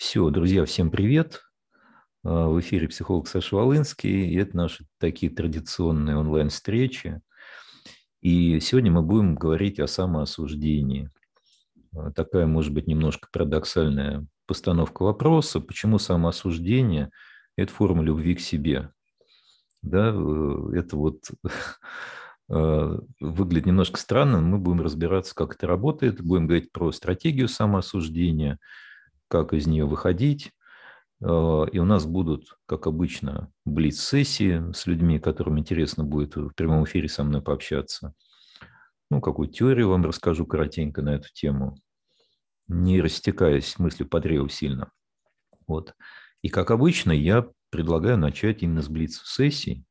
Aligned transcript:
Все, 0.00 0.30
друзья, 0.30 0.64
всем 0.64 0.90
привет. 0.90 1.42
А, 2.24 2.48
в 2.48 2.58
эфире 2.60 2.88
психолог 2.88 3.28
Саша 3.28 3.54
Волынский. 3.54 4.30
И 4.30 4.36
это 4.36 4.56
наши 4.56 4.86
такие 4.96 5.30
традиционные 5.30 6.16
онлайн-встречи. 6.16 7.20
И 8.22 8.60
сегодня 8.60 8.90
мы 8.90 9.02
будем 9.02 9.34
говорить 9.34 9.78
о 9.78 9.86
самоосуждении. 9.86 11.10
А, 11.94 12.12
такая, 12.12 12.46
может 12.46 12.72
быть, 12.72 12.86
немножко 12.86 13.28
парадоксальная 13.30 14.26
постановка 14.46 15.02
вопроса, 15.02 15.60
почему 15.60 15.98
самоосуждение– 15.98 17.10
это 17.56 17.70
форма 17.70 18.02
любви 18.02 18.36
к 18.36 18.40
себе. 18.40 18.90
Да, 19.82 20.14
э, 20.14 20.70
это 20.76 20.96
вот 20.96 21.24
э, 22.48 22.98
выглядит 23.20 23.66
немножко 23.66 24.00
странно, 24.00 24.40
мы 24.40 24.56
будем 24.56 24.80
разбираться, 24.80 25.34
как 25.34 25.56
это 25.56 25.66
работает, 25.66 26.22
будем 26.22 26.46
говорить 26.46 26.72
про 26.72 26.90
стратегию 26.90 27.48
самоосуждения– 27.48 28.58
как 29.30 29.52
из 29.54 29.66
нее 29.66 29.86
выходить. 29.86 30.50
Э, 31.22 31.64
и 31.72 31.78
у 31.78 31.84
нас 31.84 32.04
будут, 32.04 32.58
как 32.66 32.86
обычно, 32.86 33.50
блиц-сессии 33.64 34.72
с 34.72 34.86
людьми, 34.86 35.20
которым 35.20 35.58
интересно 35.58 36.04
будет 36.04 36.36
в 36.36 36.50
прямом 36.50 36.84
эфире 36.84 37.08
со 37.08 37.22
мной 37.22 37.40
пообщаться. 37.40 38.12
Ну, 39.08 39.20
какую 39.20 39.48
теорию 39.48 39.88
вам 39.88 40.04
расскажу 40.04 40.46
коротенько 40.46 41.00
на 41.02 41.14
эту 41.14 41.28
тему, 41.32 41.76
не 42.66 43.00
растекаясь 43.00 43.78
мыслью 43.78 44.08
по 44.08 44.20
древу 44.20 44.48
сильно. 44.48 44.90
Вот. 45.66 45.94
И, 46.42 46.48
как 46.48 46.72
обычно, 46.72 47.12
я 47.12 47.48
предлагаю 47.70 48.18
начать 48.18 48.62
именно 48.62 48.82
с 48.82 48.88
блиц-сессий. 48.88 49.84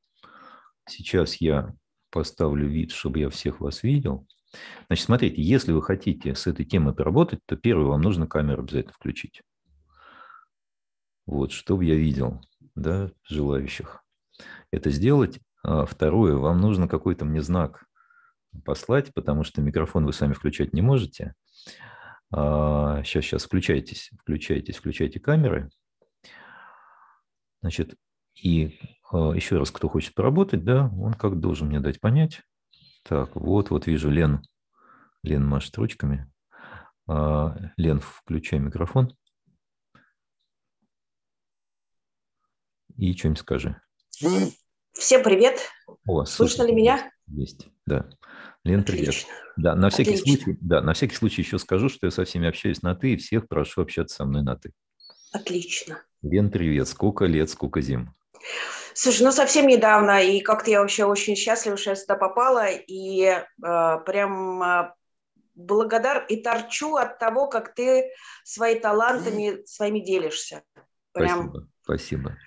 Сейчас 0.88 1.36
я 1.40 1.74
поставлю 2.12 2.68
вид, 2.68 2.92
чтобы 2.92 3.20
я 3.20 3.30
всех 3.30 3.62
вас 3.62 3.84
видел– 3.84 4.28
Значит, 4.88 5.06
смотрите, 5.06 5.42
если 5.42 5.72
вы 5.72 5.82
хотите 5.82 6.36
с 6.36 6.48
этой 6.48 6.66
темой 6.66 6.94
поработать, 6.94 7.40
то 7.46 7.56
первое, 7.56 7.88
вам 7.88 8.02
нужно 8.02 8.28
камеру 8.28 8.64
обязательно 8.64 8.94
включить. 8.94 9.42
Вот, 11.26 11.52
чтобы 11.52 11.86
я 11.86 11.96
видел, 11.96 12.42
да, 12.76 13.12
желающих 13.24 14.04
это 14.72 14.90
сделать. 14.90 15.40
А 15.64 15.86
второе, 15.86 16.36
вам 16.36 16.60
нужно 16.62 16.88
какой-то 16.88 17.26
мне 17.26 17.42
знак 17.42 17.86
послать, 18.66 19.14
потому 19.14 19.44
что 19.44 19.62
микрофон 19.62 20.06
вы 20.06 20.14
сами 20.14 20.34
включать 20.34 20.74
не 20.74 20.82
можете. 20.82 21.36
А, 22.32 23.04
сейчас, 23.04 23.26
сейчас, 23.26 23.44
включайтесь, 23.44 24.12
включайтесь, 24.20 24.78
включайте 24.78 25.20
камеры. 25.20 25.70
Значит, 27.62 27.96
и 28.36 28.80
а, 29.12 29.34
еще 29.34 29.58
раз, 29.58 29.72
кто 29.72 29.90
хочет 29.90 30.14
поработать, 30.14 30.64
да, 30.64 30.90
он 30.98 31.14
как 31.14 31.40
должен 31.40 31.68
мне 31.68 31.80
дать 31.80 32.00
понять. 32.00 32.42
Так, 33.10 33.36
вот, 33.36 33.72
вот 33.72 33.88
вижу 33.88 34.12
Лен. 34.12 34.44
Лен 35.24 35.44
машет 35.44 35.76
ручками. 35.80 36.32
А, 37.08 37.56
Лен, 37.76 38.02
включай 38.02 38.60
микрофон. 38.60 39.18
И 42.98 43.18
что-нибудь 43.18 43.40
скажи. 43.40 43.82
Всем 44.92 45.24
привет. 45.24 45.60
О, 46.06 46.24
Слышно 46.26 46.62
ли 46.68 46.72
меня? 46.72 47.12
Есть, 47.26 47.68
да. 47.88 48.08
Лен, 48.64 48.82
Отлично. 48.82 49.04
привет. 49.04 49.26
Да, 49.58 49.74
на 49.74 49.90
всякий 49.90 50.14
Отлично. 50.14 50.44
случай, 50.44 50.60
да, 50.62 50.82
на 50.84 50.94
всякий 50.94 51.16
случай 51.16 51.42
еще 51.42 51.58
скажу, 51.58 51.90
что 51.90 52.06
я 52.06 52.12
со 52.12 52.26
всеми 52.26 52.48
общаюсь 52.48 52.84
на 52.84 52.94
ты, 52.94 53.14
и 53.14 53.18
всех 53.18 53.48
прошу 53.48 53.82
общаться 53.82 54.18
со 54.18 54.26
мной 54.26 54.44
на 54.44 54.56
ты. 54.56 54.72
Отлично. 55.32 56.04
Лен, 56.22 56.52
привет. 56.52 56.88
Сколько 56.88 57.26
лет, 57.26 57.50
сколько 57.50 57.82
зим? 57.82 58.14
Слушай, 58.94 59.24
ну 59.24 59.32
совсем 59.32 59.68
недавно, 59.68 60.22
и 60.22 60.42
как-то 60.42 60.72
я 60.72 60.82
вообще 60.82 61.06
очень 61.06 61.36
счастлива, 61.36 61.78
что 61.78 61.92
я 61.92 61.96
сюда 61.96 62.16
попала, 62.16 62.68
и 62.68 63.22
э, 63.22 63.44
прям 64.06 64.62
э, 64.62 64.94
благодар 65.56 66.26
и 66.28 66.38
торчу 66.42 66.96
от 66.96 67.20
того, 67.20 67.48
как 67.48 67.74
ты 67.74 68.12
свои 68.44 68.80
талантами 68.80 69.64
своими 69.66 70.00
делишься. 70.00 70.64
Прям... 71.14 71.50
Спасибо, 71.50 71.68
спасибо. 71.84 72.38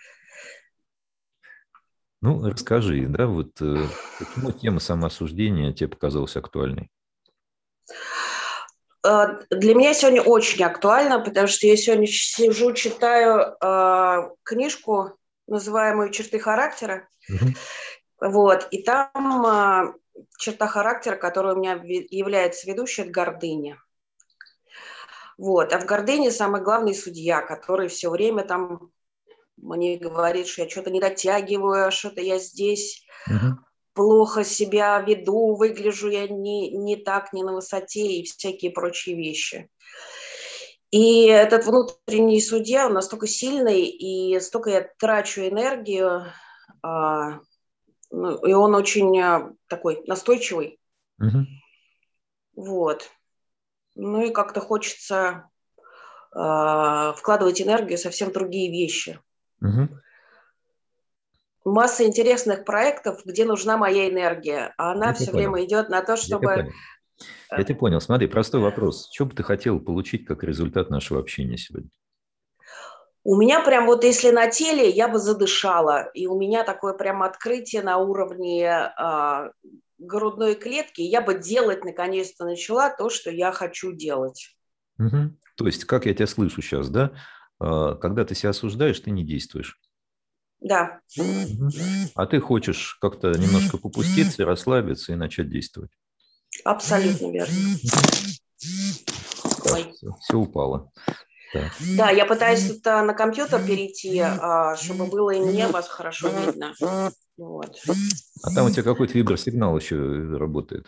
Ну, 2.20 2.48
расскажи, 2.48 3.06
да, 3.08 3.26
вот 3.26 3.60
э, 3.60 3.86
почему 4.18 4.52
тема 4.52 4.78
самоосуждения 4.78 5.72
тебе 5.72 5.88
показалась 5.88 6.36
актуальной? 6.36 6.90
Э, 9.04 9.40
для 9.50 9.74
меня 9.74 9.92
сегодня 9.92 10.22
очень 10.22 10.62
актуально, 10.62 11.18
потому 11.18 11.48
что 11.48 11.66
я 11.66 11.76
сегодня 11.76 12.06
сижу, 12.06 12.72
читаю 12.74 13.56
э, 13.60 14.30
книжку 14.44 15.18
называемую 15.46 16.10
черты 16.10 16.38
характера. 16.38 17.08
Угу. 17.28 17.52
Вот, 18.20 18.68
и 18.70 18.82
там 18.82 19.46
а, 19.46 19.94
черта 20.38 20.66
характера, 20.66 21.16
которая 21.16 21.54
у 21.54 21.58
меня 21.58 21.80
является 21.82 22.66
ведущей, 22.66 23.02
это 23.02 23.10
гордыня. 23.10 23.82
Вот, 25.38 25.72
а 25.72 25.78
в 25.78 25.86
гордыне 25.86 26.30
самый 26.30 26.62
главный 26.62 26.94
судья, 26.94 27.42
который 27.42 27.88
все 27.88 28.10
время 28.10 28.44
там 28.44 28.92
мне 29.56 29.96
говорит, 29.96 30.46
что 30.46 30.62
я 30.62 30.68
что-то 30.68 30.90
не 30.90 31.00
дотягиваю, 31.00 31.86
а 31.86 31.90
что-то 31.90 32.20
я 32.20 32.38
здесь 32.38 33.04
угу. 33.26 33.58
плохо 33.94 34.44
себя 34.44 35.00
веду, 35.00 35.54
выгляжу 35.56 36.10
я 36.10 36.28
не, 36.28 36.70
не 36.70 36.96
так, 36.96 37.32
не 37.32 37.42
на 37.42 37.54
высоте 37.54 38.06
и 38.06 38.24
всякие 38.24 38.70
прочие 38.70 39.16
вещи. 39.16 39.68
И 40.92 41.24
этот 41.24 41.64
внутренний 41.64 42.40
судья, 42.42 42.86
он 42.86 42.92
настолько 42.92 43.26
сильный, 43.26 43.86
и 43.86 44.38
столько 44.40 44.68
я 44.68 44.90
трачу 44.98 45.40
энергию, 45.40 46.26
а, 46.82 47.40
ну, 48.10 48.36
и 48.44 48.52
он 48.52 48.74
очень 48.74 49.18
а, 49.18 49.52
такой 49.68 50.04
настойчивый. 50.06 50.78
Угу. 51.18 51.46
Вот. 52.56 53.10
Ну 53.94 54.22
и 54.22 54.30
как-то 54.30 54.60
хочется 54.60 55.48
а, 56.30 57.14
вкладывать 57.14 57.62
энергию 57.62 57.96
в 57.96 58.02
совсем 58.02 58.30
другие 58.30 58.70
вещи. 58.70 59.18
Угу. 59.62 59.88
Масса 61.64 62.04
интересных 62.04 62.66
проектов, 62.66 63.24
где 63.24 63.46
нужна 63.46 63.78
моя 63.78 64.10
энергия, 64.10 64.74
а 64.76 64.92
она 64.92 65.08
Я 65.08 65.14
все 65.14 65.30
понял. 65.30 65.52
время 65.52 65.64
идет 65.64 65.88
на 65.88 66.02
то, 66.02 66.16
чтобы 66.16 66.70
я 67.50 67.64
тебя 67.64 67.76
понял. 67.76 68.00
Смотри, 68.00 68.26
простой 68.26 68.60
вопрос. 68.60 69.08
Что 69.12 69.26
бы 69.26 69.34
ты 69.34 69.42
хотел 69.42 69.80
получить 69.80 70.24
как 70.24 70.42
результат 70.42 70.90
нашего 70.90 71.20
общения 71.20 71.56
сегодня? 71.56 71.90
У 73.24 73.36
меня 73.36 73.64
прям 73.64 73.86
вот 73.86 74.02
если 74.02 74.30
на 74.30 74.48
теле, 74.48 74.88
я 74.90 75.06
бы 75.06 75.18
задышала. 75.18 76.10
И 76.14 76.26
у 76.26 76.38
меня 76.38 76.64
такое 76.64 76.94
прям 76.94 77.22
открытие 77.22 77.82
на 77.82 77.98
уровне 77.98 78.66
э, 78.66 79.50
грудной 79.98 80.54
клетки. 80.56 81.02
Я 81.02 81.20
бы 81.20 81.38
делать 81.38 81.84
наконец-то 81.84 82.44
начала 82.44 82.90
то, 82.90 83.10
что 83.10 83.30
я 83.30 83.52
хочу 83.52 83.92
делать. 83.92 84.56
Угу. 84.98 85.36
То 85.56 85.66
есть, 85.66 85.84
как 85.84 86.06
я 86.06 86.14
тебя 86.14 86.26
слышу 86.26 86.62
сейчас, 86.62 86.88
да? 86.88 87.12
А, 87.60 87.94
когда 87.94 88.24
ты 88.24 88.34
себя 88.34 88.50
осуждаешь, 88.50 88.98
ты 89.00 89.10
не 89.10 89.24
действуешь. 89.24 89.78
Да. 90.60 91.00
А 92.14 92.26
ты 92.26 92.40
хочешь 92.40 92.96
как-то 93.00 93.30
немножко 93.30 93.78
попуститься, 93.78 94.44
расслабиться 94.44 95.12
и 95.12 95.16
начать 95.16 95.48
действовать. 95.48 95.90
Абсолютно 96.64 97.30
верно. 97.30 97.54
Ой. 99.70 99.92
Все, 99.94 100.16
все 100.20 100.36
упало. 100.36 100.92
Так. 101.52 101.72
Да, 101.96 102.10
я 102.10 102.24
пытаюсь 102.24 102.66
тут 102.66 102.86
а, 102.86 103.02
на 103.02 103.12
компьютер 103.12 103.62
перейти, 103.64 104.18
а, 104.20 104.74
чтобы 104.76 105.06
было 105.06 105.30
и 105.30 105.40
мне 105.40 105.68
вас 105.68 105.88
хорошо 105.88 106.28
видно. 106.28 106.74
Вот. 107.36 107.76
А 108.42 108.54
там 108.54 108.66
у 108.66 108.70
тебя 108.70 108.82
какой-то 108.82 109.14
вибросигнал 109.14 109.76
еще 109.76 109.96
работает. 110.36 110.86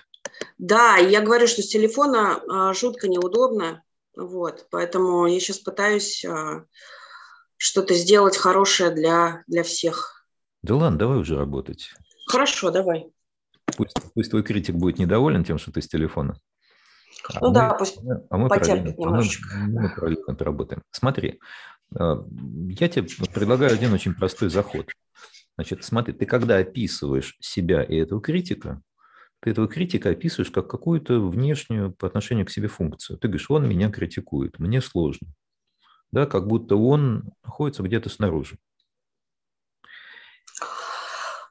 Да, 0.59 0.97
я 0.97 1.21
говорю, 1.21 1.47
что 1.47 1.63
с 1.63 1.69
телефона 1.69 2.41
а, 2.49 2.75
жутко 2.75 3.09
неудобно. 3.09 3.83
Вот, 4.17 4.67
поэтому 4.71 5.27
я 5.27 5.41
сейчас 5.41 5.59
пытаюсь 5.59 6.25
что-то 7.57 7.95
сделать 7.95 8.37
хорошее 8.37 8.91
для, 8.91 9.43
для 9.47 9.65
всех. 9.65 10.27
Да 10.63 10.77
ладно, 10.77 10.99
давай 10.99 11.19
уже 11.19 11.37
работать. 11.37 11.91
Хорошо, 12.27 12.71
давай. 12.71 13.13
Пусть, 13.77 13.97
пусть 14.15 14.31
твой 14.31 14.43
критик 14.43 14.75
будет 14.75 14.99
недоволен 14.99 15.45
тем, 15.45 15.59
что 15.59 15.73
ты 15.73 15.83
с 15.83 15.89
телефона. 15.89 16.39
А 17.33 17.41
ну 17.41 17.49
мы, 17.49 17.55
да, 17.55 17.75
пусть 17.75 17.99
а 18.31 18.37
мы 18.37 18.49
потерпит 18.49 18.99
немножечко. 18.99 19.49
А 19.55 19.59
мы, 19.59 19.83
мы 19.83 19.95
параллельно 19.95 20.37
работаем. 20.39 20.83
Смотри, 20.91 21.41
э, 21.99 22.15
я 22.69 22.89
тебе 22.89 23.07
предлагаю 23.33 23.73
один 23.73 23.93
очень 23.93 24.15
простой 24.15 24.51
заход. 24.51 24.91
Значит, 25.57 25.85
смотри, 25.85 26.13
ты 26.13 26.27
когда 26.27 26.59
описываешь 26.59 27.37
себя 27.41 27.83
и 27.83 27.97
этого 27.97 28.21
критика, 28.21 28.83
ты 29.41 29.51
этого 29.51 29.69
критика 29.69 30.11
описываешь 30.11 30.51
как 30.51 30.69
какую-то 30.69 31.21
внешнюю 31.21 31.93
по 31.93 32.07
отношению 32.07 32.47
к 32.47 32.51
себе 32.51 32.69
функцию. 32.69 33.19
Ты 33.19 33.29
говоришь, 33.29 33.51
он 33.51 33.69
меня 33.69 33.91
критикует, 33.91 34.59
мне 34.59 34.81
сложно. 34.81 35.29
Да, 36.13 36.27
как 36.27 36.47
будто 36.47 36.77
он 36.77 37.31
находится 37.43 37.83
где-то 37.83 38.09
снаружи. 38.09 38.57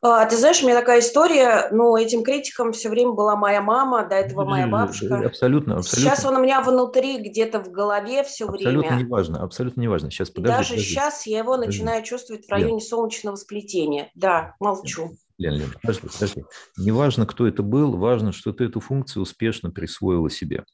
А, 0.06 0.26
ты 0.26 0.36
знаешь, 0.36 0.62
у 0.62 0.66
меня 0.66 0.78
такая 0.78 1.00
история, 1.00 1.70
ну, 1.72 1.96
этим 1.96 2.24
критиком 2.24 2.74
все 2.74 2.90
время 2.90 3.14
была 3.14 3.38
моя 3.38 3.62
мама, 3.62 4.06
до 4.06 4.16
этого 4.16 4.44
моя 4.44 4.68
бабушка. 4.68 5.26
Абсолютно, 5.26 5.78
абсолютно. 5.78 5.84
Сейчас 5.84 6.26
он 6.26 6.36
у 6.36 6.42
меня 6.44 6.60
внутри, 6.60 7.20
где-то 7.20 7.62
в 7.64 7.72
голове 7.72 8.26
все 8.26 8.44
абсолютно 8.44 8.70
время. 8.70 8.80
Абсолютно 8.82 9.06
неважно, 9.06 9.44
абсолютно 9.44 9.82
неважно. 9.82 10.12
Сейчас, 10.12 10.30
подожди, 10.30 10.58
Даже 10.58 10.70
подожди. 10.72 10.90
сейчас 10.90 11.26
я 11.26 11.38
его 11.38 11.54
подожди. 11.54 11.68
начинаю 11.80 12.04
чувствовать 12.04 12.46
в 12.46 12.52
районе 12.52 12.72
Лен. 12.74 12.82
солнечного 12.82 13.38
сплетения. 13.38 14.12
Да, 14.14 14.56
молчу. 14.60 15.12
Лен, 15.38 15.54
Лен, 15.54 15.74
подожди, 15.82 16.08
подожди. 16.14 16.44
Неважно, 16.78 17.26
кто 17.26 17.48
это 17.48 17.64
был, 17.64 17.96
важно, 17.96 18.34
что 18.34 18.52
ты 18.52 18.66
эту 18.66 18.82
функцию 18.82 19.24
успешно 19.24 19.72
присвоила 19.72 20.30
себе. 20.30 20.66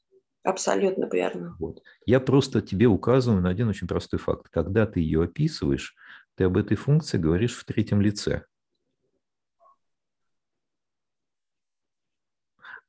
Абсолютно 0.43 1.07
верно. 1.11 1.55
Вот. 1.59 1.83
Я 2.07 2.19
просто 2.19 2.61
тебе 2.61 2.87
указываю 2.87 3.43
на 3.43 3.49
один 3.49 3.67
очень 3.67 3.87
простой 3.87 4.19
факт. 4.19 4.47
Когда 4.49 4.87
ты 4.87 5.01
ее 5.01 5.23
описываешь, 5.23 5.93
ты 6.35 6.45
об 6.45 6.57
этой 6.57 6.77
функции 6.77 7.19
говоришь 7.19 7.55
в 7.55 7.63
третьем 7.65 8.01
лице. 8.01 8.45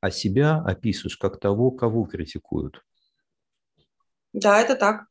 А 0.01 0.11
себя 0.11 0.57
описываешь 0.57 1.17
как 1.17 1.39
того, 1.39 1.71
кого 1.71 2.03
критикуют. 2.03 2.83
Да, 4.33 4.59
это 4.59 4.75
так. 4.75 5.05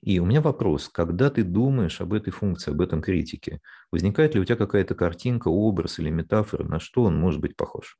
И 0.00 0.18
у 0.18 0.24
меня 0.24 0.40
вопрос, 0.40 0.88
когда 0.88 1.30
ты 1.30 1.44
думаешь 1.44 2.00
об 2.00 2.12
этой 2.12 2.32
функции, 2.32 2.72
об 2.72 2.80
этом 2.80 3.00
критике, 3.02 3.60
возникает 3.92 4.34
ли 4.34 4.40
у 4.40 4.44
тебя 4.44 4.56
какая-то 4.56 4.96
картинка, 4.96 5.48
образ 5.48 6.00
или 6.00 6.10
метафора, 6.10 6.64
на 6.64 6.80
что 6.80 7.04
он 7.04 7.16
может 7.16 7.40
быть 7.40 7.56
похож? 7.56 7.98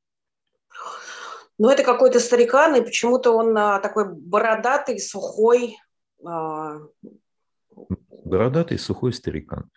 Ну, 1.58 1.68
это 1.68 1.84
какой-то 1.84 2.18
старикан, 2.18 2.74
и 2.74 2.82
почему-то 2.82 3.30
он 3.32 3.56
а, 3.56 3.78
такой 3.78 4.12
бородатый, 4.12 4.98
сухой. 4.98 5.76
А... 6.24 6.78
Бородатый, 8.24 8.78
сухой 8.78 9.12
старикан. 9.12 9.70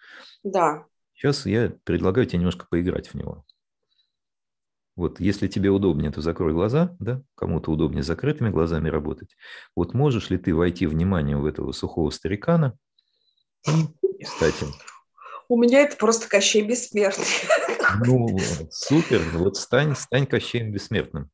Да. 0.43 0.85
Сейчас 1.13 1.45
я 1.45 1.73
предлагаю 1.83 2.25
тебе 2.25 2.39
немножко 2.39 2.65
поиграть 2.67 3.09
в 3.09 3.13
него. 3.13 3.45
Вот 4.95 5.19
если 5.19 5.47
тебе 5.47 5.69
удобнее, 5.69 6.11
то 6.11 6.21
закрой 6.21 6.53
глаза, 6.53 6.95
да, 6.99 7.21
кому-то 7.35 7.71
удобнее 7.71 8.01
закрытыми 8.01 8.49
глазами 8.49 8.87
работать. 8.87 9.35
Вот 9.75 9.93
можешь 9.93 10.29
ли 10.29 10.37
ты 10.37 10.55
войти 10.55 10.87
вниманием 10.87 11.41
в 11.41 11.45
этого 11.45 11.73
сухого 11.73 12.11
старикана 12.11 12.77
и 13.67 14.23
стать 14.23 14.61
им? 14.61 14.69
У 15.49 15.57
меня 15.57 15.81
это 15.81 15.97
просто 15.97 16.29
Кощей 16.29 16.65
Бессмертный. 16.65 17.25
Ну, 18.05 18.37
супер, 18.71 19.21
вот 19.33 19.57
стань, 19.57 19.95
стань 19.95 20.25
Кощеем 20.25 20.71
Бессмертным. 20.71 21.29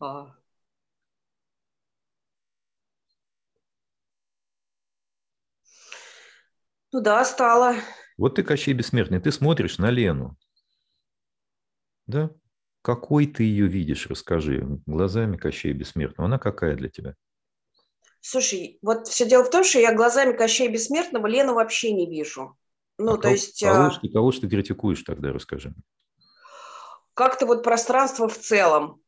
А. 0.00 0.34
Ну 6.92 7.00
да, 7.02 7.24
стало. 7.24 7.76
Вот 8.16 8.36
ты 8.36 8.42
Кощей 8.42 8.72
Бессмертный, 8.72 9.20
ты 9.20 9.30
смотришь 9.30 9.78
на 9.78 9.90
Лену. 9.90 10.36
Да? 12.06 12.30
Какой 12.86 13.26
ты 13.26 13.42
ее 13.42 13.66
видишь, 13.66 14.06
расскажи, 14.06 14.64
глазами 14.86 15.36
Кощея 15.36 15.74
Бессмертного. 15.74 16.28
Она 16.28 16.38
какая 16.38 16.76
для 16.76 16.88
тебя? 16.88 17.16
Слушай, 18.20 18.78
вот 18.80 19.08
все 19.08 19.26
дело 19.28 19.42
в 19.42 19.50
том, 19.50 19.64
что 19.64 19.80
я 19.80 19.92
глазами 19.92 20.36
Кощея 20.36 20.70
Бессмертного 20.70 21.26
Лену 21.26 21.54
вообще 21.54 21.92
не 21.92 22.08
вижу. 22.08 22.56
Ну, 22.96 23.14
а 23.14 23.16
то 23.16 23.22
кого, 23.22 23.32
есть... 23.32 23.60
Кого, 23.60 23.86
а... 23.86 24.08
кого 24.12 24.30
же 24.30 24.40
ты 24.40 24.48
критикуешь 24.48 25.02
тогда, 25.02 25.32
расскажи. 25.32 25.74
Как-то 27.14 27.46
вот 27.46 27.64
пространство 27.64 28.28
в 28.28 28.38
целом. 28.38 29.02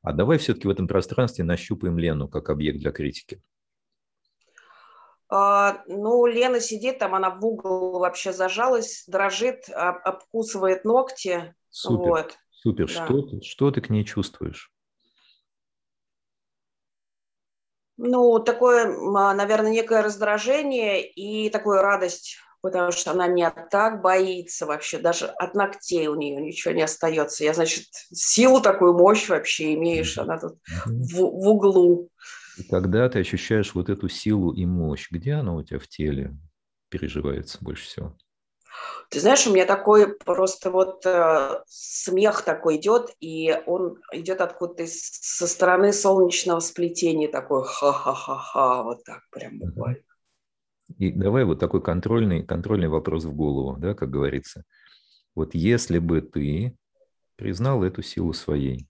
А 0.00 0.14
давай 0.14 0.38
все-таки 0.38 0.66
в 0.66 0.70
этом 0.70 0.88
пространстве 0.88 1.44
нащупаем 1.44 1.98
Лену 1.98 2.28
как 2.28 2.48
объект 2.48 2.78
для 2.78 2.92
критики. 2.92 3.42
А, 5.28 5.82
ну, 5.86 6.24
Лена 6.24 6.60
сидит 6.60 6.98
там, 6.98 7.14
она 7.14 7.28
в 7.28 7.44
угол 7.44 7.98
вообще 7.98 8.32
зажалась, 8.32 9.04
дрожит, 9.06 9.68
обкусывает 9.68 10.86
ногти. 10.86 11.54
Супер. 11.68 12.08
Вот. 12.08 12.38
Супер. 12.62 12.86
Да. 12.86 13.04
Что, 13.04 13.22
ты, 13.22 13.42
что 13.42 13.70
ты 13.72 13.80
к 13.80 13.90
ней 13.90 14.04
чувствуешь? 14.04 14.70
Ну, 17.96 18.38
такое, 18.38 18.86
наверное, 19.34 19.72
некое 19.72 20.02
раздражение 20.02 21.04
и 21.04 21.50
такую 21.50 21.82
радость, 21.82 22.36
потому 22.60 22.92
что 22.92 23.10
она 23.10 23.26
не 23.26 23.50
так 23.70 24.00
боится 24.00 24.66
вообще, 24.66 24.98
даже 24.98 25.26
от 25.26 25.54
ногтей 25.54 26.06
у 26.06 26.14
нее 26.14 26.40
ничего 26.40 26.72
не 26.72 26.82
остается. 26.82 27.42
Я, 27.42 27.52
значит, 27.52 27.86
силу 28.12 28.60
такую, 28.60 28.94
мощь 28.94 29.28
вообще 29.28 29.74
имеешь, 29.74 30.16
она 30.16 30.38
тут 30.38 30.58
в, 30.86 31.16
в 31.16 31.48
углу. 31.48 32.10
И 32.58 32.62
когда 32.62 33.08
ты 33.08 33.18
ощущаешь 33.18 33.74
вот 33.74 33.88
эту 33.88 34.08
силу 34.08 34.52
и 34.52 34.66
мощь, 34.66 35.08
где 35.10 35.32
она 35.32 35.54
у 35.54 35.62
тебя 35.62 35.80
в 35.80 35.88
теле 35.88 36.36
переживается 36.90 37.58
больше 37.60 37.86
всего? 37.86 38.16
Ты 39.10 39.20
знаешь, 39.20 39.46
у 39.46 39.52
меня 39.52 39.66
такой 39.66 40.16
просто 40.16 40.70
вот 40.70 41.04
э, 41.04 41.62
смех 41.66 42.42
такой 42.42 42.76
идет, 42.76 43.10
и 43.20 43.54
он 43.66 43.98
идет 44.12 44.40
откуда-то 44.40 44.84
со 44.86 45.46
стороны 45.46 45.92
солнечного 45.92 46.60
сплетения, 46.60 47.28
такой 47.28 47.64
ха-ха-ха-ха, 47.64 48.82
вот 48.82 49.04
так 49.04 49.20
прям 49.30 49.58
буквально. 49.58 50.02
И 50.98 51.10
давай 51.10 51.44
вот 51.44 51.58
такой 51.58 51.82
контрольный, 51.82 52.42
контрольный 52.42 52.88
вопрос 52.88 53.24
в 53.24 53.34
голову, 53.34 53.76
да, 53.78 53.94
как 53.94 54.10
говорится. 54.10 54.64
Вот 55.34 55.54
если 55.54 55.98
бы 55.98 56.20
ты 56.20 56.76
признал 57.36 57.82
эту 57.82 58.02
силу 58.02 58.32
своей, 58.32 58.88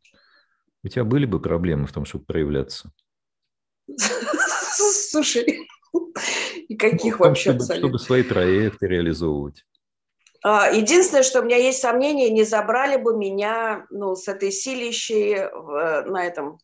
у 0.85 0.89
тебя 0.89 1.05
были 1.05 1.27
бы 1.27 1.41
проблемы 1.41 1.87
в 1.87 1.93
том, 1.93 2.05
чтобы 2.05 2.25
проявляться? 2.25 2.93
Слушай, 3.89 5.67
и 6.69 6.77
каких 6.77 7.19
ну, 7.19 7.27
вообще 7.27 7.59
чтобы, 7.59 7.75
чтобы 7.75 7.99
свои 7.99 8.23
проекты 8.23 8.87
реализовывать. 8.87 9.65
А, 10.45 10.71
единственное, 10.71 11.23
что 11.23 11.41
у 11.41 11.45
меня 11.45 11.57
есть 11.57 11.81
сомнение, 11.81 12.29
не 12.31 12.43
забрали 12.43 13.01
бы 13.01 13.17
меня 13.17 13.87
ну, 13.91 14.17
с 14.17 14.27
этой 14.27 14.51
силищей 14.51 15.35
э, 15.37 16.05
на 16.05 16.25
этом. 16.25 16.59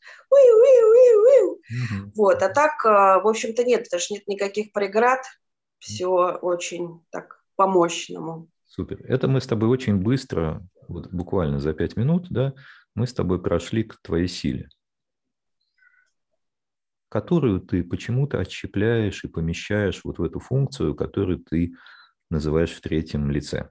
Угу. 1.70 2.12
Вот, 2.16 2.42
а 2.42 2.48
так, 2.48 2.84
э, 2.84 3.22
в 3.22 3.28
общем-то, 3.28 3.62
нет, 3.62 3.84
потому 3.84 4.00
что 4.00 4.14
нет 4.14 4.26
никаких 4.26 4.72
преград. 4.72 5.20
Все 5.78 6.08
очень 6.08 7.04
так 7.10 7.40
по-мощному. 7.54 8.48
Супер. 8.66 9.00
Это 9.06 9.28
мы 9.28 9.40
с 9.40 9.46
тобой 9.46 9.68
очень 9.68 9.96
быстро, 9.96 10.60
вот 10.88 11.08
буквально 11.12 11.60
за 11.60 11.72
пять 11.72 11.96
минут, 11.96 12.26
да, 12.30 12.54
мы 12.96 13.06
с 13.06 13.14
тобой 13.14 13.40
прошли 13.40 13.84
к 13.84 13.96
твоей 14.02 14.26
силе, 14.26 14.68
которую 17.08 17.60
ты 17.60 17.84
почему-то 17.84 18.40
отщепляешь 18.40 19.22
и 19.24 19.28
помещаешь 19.28 20.00
вот 20.02 20.18
в 20.18 20.22
эту 20.24 20.40
функцию, 20.40 20.96
которую 20.96 21.38
ты 21.38 21.74
называешь 22.30 22.74
в 22.74 22.80
третьем 22.80 23.30
лице. 23.30 23.70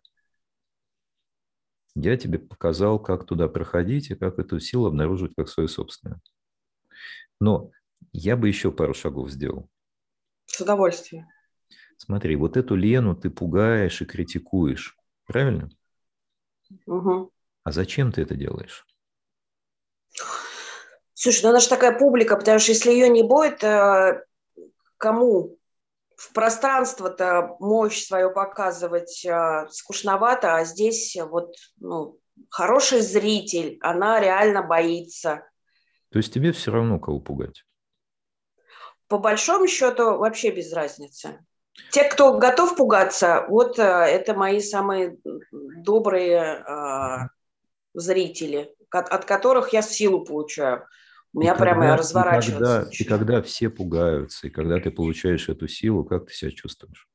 Я 1.95 2.15
тебе 2.15 2.39
показал, 2.39 2.99
как 2.99 3.25
туда 3.25 3.47
проходить 3.47 4.11
и 4.11 4.15
как 4.15 4.39
эту 4.39 4.59
силу 4.59 4.85
обнаружить 4.85 5.33
как 5.35 5.49
свою 5.49 5.67
собственную. 5.67 6.21
Но 7.39 7.71
я 8.11 8.37
бы 8.37 8.47
еще 8.47 8.71
пару 8.71 8.93
шагов 8.93 9.31
сделал. 9.31 9.69
С 10.45 10.61
удовольствием. 10.61 11.27
Смотри, 11.97 12.35
вот 12.35 12.55
эту 12.55 12.75
Лену 12.75 13.15
ты 13.15 13.29
пугаешь 13.29 14.01
и 14.01 14.05
критикуешь, 14.05 14.95
правильно? 15.25 15.69
Угу. 16.85 17.31
А 17.63 17.71
зачем 17.71 18.11
ты 18.11 18.21
это 18.21 18.35
делаешь? 18.35 18.85
Слушай, 21.13 21.43
ну 21.43 21.49
она 21.49 21.59
же 21.59 21.67
такая 21.67 21.97
публика, 21.97 22.37
потому 22.37 22.59
что 22.59 22.71
если 22.71 22.91
ее 22.91 23.09
не 23.09 23.23
будет, 23.23 23.63
э, 23.63 24.23
кому 24.97 25.57
в 26.17 26.33
пространство-то 26.33 27.55
мощь 27.59 28.03
свою 28.03 28.33
показывать 28.33 29.23
э, 29.23 29.67
скучновато, 29.69 30.55
а 30.55 30.65
здесь 30.65 31.15
вот 31.15 31.55
ну, 31.79 32.19
хороший 32.49 33.01
зритель, 33.01 33.77
она 33.81 34.19
реально 34.19 34.63
боится. 34.63 35.47
То 36.11 36.17
есть 36.17 36.33
тебе 36.33 36.51
все 36.51 36.71
равно 36.71 36.99
кого 36.99 37.19
пугать? 37.19 37.63
По 39.07 39.19
большому 39.19 39.67
счету 39.67 40.17
вообще 40.17 40.49
без 40.49 40.73
разницы. 40.73 41.45
Те, 41.91 42.03
кто 42.05 42.35
готов 42.39 42.75
пугаться, 42.75 43.45
вот 43.47 43.77
э, 43.77 43.83
это 43.83 44.33
мои 44.33 44.59
самые 44.59 45.17
добрые 45.51 46.63
э, 46.67 47.27
зрители, 47.93 48.75
от, 48.89 49.09
от 49.09 49.25
которых 49.25 49.71
я 49.71 49.83
силу 49.83 50.25
получаю. 50.25 50.87
У 51.37 51.39
меня 51.39 51.53
и 51.53 51.57
прямо 51.59 51.81
когда, 51.81 51.97
разворачивается. 51.97 52.89
И 52.89 53.03
когда, 53.03 53.03
и 53.03 53.03
когда 53.03 53.41
все 53.43 53.69
пугаются, 53.69 54.47
и 54.47 54.49
когда 54.49 54.79
ты 54.79 54.89
получаешь 54.89 55.47
эту 55.49 55.67
силу, 55.67 56.03
как 56.03 56.25
ты 56.25 56.33
себя 56.33 56.49
чувствуешь? 56.49 57.07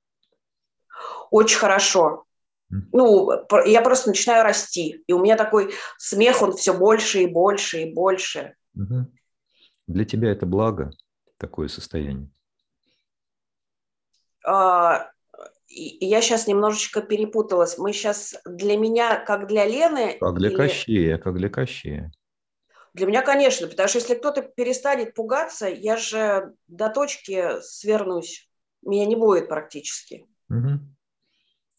Очень 1.32 1.58
хорошо. 1.58 2.24
Ну, 2.68 3.32
я 3.66 3.82
просто 3.82 4.10
начинаю 4.10 4.44
расти. 4.44 5.02
И 5.08 5.12
у 5.12 5.20
меня 5.20 5.36
такой 5.36 5.74
смех, 5.98 6.40
он 6.40 6.52
все 6.52 6.72
больше 6.72 7.24
и 7.24 7.26
больше 7.26 7.82
и 7.82 7.92
больше. 7.92 8.54
Угу. 8.76 9.12
Для 9.88 10.04
тебя 10.04 10.30
это 10.30 10.46
благо, 10.46 10.92
такое 11.36 11.66
состояние? 11.66 12.30
А, 14.46 15.10
я 15.66 16.22
сейчас 16.22 16.46
немножечко 16.46 17.02
перепуталась. 17.02 17.76
Мы 17.76 17.92
сейчас 17.92 18.36
для 18.44 18.76
меня, 18.76 19.16
как 19.16 19.48
для 19.48 19.66
Лены... 19.66 20.16
Как 20.20 20.38
для 20.38 20.50
или... 20.50 20.56
Кощея, 20.56 21.18
как 21.18 21.34
для 21.34 21.48
Кощея. 21.48 22.12
Для 22.94 23.06
меня, 23.06 23.22
конечно, 23.22 23.68
потому 23.68 23.88
что 23.88 23.98
если 23.98 24.14
кто-то 24.14 24.42
перестанет 24.42 25.14
пугаться, 25.14 25.66
я 25.66 25.96
же 25.96 26.54
до 26.66 26.90
точки 26.90 27.60
свернусь. 27.62 28.50
Меня 28.82 29.06
не 29.06 29.16
будет 29.16 29.48
практически. 29.48 30.26
Угу. 30.50 30.80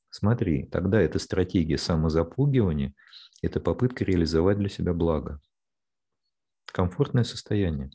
Смотри, 0.10 0.66
тогда 0.68 1.02
эта 1.02 1.20
стратегия 1.20 1.78
самозапугивания– 1.78 2.94
это 3.42 3.60
попытка 3.60 4.06
реализовать 4.06 4.58
для 4.58 4.70
себя 4.70 4.94
благо. 4.94 5.40
Комфортное 6.66 7.24
состояние. 7.24 7.92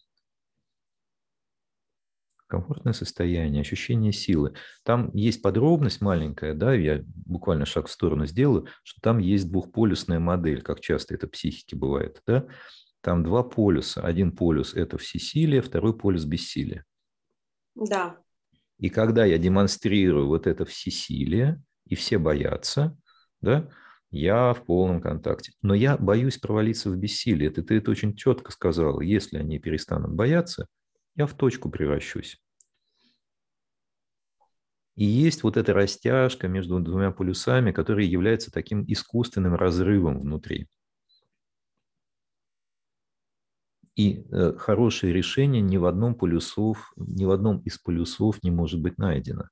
Комфортное 2.47 2.93
состояние, 2.93 3.61
ощущение 3.61 4.13
силы. 4.13 4.55
Там 4.83 5.11
есть 5.15 5.43
подробность 5.43 6.01
маленькая, 6.01 6.55
да, 6.55 6.73
я 6.73 7.03
буквально 7.05 7.67
шаг 7.67 7.89
в 7.89 7.93
сторону 7.93 8.27
сделаю, 8.27 8.69
что 8.85 9.01
там 9.01 9.19
есть 9.19 9.51
двухполюсная 9.51 10.19
модель, 10.19 10.63
как 10.63 10.81
часто 10.81 11.15
это 11.15 11.29
психике 11.29 11.77
бывает, 11.77 12.23
да, 12.27 12.47
там 13.09 13.23
два 13.23 13.43
полюса. 13.43 14.03
Один 14.03 14.33
полюс– 14.33 14.75
это 14.75 14.99
всесилие, 14.99 15.63
второй 15.63 15.97
полюс– 15.97 16.25
бессилие. 16.27 16.85
Да. 17.75 18.19
И 18.77 18.91
когда 18.91 19.25
я 19.25 19.39
демонстрирую 19.39 20.27
вот 20.27 20.47
это 20.47 20.67
всесилие, 20.67 21.59
и 21.87 21.95
все 21.95 22.19
боятся, 22.19 22.99
да, 23.41 23.71
я 24.11 24.53
в 24.53 24.63
полном 24.67 25.01
контакте. 25.01 25.53
Но 25.63 25.73
я 25.73 25.97
боюсь 25.97 26.37
провалиться 26.37 26.91
в 26.91 26.99
бессилие. 26.99 27.49
Это 27.49 27.63
ты 27.63 27.77
это 27.79 27.91
очень 27.93 28.15
четко 28.15 28.53
сказал. 28.53 29.01
Если 29.01 29.39
они 29.39 29.59
перестанут 29.59 30.13
бояться, 30.13 30.67
я 31.15 31.25
в 31.25 31.33
точку 31.33 31.71
превращусь. 31.71 32.39
И 34.97 35.05
есть 35.07 35.45
вот 35.45 35.57
эта 35.57 35.73
растяжка 35.73 36.47
между 36.47 36.79
двумя 36.81 37.11
полюсами, 37.11 37.73
которая 37.73 38.05
является 38.05 38.51
таким 38.51 38.85
искусственным 38.87 39.55
разрывом 39.55 40.21
внутри. 40.21 40.69
И 43.99 44.25
э, 44.31 44.53
хорошее 44.57 45.13
решение 45.13 45.61
ни 45.61 45.77
в 45.77 45.85
одном 45.85 46.15
полюсов, 46.15 46.93
ни 46.97 47.25
в 47.25 47.33
одном 47.33 47.59
из 47.63 47.79
полюсов 47.79 48.41
не 48.45 48.53
может 48.53 48.81
быть 48.81 48.97
найдено. 48.97 49.49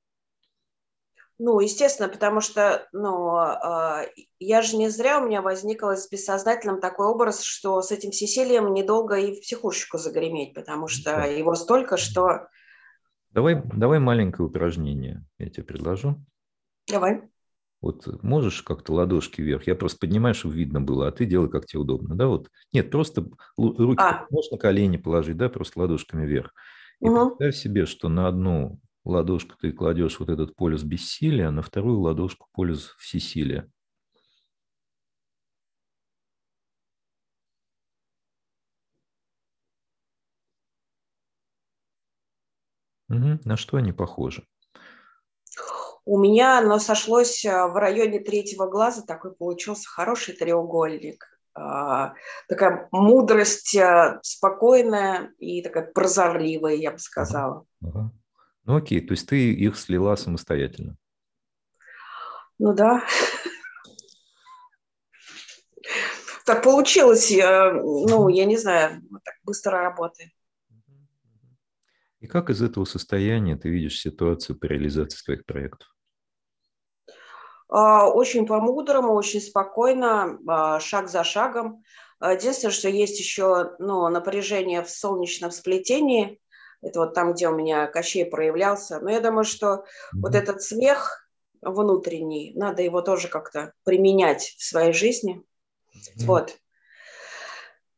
Ну, 1.39 1.59
естественно, 1.59 2.09
потому 2.09 2.41
что, 2.41 2.87
ну, 2.93 3.37
э, 3.37 4.07
я 4.39 4.63
же 4.63 4.77
не 4.77 4.89
зря 4.89 5.19
у 5.19 5.27
меня 5.27 5.43
возникло 5.43 5.97
с 5.97 6.09
бессознательным 6.09 6.81
такой 6.81 7.09
образ, 7.09 7.43
что 7.43 7.83
с 7.83 7.91
этим 7.91 8.13
всесилием 8.13 8.73
недолго 8.73 9.17
и 9.17 9.35
в 9.35 9.41
психушечку 9.41 9.99
загреметь, 9.99 10.55
потому 10.55 10.87
что 10.87 11.27
его 11.27 11.57
столько, 11.57 11.97
что 11.97 12.47
Давай, 13.33 13.61
давай 13.75 13.99
маленькое 13.99 14.49
упражнение, 14.49 15.23
я 15.39 15.51
тебе 15.51 15.65
предложу. 15.65 16.25
Давай. 16.89 17.21
Вот 17.87 18.21
можешь 18.25 18.63
как-то 18.63 18.95
ладошки 18.95 19.41
вверх? 19.41 19.69
Я 19.69 19.77
просто 19.77 20.01
поднимаю, 20.01 20.35
чтобы 20.35 20.57
видно 20.57 20.81
было, 20.81 21.07
а 21.07 21.13
ты 21.13 21.25
делай, 21.25 21.49
как 21.49 21.67
тебе 21.67 21.83
удобно. 21.83 22.17
Да, 22.17 22.27
вот. 22.27 22.51
Нет, 22.73 22.91
просто 22.91 23.29
руки 23.57 24.03
а. 24.03 24.27
можешь 24.29 24.51
на 24.51 24.59
колени 24.59 24.97
положить, 24.97 25.37
да, 25.37 25.49
просто 25.49 25.79
ладошками 25.79 26.27
вверх. 26.27 26.53
И 27.01 27.09
угу. 27.09 27.37
представь 27.37 27.63
себе, 27.63 27.87
что 27.87 28.09
на 28.09 28.27
одну 28.27 28.81
ладошку 29.05 29.55
ты 29.61 29.71
кладешь 29.71 30.19
вот 30.19 30.31
этот 30.31 30.57
полюс 30.57 30.83
бессилия, 30.83 31.47
а 31.47 31.53
на 31.53 31.63
вторую 31.63 32.01
ладошку 32.01 32.49
полюс 32.53 32.93
всесилия. 32.99 33.71
Угу. 43.09 43.39
На 43.45 43.57
что 43.57 43.77
они 43.77 43.93
похожи? 43.93 44.45
У 46.07 46.21
меня 46.21 46.61
оно 46.61 46.79
сошлось 46.79 47.45
э, 47.45 47.51
в 47.67 47.75
районе 47.75 48.21
третьего 48.21 48.69
глаза, 48.69 49.03
такой 49.03 49.35
получился 49.35 49.89
хороший 49.89 50.35
треугольник. 50.35 51.27
А, 51.53 52.15
такая 52.49 52.89
мудрость 52.93 53.75
э, 53.75 54.21
спокойная 54.23 55.33
и 55.41 55.63
такая 55.63 55.91
прозорливая, 55.91 56.75
я 56.75 56.93
бы 56.93 56.99
сказала. 56.99 57.67
Ага. 57.83 58.13
Ну 58.67 58.77
окей, 58.77 59.01
то 59.01 59.15
есть 59.15 59.29
ты 59.29 59.53
их 59.53 59.77
слила 59.77 60.15
самостоятельно? 60.15 60.97
Ну 62.61 62.73
да. 62.73 63.03
Так 66.45 66.63
получилось, 66.63 67.33
э, 67.33 67.73
ну, 67.73 68.29
я 68.29 68.45
не 68.45 68.59
знаю, 68.59 69.03
так 69.25 69.35
быстро 69.43 69.81
работает. 69.81 70.31
И 72.21 72.29
как 72.29 72.49
из 72.49 72.63
этого 72.63 72.85
состояния 72.85 73.57
ты 73.57 73.71
видишь 73.71 73.99
ситуацию 73.99 74.57
по 74.57 74.67
реализации 74.67 75.19
своих 75.19 75.45
проектов? 75.45 75.96
А, 77.69 78.09
очень 78.09 78.47
по-мудрому, 78.47 79.15
очень 79.15 79.41
спокойно, 79.41 80.39
а, 80.47 80.81
шаг 80.81 81.09
за 81.09 81.25
шагом. 81.25 81.83
Единственное, 82.21 82.73
что 82.73 82.89
есть 82.89 83.19
еще 83.19 83.77
ну, 83.79 84.09
напряжение 84.09 84.83
в 84.83 84.91
солнечном 84.91 85.51
сплетении. 85.51 86.41
Это 86.81 87.01
вот 87.01 87.15
там, 87.15 87.35
где 87.35 87.49
у 87.49 87.55
меня 87.55 87.87
Кощей 87.87 88.25
проявлялся. 88.25 89.01
Но 89.01 89.11
я 89.11 89.21
думаю, 89.21 89.45
что 89.45 89.67
mm-hmm. 89.67 90.21
вот 90.23 90.35
этот 90.35 90.63
смех 90.63 91.29
внутренний, 91.61 92.53
надо 92.55 92.83
его 92.83 93.03
тоже 93.03 93.29
как-то 93.29 93.73
применять 93.85 94.55
в 94.59 94.65
своей 94.65 94.93
жизни. 94.93 95.43
Mm-hmm. 95.95 96.25
Вот. 96.27 96.57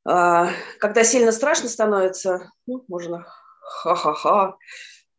А, 0.05 0.49
когда 0.81 1.05
сильно 1.05 1.33
страшно 1.33 1.69
становится, 1.69 2.51
ну, 2.67 2.85
можно 2.89 3.27
ха-ха-ха 3.61 4.57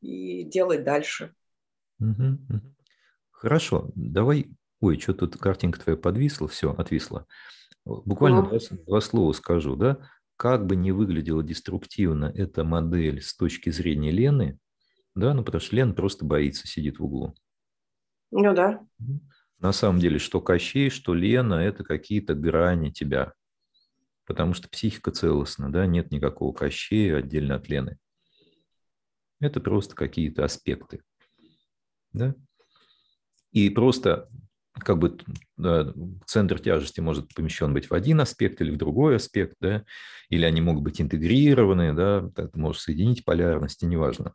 и 0.02 0.44
делать 0.44 0.84
дальше. 0.84 1.36
Хорошо, 3.40 3.90
давай... 3.96 4.50
Ой, 4.82 5.00
что 5.00 5.14
тут 5.14 5.38
картинка 5.38 5.80
твоя 5.80 5.98
подвисла, 5.98 6.50
все, 6.50 6.74
отвисла. 6.74 7.26
Буквально 7.86 8.44
два, 8.44 8.58
два 8.86 9.00
слова 9.00 9.32
скажу, 9.32 9.78
да? 9.78 9.98
Как 10.36 10.66
бы 10.66 10.76
не 10.76 10.92
выглядела 10.92 11.42
деструктивно 11.42 12.26
эта 12.36 12.66
модель 12.66 13.22
с 13.22 13.34
точки 13.34 13.70
зрения 13.70 14.12
Лены, 14.12 14.60
да, 15.16 15.34
ну 15.34 15.46
потому 15.46 15.62
что 15.62 15.76
Лена 15.78 15.94
просто 15.94 16.26
боится, 16.26 16.68
сидит 16.68 17.00
в 17.00 17.06
углу. 17.06 17.34
Ну 18.32 18.54
да. 18.54 18.86
На 19.60 19.72
самом 19.72 20.00
деле, 20.00 20.20
что 20.20 20.42
Кощей, 20.42 20.90
что 20.90 21.14
Лена– 21.14 21.54
это 21.56 21.86
какие-то 21.86 22.34
грани 22.34 22.90
тебя. 22.90 23.34
Потому 24.26 24.54
что 24.54 24.68
психика 24.70 25.12
целостна, 25.12 25.72
да, 25.72 25.86
нет 25.86 26.12
никакого 26.12 26.54
Кощея 26.54 27.18
отдельно 27.18 27.56
от 27.56 27.70
Лены. 27.70 27.98
Это 29.40 29.62
просто 29.62 29.96
какие-то 29.96 30.44
аспекты. 30.44 31.04
Да? 32.12 32.36
И 33.52 33.70
просто 33.70 34.30
как 34.80 34.98
бы 34.98 35.18
да, 35.58 35.94
центр 36.26 36.60
тяжести 36.60 37.00
может 37.02 37.34
помещен 37.34 37.74
быть 37.74 37.90
в 37.90 37.94
один 37.94 38.22
аспект 38.22 38.62
или 38.62 38.72
в 38.72 38.78
другой 38.78 39.18
аспект, 39.18 39.56
да, 39.60 39.84
или 40.30 40.46
они 40.46 40.62
могут 40.62 40.84
быть 40.84 41.02
интегрированы, 41.02 41.94
да, 41.94 42.30
ты 42.36 42.50
можешь 42.54 42.82
соединить 42.82 43.26
полярности, 43.26 43.86
неважно. 43.86 44.34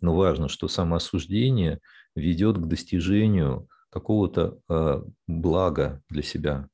Но 0.00 0.14
важно, 0.14 0.48
что 0.48 0.68
самоосуждение 0.68 1.80
ведет 2.14 2.56
к 2.56 2.66
достижению 2.66 3.68
какого-то 3.90 4.58
э, 4.68 5.02
блага 5.26 6.02
для 6.08 6.22
себя. 6.22 6.68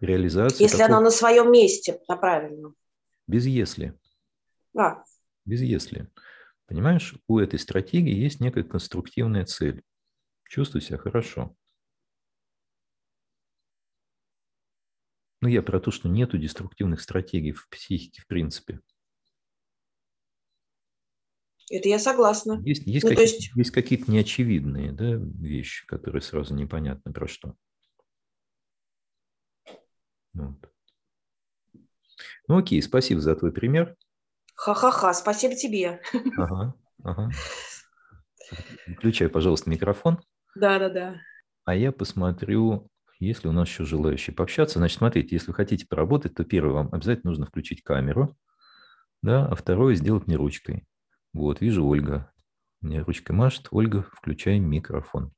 Реализация. 0.00 0.64
Если 0.64 0.78
такого... 0.78 0.98
оно 0.98 1.04
на 1.06 1.10
своем 1.10 1.50
месте, 1.50 2.00
на 2.08 2.16
правильном. 2.16 2.74
Без 3.26 3.46
если. 3.46 3.94
А. 4.76 5.02
Без 5.44 5.62
если. 5.62 6.08
Понимаешь, 6.66 7.14
у 7.28 7.38
этой 7.38 7.58
стратегии 7.58 8.14
есть 8.14 8.40
некая 8.40 8.62
конструктивная 8.62 9.44
цель. 9.44 9.82
Чувствуй 10.52 10.82
себя 10.82 10.98
хорошо. 10.98 11.56
Ну, 15.40 15.48
я 15.48 15.62
про 15.62 15.80
то, 15.80 15.90
что 15.90 16.10
нету 16.10 16.36
деструктивных 16.36 17.00
стратегий 17.00 17.52
в 17.52 17.70
психике 17.70 18.20
в 18.20 18.26
принципе. 18.26 18.82
Это 21.70 21.88
я 21.88 21.98
согласна. 21.98 22.60
Есть, 22.66 22.86
есть, 22.86 23.04
ну, 23.04 23.08
какие, 23.08 23.24
есть... 23.24 23.50
есть 23.56 23.70
какие-то 23.70 24.10
неочевидные 24.10 24.92
да, 24.92 25.14
вещи, 25.14 25.86
которые 25.86 26.20
сразу 26.20 26.54
непонятно 26.54 27.14
про 27.14 27.26
что. 27.26 27.56
Вот. 30.34 30.70
Ну 32.46 32.58
окей, 32.58 32.82
спасибо 32.82 33.22
за 33.22 33.36
твой 33.36 33.52
пример. 33.52 33.96
Ха-ха-ха, 34.54 35.14
спасибо 35.14 35.54
тебе. 35.54 36.02
Ага, 36.36 36.74
ага. 37.02 37.30
Включай, 38.98 39.30
пожалуйста, 39.30 39.70
микрофон. 39.70 40.22
Да-да-да. 40.54 41.20
А 41.64 41.74
я 41.74 41.92
посмотрю, 41.92 42.88
есть 43.18 43.44
ли 43.44 43.50
у 43.50 43.52
нас 43.52 43.68
еще 43.68 43.84
желающие 43.84 44.34
пообщаться. 44.34 44.78
Значит, 44.78 44.98
смотрите, 44.98 45.34
если 45.34 45.48
вы 45.48 45.54
хотите 45.54 45.86
поработать, 45.86 46.34
то 46.34 46.44
первое, 46.44 46.72
вам 46.72 46.88
обязательно 46.92 47.30
нужно 47.30 47.46
включить 47.46 47.82
камеру, 47.82 48.36
да, 49.22 49.46
а 49.46 49.54
второе 49.54 49.94
сделать 49.94 50.26
не 50.26 50.36
ручкой. 50.36 50.84
Вот, 51.32 51.60
вижу 51.60 51.86
Ольга. 51.86 52.32
Мне 52.80 53.00
ручкой 53.00 53.32
машет. 53.32 53.68
Ольга, 53.70 54.02
включай 54.12 54.58
микрофон. 54.58 55.32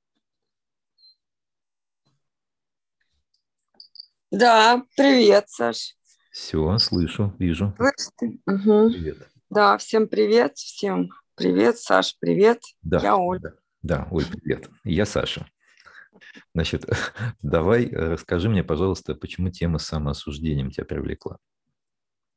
Да, 4.30 4.82
привет, 4.96 5.48
Саш. 5.48 5.94
Все, 6.32 6.78
слышу, 6.78 7.36
вижу. 7.38 7.74
Угу. 7.78 8.90
Привет. 8.90 9.28
Да, 9.50 9.78
всем 9.78 10.08
привет, 10.08 10.56
всем 10.56 11.10
привет, 11.36 11.78
Саш, 11.78 12.18
привет. 12.18 12.60
Да, 12.82 12.98
Я 13.00 13.16
Оля. 13.16 13.40
Да, 13.40 13.54
да, 13.84 14.08
Оль, 14.10 14.24
привет. 14.26 14.70
Я 14.84 15.04
Саша. 15.04 15.46
Значит, 16.54 16.86
давай 17.42 17.84
э, 17.84 18.12
расскажи 18.12 18.48
мне, 18.48 18.64
пожалуйста, 18.64 19.14
почему 19.14 19.50
тема 19.50 19.78
с 19.78 19.86
самоосуждением 19.86 20.70
тебя 20.70 20.86
привлекла? 20.86 21.36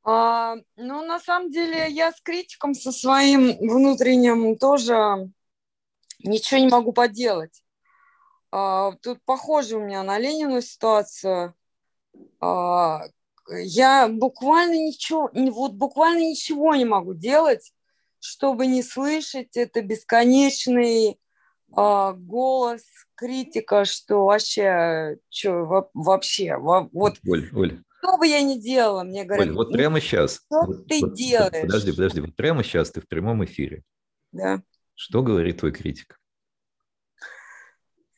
А, 0.04 0.56
ну, 0.76 1.06
на 1.06 1.20
самом 1.22 1.50
деле, 1.50 1.90
я 1.90 2.12
с 2.12 2.20
критиком 2.22 2.74
со 2.74 2.92
своим 2.92 3.58
внутренним 3.60 4.58
тоже 4.58 5.32
ничего 6.20 6.60
не 6.60 6.68
могу 6.68 6.92
поделать. 6.92 7.64
А, 8.52 8.92
тут 9.02 9.20
похоже 9.24 9.78
у 9.78 9.86
меня 9.86 10.04
на 10.04 10.20
Ленину 10.20 10.62
ситуацию. 10.62 11.56
А, 12.42 13.04
я 13.50 14.10
буквально 14.10 14.74
ничего, 14.74 15.32
вот 15.34 15.72
буквально 15.72 16.30
ничего 16.30 16.76
не 16.76 16.84
могу 16.84 17.14
делать, 17.14 17.72
чтобы 18.20 18.68
не 18.68 18.84
слышать 18.84 19.56
это 19.56 19.82
бесконечный 19.82 21.18
э, 21.76 22.14
голос 22.14 22.84
критика, 23.16 23.86
что 23.86 24.26
вообще, 24.26 25.18
что 25.30 25.90
вообще, 25.94 26.58
вот. 26.58 26.90
Оль, 26.94 27.50
Оль, 27.54 27.82
Что 28.00 28.18
бы 28.18 28.28
я 28.28 28.42
ни 28.42 28.60
делала, 28.60 29.04
мне 29.04 29.24
говорят. 29.24 29.48
Оль, 29.48 29.56
вот 29.56 29.72
прямо 29.72 30.00
сейчас. 30.00 30.42
Что 30.46 30.66
вот, 30.66 30.88
ты 30.88 31.02
вот, 31.02 31.14
делаешь? 31.14 31.62
Подожди, 31.62 31.92
подожди, 31.92 32.22
вот 32.22 32.36
прямо 32.36 32.64
сейчас 32.64 32.92
ты 32.92 33.02
в 33.02 33.08
прямом 33.08 33.44
эфире. 33.46 33.84
Да. 34.32 34.62
Что 34.94 35.22
говорит 35.22 35.60
твой 35.60 35.72
критик? 35.72 36.20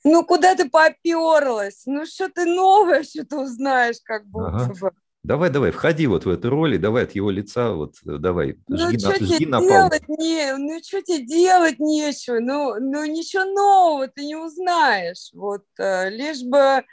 Ну, 0.03 0.25
куда 0.25 0.56
ты 0.56 0.70
поперлась? 0.70 1.84
Ну, 1.86 2.06
что 2.06 2.29
ты 2.29 2.46
новое, 2.46 3.03
что 3.03 3.25
ты 3.25 3.36
узнаешь, 3.36 3.98
как 4.03 4.25
будто 4.27 4.48
Ага. 4.48 4.74
бы. 4.79 4.91
Давай, 5.24 5.50
давай, 5.50 5.72
входи 5.72 6.08
вот 6.08 6.26
в 6.26 6.30
эту 6.30 6.50
роль 6.50 6.76
и 6.76 6.78
давай 6.78 7.04
от 7.04 7.12
его 7.12 7.30
лица, 7.30 7.74
вот 7.74 7.96
э, 8.06 8.18
давай, 8.20 8.58
Ну, 8.70 8.78
жги, 8.78 9.00
что 9.00 9.10
на, 9.10 9.16
жги 9.16 9.46
на 9.46 9.60
делать? 9.60 10.08
Не, 10.08 10.56
ну, 10.56 10.80
что 10.82 11.02
тебе 11.02 11.26
делать 11.26 11.78
нечего? 11.80 12.40
Ну, 12.40 12.76
ну, 12.80 13.04
ничего 13.04 13.44
нового 13.44 14.08
ты 14.08 14.26
не 14.26 14.38
узнаешь. 14.38 15.30
Вот, 15.34 15.66
э, 15.78 16.10
лишь 16.10 16.42
бы, 16.44 16.86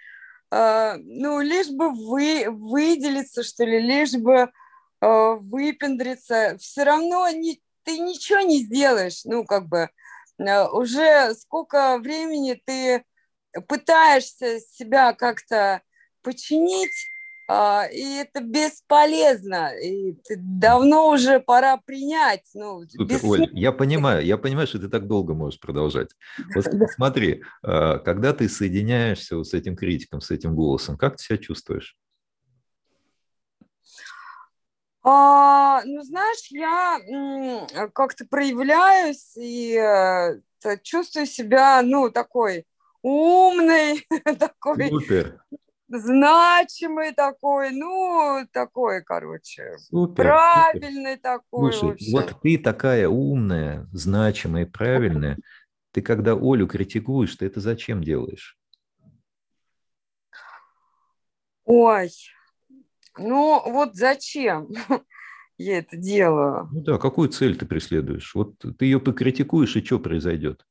э, 0.51 0.97
ну, 0.97 1.41
лишь 1.41 1.69
бы 1.69 1.93
вы, 1.93 2.47
выделиться, 2.51 3.45
что 3.45 3.65
ли, 3.65 3.81
лишь 3.81 4.15
бы 4.15 4.51
выпендриться. 5.01 6.57
Все 6.59 6.83
равно 6.83 7.29
не, 7.31 7.61
ты 7.85 7.99
ничего 7.99 8.41
не 8.41 8.61
сделаешь. 8.63 9.25
Ну, 9.25 9.45
как 9.45 9.69
бы, 9.69 9.91
уже 10.39 11.35
сколько 11.35 11.99
времени 11.99 12.61
ты 12.65 13.05
пытаешься 13.69 14.59
себя 14.59 15.13
как-то 15.13 15.83
починить, 16.23 17.09
и 17.49 18.17
это 18.17 18.41
бесполезно. 18.41 19.73
И 19.79 20.17
давно 20.37 21.11
уже 21.11 21.39
пора 21.39 21.77
принять. 21.77 22.45
Ну, 22.55 22.83
Супер, 22.89 23.07
бессмысленно. 23.07 23.53
Оль, 23.53 23.59
я 23.59 23.73
понимаю, 23.73 24.25
я 24.25 24.37
понимаю, 24.37 24.67
что 24.67 24.81
ты 24.81 24.89
так 24.89 25.07
долго 25.07 25.35
можешь 25.35 25.61
продолжать. 25.61 26.11
Вот 26.55 26.65
смотри, 26.95 27.43
а, 27.63 27.99
когда 27.99 28.33
ты 28.33 28.49
соединяешься 28.49 29.37
вот 29.37 29.47
с 29.47 29.55
этим 29.55 29.77
критиком, 29.77 30.21
с 30.21 30.31
этим 30.31 30.57
голосом, 30.57 30.97
как 30.97 31.17
ты 31.17 31.23
себя 31.23 31.39
чувствуешь? 31.39 31.97
А, 35.05 35.83
ну, 35.85 36.03
знаешь, 36.03 36.49
я 36.51 37.89
как-то 37.91 38.27
проявляюсь 38.29 39.37
и 39.37 39.77
э, 39.77 40.41
чувствую 40.83 41.27
себя, 41.27 41.81
ну, 41.83 42.11
такой 42.11 42.65
умный, 43.03 44.05
такой 44.41 44.89
Супер, 44.89 45.45
значимый 45.89 47.13
такой, 47.13 47.71
ну, 47.71 48.47
такой, 48.53 49.03
короче, 49.03 49.77
супер. 49.79 49.91
супер. 49.91 50.25
правильный 50.25 51.17
такой 51.17 51.73
Слушай, 51.73 51.91
вообще. 51.91 52.11
вот 52.13 52.41
ты 52.43 52.59
такая 52.59 53.09
умная, 53.09 53.89
значимая 53.93 54.67
правильная. 54.67 55.39
Ты 55.93 56.03
когда 56.03 56.33
Олю 56.33 56.67
критикуешь, 56.67 57.37
ты 57.37 57.47
это 57.47 57.61
зачем 57.61 58.03
делаешь? 58.03 58.59
Ой, 61.65 62.11
ну 63.19 63.63
вот 63.71 63.95
зачем 63.95 64.69
я 65.59 65.79
это 65.79 65.97
делаю? 65.97 66.69
Ну 66.71 66.81
да, 66.83 66.99
какую 66.99 67.29
цель 67.29 67.57
ты 67.57 67.65
преследуешь? 67.67 68.35
Вот 68.35 68.59
ты 68.59 68.85
ее 68.85 69.01
покритикуешь, 69.01 69.75
и 69.77 69.85
что 69.85 69.99
произойдет? 69.99 70.67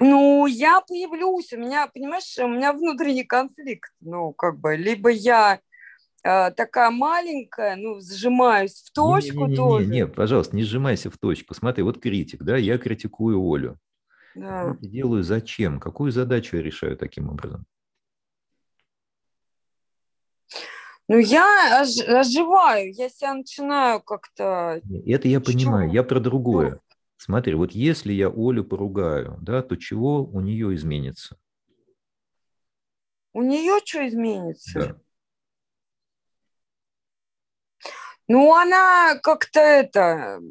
Ну, 0.00 0.46
я 0.46 0.80
появлюсь, 0.80 1.52
у 1.52 1.58
меня, 1.58 1.86
понимаешь, 1.86 2.36
у 2.38 2.48
меня 2.48 2.72
внутренний 2.72 3.24
конфликт. 3.24 3.92
Ну, 4.00 4.32
как 4.32 4.58
бы, 4.58 4.76
либо 4.76 5.08
я 5.10 5.60
э, 6.24 6.50
такая 6.50 6.90
маленькая, 6.90 7.76
ну, 7.76 8.00
сжимаюсь 8.00 8.82
в 8.82 8.92
точку 8.92 9.46
Не-не-не-не, 9.46 9.56
тоже. 9.56 9.86
не, 9.86 10.06
пожалуйста, 10.06 10.56
не 10.56 10.64
сжимайся 10.64 11.10
в 11.10 11.18
точку. 11.18 11.54
Смотри, 11.54 11.82
вот 11.84 12.00
критик, 12.00 12.42
да, 12.42 12.56
я 12.56 12.76
критикую 12.78 13.38
Олю. 13.40 13.78
Я 14.34 14.42
Да. 14.42 14.70
это 14.72 14.86
делаю 14.86 15.22
зачем? 15.22 15.78
Какую 15.78 16.10
задачу 16.10 16.56
я 16.56 16.62
решаю 16.62 16.96
таким 16.96 17.28
образом? 17.30 17.64
Ну, 21.06 21.18
я 21.18 21.82
ож- 21.82 22.02
оживаю, 22.08 22.92
я 22.92 23.10
себя 23.10 23.34
начинаю 23.34 24.00
как-то... 24.00 24.80
Это 25.06 25.28
я 25.28 25.40
понимаю, 25.40 25.92
я 25.92 26.02
про 26.02 26.18
другое. 26.18 26.80
Смотри, 27.24 27.54
вот 27.54 27.72
если 27.72 28.12
я 28.12 28.28
Олю 28.28 28.64
поругаю, 28.64 29.38
да, 29.40 29.62
то 29.62 29.76
чего 29.76 30.22
у 30.24 30.40
нее 30.42 30.74
изменится? 30.74 31.38
У 33.32 33.40
нее 33.40 33.80
что 33.82 34.06
изменится? 34.06 34.78
Да. 34.78 34.96
Ну, 38.28 38.54
она 38.54 39.18
как-то 39.22 39.60
это, 39.60 40.42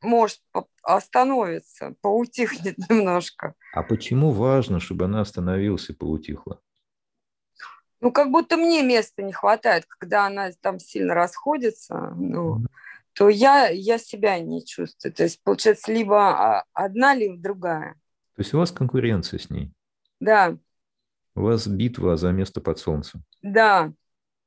может, 0.00 0.40
остановится, 0.80 1.96
поутихнет 2.00 2.78
немножко. 2.88 3.56
А 3.74 3.82
почему 3.82 4.30
важно, 4.30 4.78
чтобы 4.78 5.06
она 5.06 5.22
остановилась 5.22 5.90
и 5.90 5.92
поутихла? 5.92 6.60
Ну, 8.00 8.12
как 8.12 8.30
будто 8.30 8.56
мне 8.56 8.84
места 8.84 9.24
не 9.24 9.32
хватает, 9.32 9.86
когда 9.86 10.26
она 10.26 10.52
там 10.60 10.78
сильно 10.78 11.14
расходится, 11.14 12.12
ну, 12.14 12.58
Мгм. 12.58 12.68
То 13.16 13.30
я, 13.30 13.70
я 13.70 13.96
себя 13.96 14.38
не 14.40 14.64
чувствую. 14.64 15.12
То 15.14 15.22
есть, 15.22 15.42
получается, 15.42 15.90
либо 15.90 16.58
а, 16.58 16.64
одна, 16.74 17.14
либо 17.14 17.38
другая. 17.38 17.94
То 18.34 18.42
есть 18.42 18.52
у 18.52 18.58
вас 18.58 18.70
конкуренция 18.70 19.38
с 19.38 19.48
ней, 19.48 19.72
Да, 20.20 20.58
у 21.34 21.40
вас 21.40 21.66
битва 21.66 22.18
за 22.18 22.30
место 22.32 22.60
под 22.60 22.78
солнцем. 22.78 23.24
да. 23.42 23.92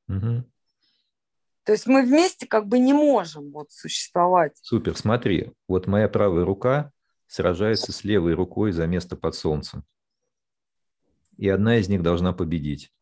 Мгм. 0.06 0.44
То 1.64 1.72
есть 1.72 1.86
мы 1.86 2.02
вместе 2.02 2.46
как 2.46 2.66
бы 2.66 2.78
не 2.78 2.92
можем 2.92 3.52
вот 3.52 3.70
существовать. 3.70 4.56
Супер, 4.62 4.96
смотри, 4.96 5.52
вот 5.68 5.86
моя 5.86 6.08
правая 6.08 6.44
рука 6.44 6.90
сражается 7.26 7.92
с 7.92 8.02
левой 8.02 8.34
рукой 8.34 8.72
за 8.72 8.86
место 8.86 9.14
под 9.16 9.34
солнцем. 9.34 9.84
И 11.36 11.48
одна 11.48 11.76
из 11.78 11.88
них 11.88 12.02
должна 12.02 12.32
победить. 12.32 12.92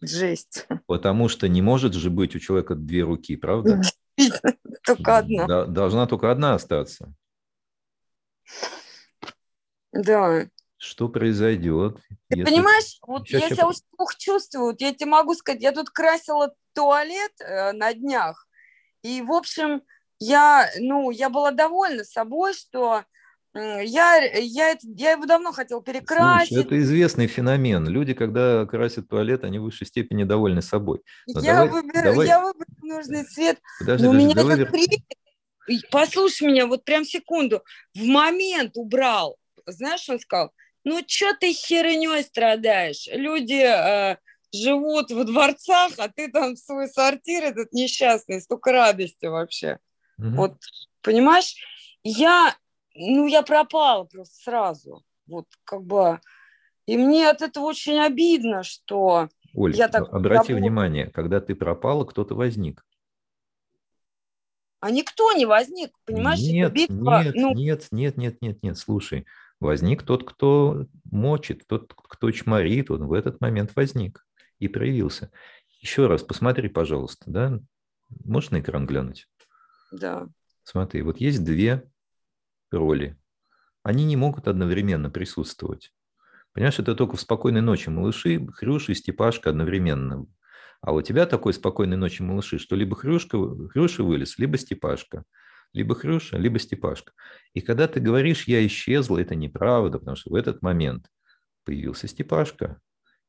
Жесть. 0.00 0.66
Потому 0.86 1.28
что 1.28 1.48
не 1.48 1.62
может 1.62 1.94
же 1.94 2.10
быть 2.10 2.34
у 2.34 2.38
человека 2.38 2.74
две 2.74 3.02
руки, 3.02 3.36
правда? 3.36 3.80
Только 4.84 5.18
одна. 5.18 5.66
Должна 5.66 6.06
только 6.06 6.30
одна 6.30 6.54
остаться. 6.54 7.12
Да. 9.92 10.46
Что 10.78 11.08
произойдет? 11.08 11.98
Ты 12.28 12.38
если- 12.38 12.44
понимаешь, 12.44 12.98
вот 13.06 13.28
я 13.28 13.40
щас, 13.40 13.50
себя 13.50 13.66
очень 13.66 13.84
плохо 13.96 14.14
чувствую. 14.18 14.66
Вот 14.66 14.80
я 14.80 14.92
тебе 14.94 15.10
могу 15.10 15.34
сказать, 15.34 15.62
я 15.62 15.72
тут 15.72 15.90
красила 15.90 16.54
туалет 16.74 17.32
э, 17.40 17.72
на 17.72 17.94
днях. 17.94 18.46
И, 19.02 19.22
в 19.22 19.32
общем, 19.32 19.82
я, 20.18 20.68
ну, 20.78 21.10
я 21.10 21.30
была 21.30 21.50
довольна 21.50 22.04
собой, 22.04 22.54
что 22.54 23.04
я, 23.56 24.16
я, 24.34 24.70
это- 24.70 24.86
я 24.96 25.12
его 25.12 25.26
давно 25.26 25.52
хотела 25.52 25.82
перекрасить. 25.82 26.48
Слушай, 26.48 26.64
это 26.66 26.78
известный 26.80 27.26
феномен. 27.26 27.88
Люди, 27.88 28.14
когда 28.14 28.64
красят 28.66 29.08
туалет, 29.08 29.44
они 29.44 29.58
в 29.58 29.62
высшей 29.62 29.86
степени 29.86 30.24
довольны 30.24 30.62
собой. 30.62 31.00
я, 31.26 31.34
давай- 31.64 31.68
выберу, 31.68 32.02
давай- 32.04 32.26
я 32.26 32.40
выберу 32.40 32.66
нужный 32.82 33.24
цвет. 33.24 33.58
Подожди, 33.80 34.04
Но 34.04 34.10
у 34.10 34.12
подожди, 34.12 34.26
меня 34.26 34.34
давай 34.34 34.54
этот 34.60 34.68
вер- 34.68 34.72
критик, 34.72 35.04
и 35.68 35.80
послушай 35.90 36.46
меня, 36.48 36.66
вот 36.66 36.84
прям 36.84 37.04
секунду, 37.04 37.62
в 37.94 38.04
момент 38.04 38.72
убрал. 38.76 39.36
Знаешь, 39.66 40.08
он 40.08 40.20
сказал, 40.20 40.52
ну 40.84 41.02
что 41.06 41.34
ты 41.40 41.52
херней 41.52 42.22
страдаешь? 42.22 43.08
Люди 43.12 43.60
э, 43.64 44.16
живут 44.52 45.10
в 45.10 45.24
дворцах, 45.24 45.92
а 45.98 46.08
ты 46.08 46.30
там 46.30 46.54
в 46.54 46.58
свой 46.58 46.86
сортир 46.88 47.42
этот 47.44 47.72
несчастный, 47.72 48.40
столько 48.40 48.70
радости 48.70 49.26
вообще. 49.26 49.78
Мгм. 50.18 50.36
Вот, 50.36 50.56
понимаешь, 51.02 51.54
я, 52.04 52.54
ну, 52.96 53.26
я 53.26 53.42
пропала 53.42 54.04
просто 54.04 54.34
сразу. 54.36 55.04
Вот, 55.26 55.46
как 55.64 55.82
бы, 55.82 56.20
и 56.86 56.96
мне 56.96 57.28
от 57.28 57.42
этого 57.42 57.64
очень 57.64 57.98
обидно, 57.98 58.62
что 58.62 59.28
Оль, 59.54 59.74
я 59.74 59.88
так 59.88 60.08
обрати 60.12 60.52
работаю. 60.52 60.58
внимание, 60.58 61.10
когда 61.10 61.40
ты 61.40 61.54
пропала, 61.54 62.04
кто-то 62.04 62.34
возник. 62.34 62.84
а 64.80 64.90
никто 64.90 65.32
не 65.32 65.46
возник, 65.46 65.90
понимаешь, 66.04 66.38
Нет, 66.40 66.72
битва, 66.72 67.24
нет, 67.24 67.34
ну, 67.34 67.54
нет, 67.54 67.88
нет, 67.90 68.16
нет, 68.16 68.40
нет, 68.40 68.62
нет, 68.62 68.78
слушай. 68.78 69.26
Возник 69.58 70.02
тот, 70.02 70.22
кто 70.22 70.86
мочит, 71.10 71.66
тот, 71.66 71.92
кто 71.94 72.30
чморит, 72.30 72.90
он 72.90 73.06
в 73.06 73.12
этот 73.12 73.40
момент 73.40 73.72
возник 73.74 74.24
и 74.58 74.68
проявился. 74.68 75.32
Еще 75.80 76.06
раз 76.06 76.22
посмотри, 76.22 76.68
пожалуйста, 76.68 77.24
да? 77.26 77.58
Можешь 78.24 78.50
на 78.50 78.60
экран 78.60 78.86
глянуть? 78.86 79.28
да. 79.90 80.28
Смотри, 80.62 81.02
вот 81.02 81.18
есть 81.18 81.44
две 81.44 81.88
роли. 82.76 83.18
Они 83.82 84.04
не 84.04 84.16
могут 84.16 84.48
одновременно 84.48 85.10
присутствовать. 85.10 85.92
Понимаешь, 86.52 86.78
это 86.78 86.94
только 86.94 87.16
в 87.16 87.20
«Спокойной 87.20 87.60
ночи, 87.60 87.90
малыши», 87.90 88.46
Хрюша 88.54 88.92
и 88.92 88.94
Степашка 88.94 89.50
одновременно. 89.50 90.26
А 90.80 90.92
у 90.92 91.02
тебя 91.02 91.26
такой 91.26 91.52
«Спокойной 91.52 91.96
ночи, 91.96 92.22
малыши», 92.22 92.58
что 92.58 92.76
либо 92.76 92.96
Хрюшка, 92.96 93.38
Хрюша 93.68 94.02
вылез, 94.02 94.38
либо 94.38 94.56
Степашка. 94.56 95.24
Либо 95.72 95.94
Хрюша, 95.94 96.38
либо 96.38 96.58
Степашка. 96.58 97.12
И 97.52 97.60
когда 97.60 97.86
ты 97.88 98.00
говоришь 98.00 98.44
«я 98.44 98.66
исчезла», 98.66 99.18
это 99.18 99.34
неправда, 99.34 99.98
потому 99.98 100.16
что 100.16 100.30
в 100.30 100.34
этот 100.34 100.62
момент 100.62 101.10
появился 101.64 102.08
Степашка, 102.08 102.80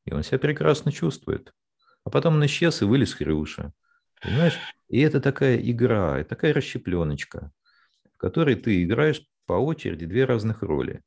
и 0.06 0.12
он 0.12 0.22
себя 0.22 0.38
прекрасно 0.38 0.90
чувствует. 0.90 1.52
А 2.04 2.10
потом 2.10 2.36
он 2.36 2.46
исчез, 2.46 2.80
и 2.80 2.86
вылез 2.86 3.12
Хрюша. 3.12 3.72
Понимаешь? 4.22 4.58
И 4.88 5.00
это 5.00 5.20
такая 5.20 5.58
игра, 5.58 6.24
такая 6.24 6.54
расщепленочка, 6.54 7.52
в 8.14 8.16
которой 8.16 8.54
ты 8.56 8.82
играешь 8.82 9.22
по 9.48 9.54
очереди 9.54 10.04
две 10.04 10.26
разных 10.26 10.62
роли. 10.62 11.02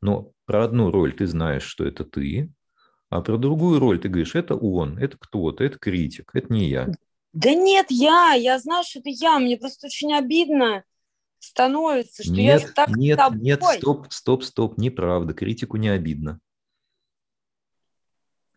Но 0.00 0.32
про 0.46 0.64
одну 0.64 0.90
роль 0.90 1.14
ты 1.14 1.26
знаешь, 1.26 1.62
что 1.62 1.84
это 1.84 2.04
ты, 2.04 2.50
А 3.10 3.20
про 3.20 3.36
другую 3.36 3.78
роль 3.78 4.00
ты 4.00 4.08
говоришь, 4.08 4.34
это 4.34 4.56
он, 4.56 4.98
это 4.98 5.18
кто-то, 5.20 5.62
это 5.62 5.78
критик, 5.78 6.30
это 6.32 6.50
не 6.50 6.70
я. 6.70 6.88
Да 7.34 7.54
нет, 7.54 7.86
я, 7.90 8.32
я 8.32 8.58
знаю, 8.58 8.82
что 8.82 9.00
это 9.00 9.10
я, 9.10 9.38
мне 9.38 9.58
просто 9.58 9.86
очень 9.86 10.14
обидно 10.14 10.84
становится, 11.38 12.22
что 12.22 12.32
нет, 12.32 12.62
я 12.62 12.68
так 12.68 12.88
Нет, 12.96 13.20
нет, 13.34 13.62
стоп, 13.62 14.10
стоп, 14.10 14.44
стоп, 14.44 14.78
неправда, 14.78 15.34
критику 15.34 15.76
не 15.76 15.90
обидно. 15.90 16.40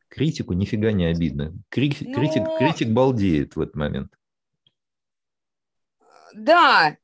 Критику 0.07 0.53
нифига 0.53 0.93
не 0.93 1.05
обидно. 1.05 1.53
Крит, 1.67 1.97
Но... 1.99 2.13
критик, 2.13 2.43
критик 2.57 2.89
балдеет 2.93 3.57
в 3.57 3.61
этот 3.61 3.75
момент. 3.75 4.13
Да, 6.35 6.97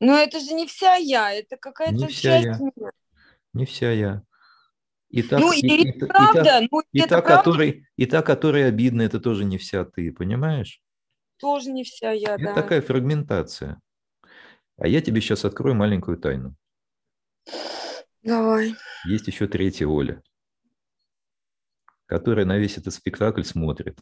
но 0.00 0.18
это 0.18 0.38
же 0.38 0.52
не 0.52 0.66
вся 0.66 0.96
я, 0.96 1.32
это 1.32 1.56
какая-то 1.56 2.08
часть 2.12 2.44
я. 2.44 2.58
меня. 2.58 2.90
Не 3.54 3.64
вся 3.64 3.90
я. 3.90 4.22
И 5.08 5.22
та, 5.22 5.38
ну, 5.38 5.52
и, 5.52 5.60
и, 5.60 5.88
и, 5.88 5.98
правда, 5.98 6.58
и, 6.58 6.68
ну, 6.70 6.82
и, 6.92 7.00
та, 7.00 7.22
правда. 7.22 7.28
Который, 7.28 7.86
и 7.96 8.06
та, 8.06 8.20
которая 8.20 8.68
обидна, 8.68 9.02
это 9.02 9.20
тоже 9.20 9.44
не 9.44 9.56
вся 9.56 9.84
ты, 9.84 10.12
понимаешь? 10.12 10.82
Тоже 11.38 11.70
не 11.70 11.84
вся 11.84 12.10
я, 12.10 12.34
это 12.34 12.44
да. 12.44 12.54
такая 12.54 12.82
фрагментация. 12.82 13.80
А 14.76 14.88
я 14.88 15.00
тебе 15.00 15.20
сейчас 15.20 15.44
открою 15.44 15.74
маленькую 15.74 16.18
тайну. 16.18 16.54
Давай. 18.22 18.74
Есть 19.06 19.28
еще 19.28 19.46
третья 19.46 19.86
Оля, 19.86 20.22
которая 22.06 22.44
на 22.44 22.58
весь 22.58 22.76
этот 22.76 22.92
спектакль 22.92 23.42
смотрит. 23.44 23.98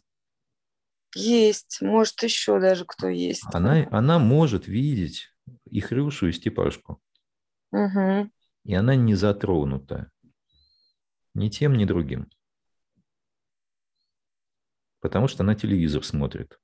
Есть, 1.15 1.79
может, 1.81 2.21
еще 2.23 2.59
даже 2.59 2.85
кто 2.85 3.07
есть. 3.07 3.43
Она, 3.53 3.87
она 3.91 4.19
может 4.19 4.67
видеть 4.67 5.29
и 5.69 5.79
Хрюшу, 5.79 6.27
и 6.27 6.31
Степашку. 6.31 7.01
Угу. 7.71 8.29
И 8.65 8.73
она 8.73 8.95
не 8.95 9.15
затронута 9.15 10.11
ни 11.33 11.49
тем, 11.49 11.77
ни 11.77 11.85
другим. 11.85 12.29
Потому 14.99 15.27
что 15.27 15.43
она 15.43 15.55
телевизор 15.55 16.03
смотрит. 16.03 16.59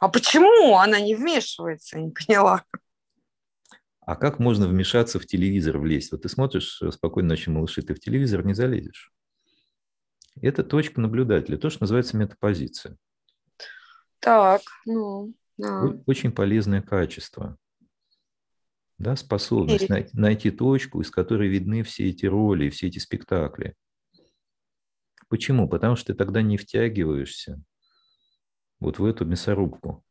А 0.00 0.08
почему 0.08 0.76
она 0.76 1.00
не 1.00 1.14
вмешивается? 1.14 1.96
Я 1.96 2.04
не 2.04 2.10
поняла. 2.10 2.64
А 4.00 4.16
как 4.16 4.40
можно 4.40 4.66
вмешаться 4.66 5.20
в 5.20 5.26
телевизор, 5.26 5.78
влезть? 5.78 6.10
Вот 6.10 6.22
ты 6.22 6.28
смотришь 6.28 6.82
«Спокойной 6.90 7.30
ночи, 7.30 7.48
малыши», 7.48 7.82
ты 7.82 7.94
в 7.94 8.00
телевизор 8.00 8.44
не 8.44 8.52
залезешь. 8.52 9.12
Это 10.40 10.64
точка 10.64 11.00
наблюдателя, 11.00 11.58
то, 11.58 11.70
что 11.70 11.82
называется 11.82 12.16
метапозиция. 12.16 12.96
Так, 14.18 14.62
ну, 14.86 15.34
да. 15.58 15.82
Очень 16.06 16.32
полезное 16.32 16.80
качество. 16.80 17.58
Да, 18.98 19.16
способность 19.16 19.88
най- 19.88 20.08
найти 20.12 20.50
точку, 20.50 21.00
из 21.00 21.10
которой 21.10 21.48
видны 21.48 21.82
все 21.82 22.08
эти 22.08 22.26
роли, 22.26 22.70
все 22.70 22.86
эти 22.86 22.98
спектакли. 22.98 23.74
Почему? 25.28 25.68
Потому 25.68 25.96
что 25.96 26.12
ты 26.12 26.14
тогда 26.18 26.40
не 26.40 26.56
втягиваешься 26.56 27.60
вот 28.78 28.98
в 28.98 29.04
эту 29.04 29.24
мясорубку. 29.24 30.04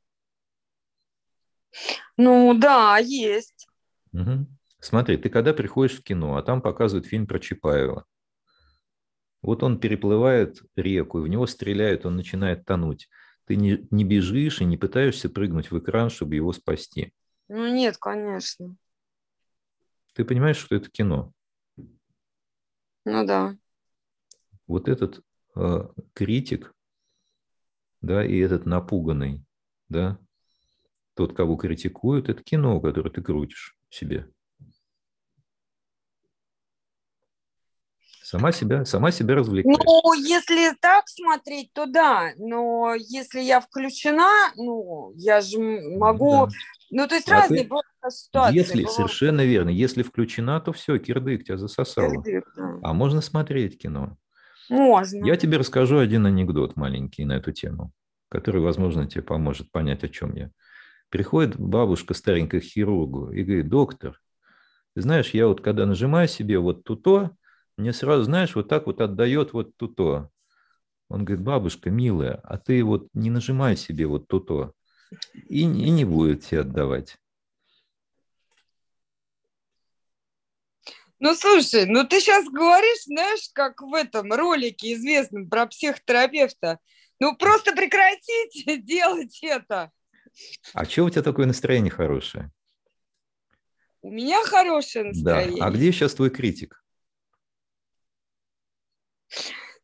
Ну 2.18 2.54
да, 2.54 2.98
есть. 2.98 3.68
Угу. 4.14 4.48
Смотри, 4.80 5.18
ты 5.18 5.30
когда 5.30 5.54
приходишь 5.54 6.00
в 6.00 6.04
кино, 6.04 6.36
а 6.36 6.44
там 6.44 6.62
показывают 6.62 7.06
фильм 7.06 7.28
про 7.28 7.40
Чапаева. 7.40 8.06
Вот 9.42 9.64
он 9.64 9.80
переплывает 9.80 10.62
реку, 10.76 11.20
и 11.20 11.24
в 11.24 11.28
него 11.28 11.48
стреляют, 11.48 12.06
он 12.06 12.16
начинает 12.16 12.66
тонуть. 12.66 13.10
Ты 13.46 13.56
не, 13.56 13.88
не 13.90 14.04
бежишь 14.04 14.62
и 14.62 14.66
не 14.66 14.78
пытаешься 14.78 15.30
прыгнуть 15.30 15.72
в 15.72 15.80
экран, 15.80 16.10
чтобы 16.10 16.36
его 16.36 16.54
спасти. 16.54 17.14
Ну 17.48 17.74
нет, 17.74 17.98
конечно. 17.98 18.76
Ты 20.14 20.26
понимаешь, 20.26 20.58
что 20.58 20.76
это 20.76 20.90
кино? 20.90 21.34
Ну 23.06 23.26
да. 23.26 23.58
Вот 24.68 24.88
этот 24.88 25.22
э, 25.56 25.88
критик, 26.14 26.74
да, 28.02 28.24
и 28.24 28.38
этот 28.38 28.66
напуганный, 28.66 29.44
да, 29.90 30.20
тот, 31.16 31.36
кого 31.36 31.56
критикуют, 31.56 32.30
это 32.30 32.44
кино, 32.44 32.80
которое 32.80 33.10
ты 33.10 33.22
крутишь 33.22 33.76
себе. 33.90 34.30
Сама 38.32 38.54
себя, 38.54 38.86
сама 38.86 39.12
себя 39.12 39.36
развлекаешь. 39.36 39.78
Ну, 39.86 40.14
если 40.14 40.74
так 40.80 41.04
смотреть, 41.10 41.74
то 41.74 41.86
да. 41.86 42.32
Но 42.38 42.96
если 42.98 43.42
я 43.42 43.60
включена, 43.60 44.54
ну, 44.56 45.12
я 45.16 45.42
же 45.42 45.60
могу... 45.98 46.46
Да. 46.46 46.52
Ну, 46.92 47.08
то 47.10 47.16
есть 47.16 47.30
а 47.30 47.42
разные 47.42 47.66
ты... 47.66 48.10
ситуации. 48.10 48.56
Если, 48.56 48.84
бывают. 48.84 48.92
совершенно 48.92 49.42
верно. 49.42 49.68
Если 49.68 50.02
включена, 50.02 50.62
то 50.62 50.72
все, 50.72 50.98
кирдык 50.98 51.44
тебя 51.44 51.58
засосало. 51.58 52.10
Кирдык, 52.10 52.46
да. 52.56 52.80
А 52.84 52.94
можно 52.94 53.20
смотреть 53.20 53.78
кино. 53.78 54.16
Можно. 54.70 55.26
Я 55.26 55.36
тебе 55.36 55.58
расскажу 55.58 55.98
один 55.98 56.26
анекдот 56.26 56.78
маленький 56.78 57.26
на 57.26 57.34
эту 57.34 57.52
тему, 57.52 57.92
который, 58.30 58.62
возможно, 58.62 59.08
тебе 59.08 59.24
поможет 59.24 59.70
понять, 59.72 60.06
о 60.06 60.08
чем 60.08 60.36
я. 60.36 60.52
Приходит 61.10 61.60
бабушка 61.60 62.14
старенькая 62.14 62.62
к 62.62 62.64
хирургу 62.64 63.32
и 63.32 63.44
говорит, 63.44 63.68
доктор, 63.68 64.22
знаешь, 64.96 65.32
я 65.32 65.48
вот 65.48 65.60
когда 65.60 65.86
нажимаю 65.86 66.30
себе 66.30 66.60
вот 66.60 66.86
тут-то, 66.86 67.32
мне 67.82 67.94
сразу, 67.94 68.24
знаешь, 68.24 68.56
вот 68.56 68.70
так 68.70 68.86
вот 68.86 69.02
отдает 69.02 69.54
вот 69.54 69.76
тут-то. 69.76 70.30
Он 71.10 71.26
говорит, 71.26 71.44
бабушка, 71.44 71.90
милая, 71.90 72.40
а 72.44 72.60
ты 72.60 72.84
вот 72.84 73.08
не 73.14 73.32
нажимай 73.32 73.76
себе 73.76 74.06
вот 74.06 74.28
тут-то. 74.28 74.74
И, 75.34 75.62
и 75.62 75.66
не 75.66 76.06
будет 76.06 76.46
тебе 76.46 76.62
отдавать. 76.62 77.18
Ну, 81.20 81.36
слушай, 81.36 81.86
ну 81.88 82.08
ты 82.08 82.20
сейчас 82.20 82.46
говоришь, 82.46 83.04
знаешь, 83.06 83.50
как 83.54 83.82
в 83.82 83.94
этом 83.96 84.32
ролике 84.32 84.94
известном 84.94 85.50
про 85.50 85.66
психотерапевта. 85.66 86.78
Ну, 87.20 87.36
просто 87.36 87.74
прекратите 87.74 88.78
делать 88.82 89.40
это. 89.42 89.92
А 90.74 90.86
что 90.86 91.06
у 91.06 91.10
тебя 91.10 91.24
такое 91.24 91.48
настроение 91.48 91.92
хорошее? 91.92 92.52
У 94.04 94.12
меня 94.12 94.44
хорошее 94.46 95.06
настроение. 95.06 95.60
Да. 95.60 95.66
А 95.66 95.72
где 95.72 95.92
сейчас 95.92 96.14
твой 96.14 96.30
критик? 96.30 96.81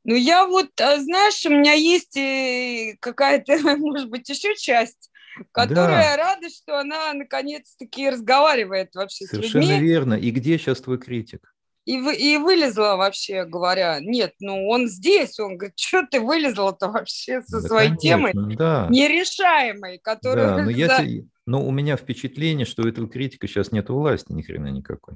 Ну, 0.03 0.15
я 0.15 0.47
вот, 0.47 0.69
а, 0.79 0.99
знаешь, 1.01 1.45
у 1.45 1.49
меня 1.49 1.73
есть 1.73 2.15
э, 2.15 2.95
какая-то, 3.01 3.57
может 3.77 4.09
быть, 4.09 4.29
еще 4.29 4.55
часть, 4.55 5.11
которая 5.51 6.15
да. 6.15 6.17
рада, 6.17 6.49
что 6.49 6.79
она 6.79 7.13
наконец-таки 7.13 8.09
разговаривает 8.09 8.95
вообще 8.95 9.25
Совершенно 9.25 9.65
с 9.65 9.69
людьми. 9.69 9.87
верно. 9.87 10.13
И 10.13 10.31
где 10.31 10.57
сейчас 10.57 10.79
твой 10.79 10.97
критик? 10.97 11.53
И, 11.83 11.99
вы, 11.99 12.15
и 12.15 12.35
вылезла 12.37 12.95
вообще, 12.97 13.45
говоря, 13.45 13.99
нет, 14.01 14.33
ну 14.41 14.67
он 14.67 14.87
здесь, 14.87 15.39
он 15.39 15.57
говорит, 15.57 15.79
что 15.79 16.05
ты 16.05 16.19
вылезла-то 16.19 16.89
вообще 16.89 17.41
со 17.41 17.61
да, 17.61 17.67
своей 17.67 17.89
конечно, 17.89 18.33
темой 18.33 18.55
да. 18.57 18.87
нерешаемой, 18.89 19.97
которую... 19.97 20.47
Да, 20.47 20.63
но, 20.63 20.69
я 20.69 21.01
тебе, 21.01 21.27
но 21.45 21.65
у 21.65 21.71
меня 21.71 21.95
впечатление, 21.95 22.65
что 22.65 22.83
у 22.83 22.87
этого 22.87 23.07
критика 23.07 23.47
сейчас 23.47 23.71
нет 23.71 23.87
власти 23.87 24.33
ни 24.33 24.41
хрена 24.41 24.67
никакой. 24.67 25.15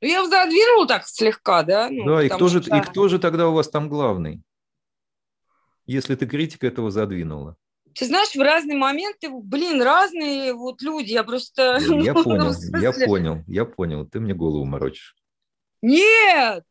Ну, 0.00 0.08
я 0.08 0.26
задвинула 0.26 0.86
так 0.86 1.06
слегка, 1.06 1.62
да? 1.62 1.88
Ну, 1.90 2.04
да, 2.04 2.22
и 2.22 2.28
кто, 2.28 2.48
же, 2.48 2.60
и 2.60 2.80
кто 2.80 3.08
же 3.08 3.18
тогда 3.18 3.48
у 3.48 3.52
вас 3.52 3.68
там 3.68 3.88
главный? 3.88 4.42
Если 5.86 6.14
ты 6.14 6.26
критик 6.26 6.64
этого 6.64 6.90
задвинула. 6.90 7.56
Ты 7.94 8.04
знаешь, 8.04 8.34
в 8.34 8.40
разные 8.40 8.76
моменты, 8.76 9.28
блин, 9.28 9.82
разные 9.82 10.52
вот 10.52 10.82
люди, 10.82 11.12
я 11.12 11.24
просто... 11.24 11.78
Я 11.80 12.12
ну, 12.14 12.22
понял, 12.22 12.54
я 12.80 12.92
понял, 12.92 13.42
я 13.48 13.64
понял, 13.64 14.06
ты 14.06 14.20
мне 14.20 14.34
голову 14.34 14.64
морочишь. 14.64 15.16
Нет! 15.82 16.64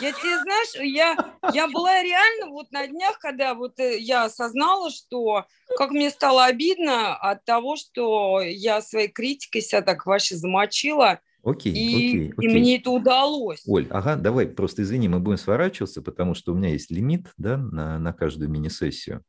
Я 0.00 0.12
тебе, 0.12 0.38
знаешь, 0.40 0.74
я, 0.74 1.16
я 1.52 1.68
была 1.68 2.02
реально 2.02 2.46
вот 2.50 2.70
на 2.70 2.86
днях, 2.86 3.18
когда 3.18 3.54
вот 3.54 3.78
э, 3.80 3.98
я 3.98 4.24
осознала, 4.24 4.90
что 4.90 5.44
как 5.76 5.90
мне 5.90 6.10
стало 6.10 6.44
обидно 6.44 7.16
от 7.16 7.44
того, 7.44 7.76
что 7.76 8.40
я 8.40 8.80
своей 8.80 9.08
критикой 9.08 9.60
себя 9.60 9.82
так 9.82 10.06
вообще 10.06 10.36
замочила. 10.36 11.20
Окей, 11.42 11.72
и, 11.72 11.94
окей, 11.94 12.32
окей. 12.36 12.50
И 12.50 12.54
мне 12.54 12.76
это 12.78 12.90
удалось. 12.90 13.62
Оль, 13.66 13.88
ага, 13.90 14.14
давай, 14.16 14.46
просто 14.46 14.82
извини, 14.82 15.08
мы 15.08 15.18
будем 15.18 15.38
сворачиваться, 15.38 16.00
потому 16.00 16.34
что 16.34 16.52
у 16.52 16.54
меня 16.54 16.68
есть 16.68 16.90
лимит 16.90 17.32
да, 17.36 17.56
на, 17.56 17.98
на 17.98 18.12
каждую 18.12 18.48
мини-сессию. 18.48 19.24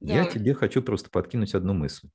Да. 0.00 0.14
Я 0.14 0.24
тебе 0.26 0.52
хочу 0.52 0.82
просто 0.82 1.08
подкинуть 1.08 1.54
одну 1.54 1.72
мысль. 1.72 2.08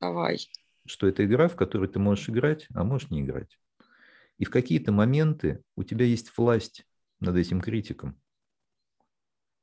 Давай. 0.00 0.38
Что 0.84 1.06
это 1.06 1.24
игра, 1.24 1.46
в 1.46 1.54
которой 1.54 1.88
ты 1.88 2.00
можешь 2.00 2.28
играть, 2.28 2.66
а 2.74 2.82
можешь 2.82 3.10
не 3.10 3.22
играть. 3.22 3.56
И 4.38 4.44
в 4.44 4.50
какие-то 4.50 4.90
моменты 4.90 5.62
у 5.76 5.84
тебя 5.84 6.04
есть 6.04 6.36
власть 6.36 6.86
над 7.20 7.36
этим 7.36 7.60
критиком. 7.60 8.20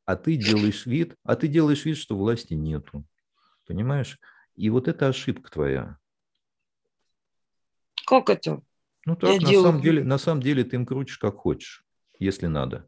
А 0.05 0.15
ты 0.15 0.35
делаешь 0.37 0.85
вид, 0.85 1.15
а 1.23 1.35
ты 1.35 1.47
делаешь 1.47 1.85
вид, 1.85 1.97
что 1.97 2.17
власти 2.17 2.53
нету. 2.53 3.05
Понимаешь? 3.65 4.19
И 4.55 4.69
вот 4.69 4.87
это 4.87 5.07
ошибка 5.07 5.51
твоя. 5.51 5.97
Как 8.05 8.29
это? 8.29 8.61
Ну 9.05 9.15
так, 9.15 9.31
Я 9.31 9.39
на, 9.39 9.49
делаю... 9.49 9.67
самом 9.67 9.81
деле, 9.81 10.03
на 10.03 10.17
самом 10.17 10.41
деле 10.41 10.63
ты 10.63 10.75
им 10.77 10.85
крутишь 10.85 11.17
как 11.17 11.37
хочешь, 11.37 11.83
если 12.19 12.47
надо. 12.47 12.87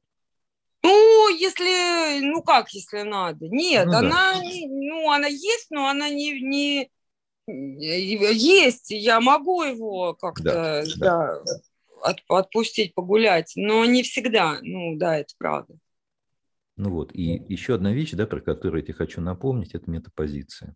Ну, 0.84 1.30
если, 1.30 2.22
ну 2.22 2.42
как, 2.44 2.70
если 2.70 3.02
надо? 3.02 3.48
Нет, 3.48 3.88
ну, 3.88 3.98
она, 3.98 4.34
да. 4.34 4.42
ну, 4.42 5.12
она 5.12 5.28
есть, 5.28 5.68
но 5.72 5.88
она 5.88 6.10
не, 6.10 6.40
не, 6.42 6.92
есть, 7.48 8.92
я 8.92 9.20
могу 9.20 9.64
его 9.64 10.14
как-то, 10.14 10.44
да, 10.44 10.84
да. 10.98 11.42
да 11.44 11.62
от, 12.06 12.24
отпустить, 12.28 12.94
погулять. 12.94 13.54
Но 13.56 13.86
не 13.86 14.04
всегда. 14.04 14.60
Ну, 14.62 14.96
да, 14.98 15.18
это 15.18 15.34
правда. 15.38 15.76
Ну 16.78 16.92
вот, 16.92 17.12
и 17.14 17.42
еще 17.48 17.76
одна 17.76 17.94
вещь, 17.94 18.12
да, 18.12 18.28
про 18.28 18.42
которую 18.42 18.82
я 18.82 18.86
тебе 18.86 18.96
хочу 18.96 19.22
напомнить, 19.22 19.74
это 19.74 19.90
метапозиция. 19.90 20.76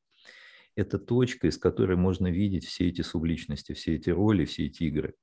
Это 0.76 0.98
точка, 0.98 1.48
из 1.48 1.58
которой 1.58 1.98
можно 1.98 2.32
видеть 2.32 2.66
все 2.66 2.88
эти 2.88 3.02
субличности, 3.02 3.74
все 3.74 3.96
эти 3.96 4.10
роли, 4.10 4.46
все 4.46 4.68
эти 4.68 4.84
игры. 4.84 5.16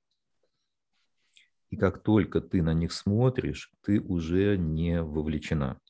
И 1.70 1.76
как 1.76 2.02
только 2.02 2.40
ты 2.40 2.62
на 2.62 2.72
них 2.72 2.92
смотришь, 2.92 3.72
ты 3.82 4.00
уже 4.00 4.56
не 4.56 5.02
вовлечена. 5.02 5.80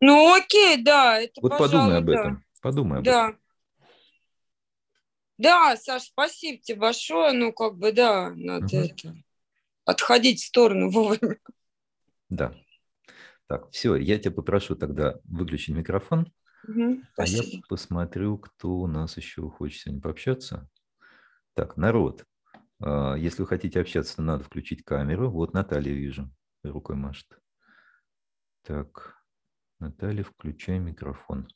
Ну 0.00 0.34
окей, 0.34 0.82
да. 0.82 1.20
Это, 1.20 1.40
вот 1.40 1.50
пожалуй, 1.58 1.70
подумай 1.70 1.98
об 1.98 2.06
да. 2.06 2.12
этом. 2.12 2.44
Подумай 2.60 2.98
об 2.98 3.04
да. 3.04 3.28
этом. 3.28 3.40
Да, 5.38 5.76
Саш, 5.76 6.04
спасибо 6.04 6.62
тебе 6.62 6.78
большое. 6.78 7.32
Ну, 7.32 7.52
как 7.52 7.76
бы, 7.76 7.92
да, 7.92 8.30
надо 8.30 8.64
угу. 8.64 8.76
это, 8.76 9.14
отходить 9.84 10.40
в 10.40 10.46
сторону 10.46 10.90
вовремя. 10.92 11.38
Да. 12.28 12.54
Так, 13.46 13.70
все, 13.70 13.96
я 13.96 14.18
тебя 14.18 14.30
попрошу 14.30 14.76
тогда 14.76 15.20
выключить 15.24 15.74
микрофон. 15.74 16.32
Угу, 16.68 17.02
а 17.16 17.26
я 17.26 17.42
посмотрю, 17.68 18.38
кто 18.38 18.68
у 18.70 18.86
нас 18.86 19.16
еще 19.16 19.48
хочет 19.50 19.80
сегодня 19.82 20.00
пообщаться. 20.00 20.68
Так, 21.54 21.76
народ, 21.76 22.24
если 23.18 23.42
вы 23.42 23.46
хотите 23.46 23.80
общаться, 23.80 24.16
то 24.16 24.22
надо 24.22 24.44
включить 24.44 24.84
камеру. 24.84 25.30
Вот 25.30 25.54
Наталья 25.54 25.92
вижу, 25.92 26.30
рукой 26.62 26.96
машет. 26.96 27.26
Так, 28.64 29.16
Наталья, 29.78 30.24
включай 30.24 30.78
микрофон. 30.78 31.48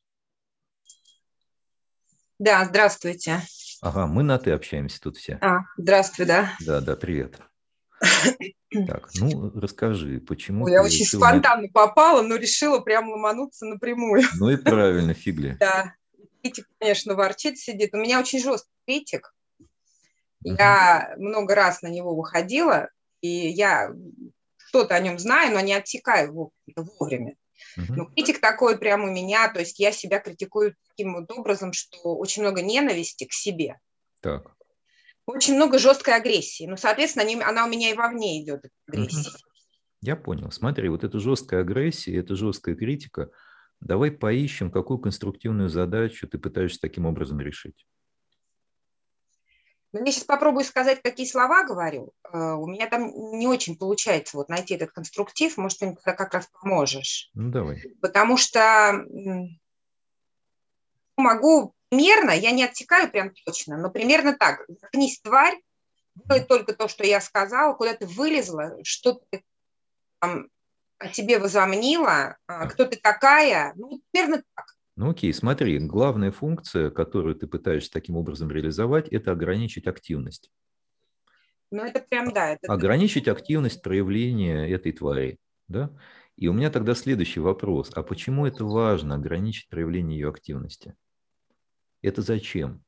Да, 2.39 2.65
здравствуйте. 2.65 3.41
Ага, 3.81 4.07
мы 4.07 4.23
на 4.23 4.39
«ты» 4.39 4.51
общаемся 4.51 5.01
тут 5.01 5.17
все. 5.17 5.39
А, 5.41 5.61
здравствуй, 5.77 6.27
да. 6.27 6.53
Да, 6.61 6.81
да, 6.81 6.97
привет. 6.97 7.41
Так, 8.87 9.09
ну 9.15 9.51
расскажи, 9.59 10.21
почему 10.21 10.69
Я 10.69 10.83
очень 10.83 11.07
спонтанно 11.07 11.63
на... 11.63 11.69
попала, 11.69 12.23
но 12.23 12.37
решила 12.37 12.81
прямо 12.81 13.13
ломануться 13.13 13.65
напрямую. 13.65 14.23
Ну 14.39 14.51
и 14.51 14.57
правильно, 14.57 15.15
фигли. 15.15 15.57
Да, 15.59 15.95
критик, 16.43 16.69
конечно, 16.79 17.15
ворчит, 17.15 17.59
сидит. 17.59 17.95
У 17.95 17.99
меня 17.99 18.21
очень 18.21 18.43
жесткий 18.43 18.71
критик. 18.87 19.35
Я 20.55 21.15
много 21.19 21.55
раз 21.55 21.83
на 21.83 21.89
него 21.89 22.15
выходила, 22.15 22.89
и 23.21 23.29
я 23.29 23.93
что-то 24.57 24.95
о 24.95 25.01
нем 25.01 25.19
знаю, 25.19 25.53
но 25.53 25.61
не 25.61 25.75
отсекаю 25.75 26.53
вовремя. 26.77 27.37
Ну, 27.77 28.07
критик 28.07 28.41
такой 28.41 28.79
прямо 28.79 29.05
у 29.05 29.13
меня, 29.13 29.49
то 29.49 29.61
есть 29.61 29.79
я 29.79 29.93
себя 29.93 30.21
критикую 30.21 30.77
таким 30.89 31.15
вот 31.15 31.31
образом, 31.31 31.73
что 31.73 32.17
очень 32.17 32.43
много 32.43 32.63
ненависти 32.63 33.25
к 33.25 33.33
себе. 33.33 33.79
Так. 34.21 34.55
Очень 35.27 35.57
много 35.57 35.79
жесткой 35.79 36.15
агрессии. 36.15 36.67
Ну, 36.67 36.77
соответственно, 36.77 37.27
она 37.47 37.67
у 37.67 37.69
меня 37.69 37.91
и 37.91 37.95
вовне 37.95 38.43
идет, 38.43 38.65
агрессия. 38.87 39.31
Я 40.01 40.15
понял. 40.15 40.51
Смотри, 40.53 40.89
вот 40.89 41.03
эта 41.03 41.19
жесткая 41.19 41.63
агрессия, 41.63 42.17
эта 42.17 42.37
жесткая 42.37 42.77
критика, 42.77 43.31
давай 43.81 44.11
поищем, 44.13 44.71
какую 44.71 44.99
конструктивную 44.99 45.69
задачу 45.69 46.29
ты 46.29 46.39
пытаешься 46.39 46.81
таким 46.81 47.07
образом 47.07 47.41
решить. 47.41 47.87
Ну, 49.99 50.07
я 50.07 50.13
сейчас 50.13 50.25
попробую 50.25 50.65
сказать, 50.65 51.03
какие 51.03 51.27
слова 51.27 51.65
говорю. 51.65 52.13
Э, 52.33 52.53
у 52.53 52.67
меня 52.67 52.87
там 52.89 53.11
не 53.39 53.47
очень 53.47 53.77
получается 53.77 54.37
вот 54.37 54.49
найти 54.49 54.75
этот 54.75 54.93
конструктив. 54.93 55.57
Может, 55.57 55.79
ты 55.79 55.87
мне 55.87 55.97
как 55.97 56.35
раз 56.35 56.49
поможешь. 56.61 57.31
Ну, 57.35 57.51
давай. 57.51 57.83
Потому 58.01 58.37
что 58.37 59.05
могу 61.17 61.75
примерно, 61.89 62.31
я 62.31 62.51
не 62.51 62.65
отсекаю 62.65 63.11
прям 63.11 63.33
точно, 63.45 63.79
но 63.79 63.91
примерно 63.91 64.35
так. 64.35 64.65
Заткнись, 64.69 65.21
тварь, 65.21 65.59
делай 66.15 66.45
только 66.45 66.75
то, 66.75 66.89
что 66.89 67.05
я 67.05 67.21
сказала, 67.21 67.75
куда 67.75 67.95
ты 67.95 68.07
вылезла, 68.07 68.77
что 68.83 69.21
ты 69.31 69.45
там 70.21 70.49
о 70.99 71.09
тебе 71.09 71.39
возомнила, 71.39 72.37
а, 72.47 72.67
кто 72.67 72.87
ты 72.87 72.97
такая, 72.97 73.73
ну, 73.77 74.01
примерно 74.11 74.43
так. 74.55 74.77
Ну 74.97 75.11
окей, 75.11 75.33
смотри, 75.35 75.79
главная 75.79 76.33
функция, 76.33 76.91
которую 76.91 77.35
ты 77.35 77.47
пытаешься 77.47 77.91
таким 77.93 78.17
образом 78.17 78.51
реализовать, 78.51 79.09
это 79.09 79.33
ограничить 79.33 79.87
активность. 79.87 80.51
Ну 81.71 81.85
это 81.85 82.01
прям 82.01 82.33
да. 82.33 82.53
Это... 82.53 82.73
Ограничить 82.73 83.29
активность 83.29 83.83
проявления 83.83 84.67
этой 84.67 84.93
твари. 84.93 85.39
Да? 85.69 85.91
И 86.37 86.49
у 86.49 86.55
меня 86.55 86.71
тогда 86.71 86.95
следующий 86.95 87.41
вопрос. 87.41 87.91
А 87.95 88.03
почему 88.03 88.47
это 88.47 88.65
важно, 88.65 89.17
ограничить 89.17 89.69
проявление 89.69 90.19
ее 90.19 90.31
активности? 90.31 90.95
Это 92.01 92.23
зачем? 92.23 92.83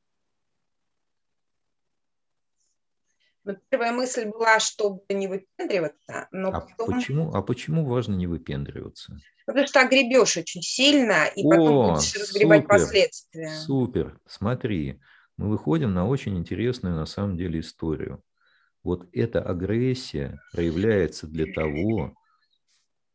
Первая 3.69 3.91
мысль 3.91 4.25
была, 4.25 4.59
чтобы 4.59 5.01
не 5.09 5.27
выпендриваться, 5.27 6.27
но 6.31 6.49
а 6.49 6.61
потом... 6.61 6.95
Почему, 6.95 7.33
а 7.33 7.41
почему 7.41 7.85
важно 7.85 8.15
не 8.15 8.27
выпендриваться? 8.27 9.19
Потому 9.45 9.67
что 9.67 9.81
огребешь 9.81 10.37
очень 10.37 10.61
сильно, 10.61 11.25
и 11.25 11.43
О, 11.43 11.49
потом 11.49 11.93
будешь 11.93 12.15
разгребать 12.15 12.61
супер, 12.61 12.67
последствия. 12.67 13.49
Супер, 13.49 14.19
смотри, 14.27 14.99
мы 15.37 15.49
выходим 15.49 15.93
на 15.93 16.07
очень 16.07 16.37
интересную 16.37 16.95
на 16.95 17.05
самом 17.05 17.37
деле 17.37 17.61
историю. 17.61 18.23
Вот 18.83 19.07
эта 19.11 19.41
агрессия 19.41 20.39
проявляется 20.51 21.27
для 21.27 21.51
того, 21.53 22.13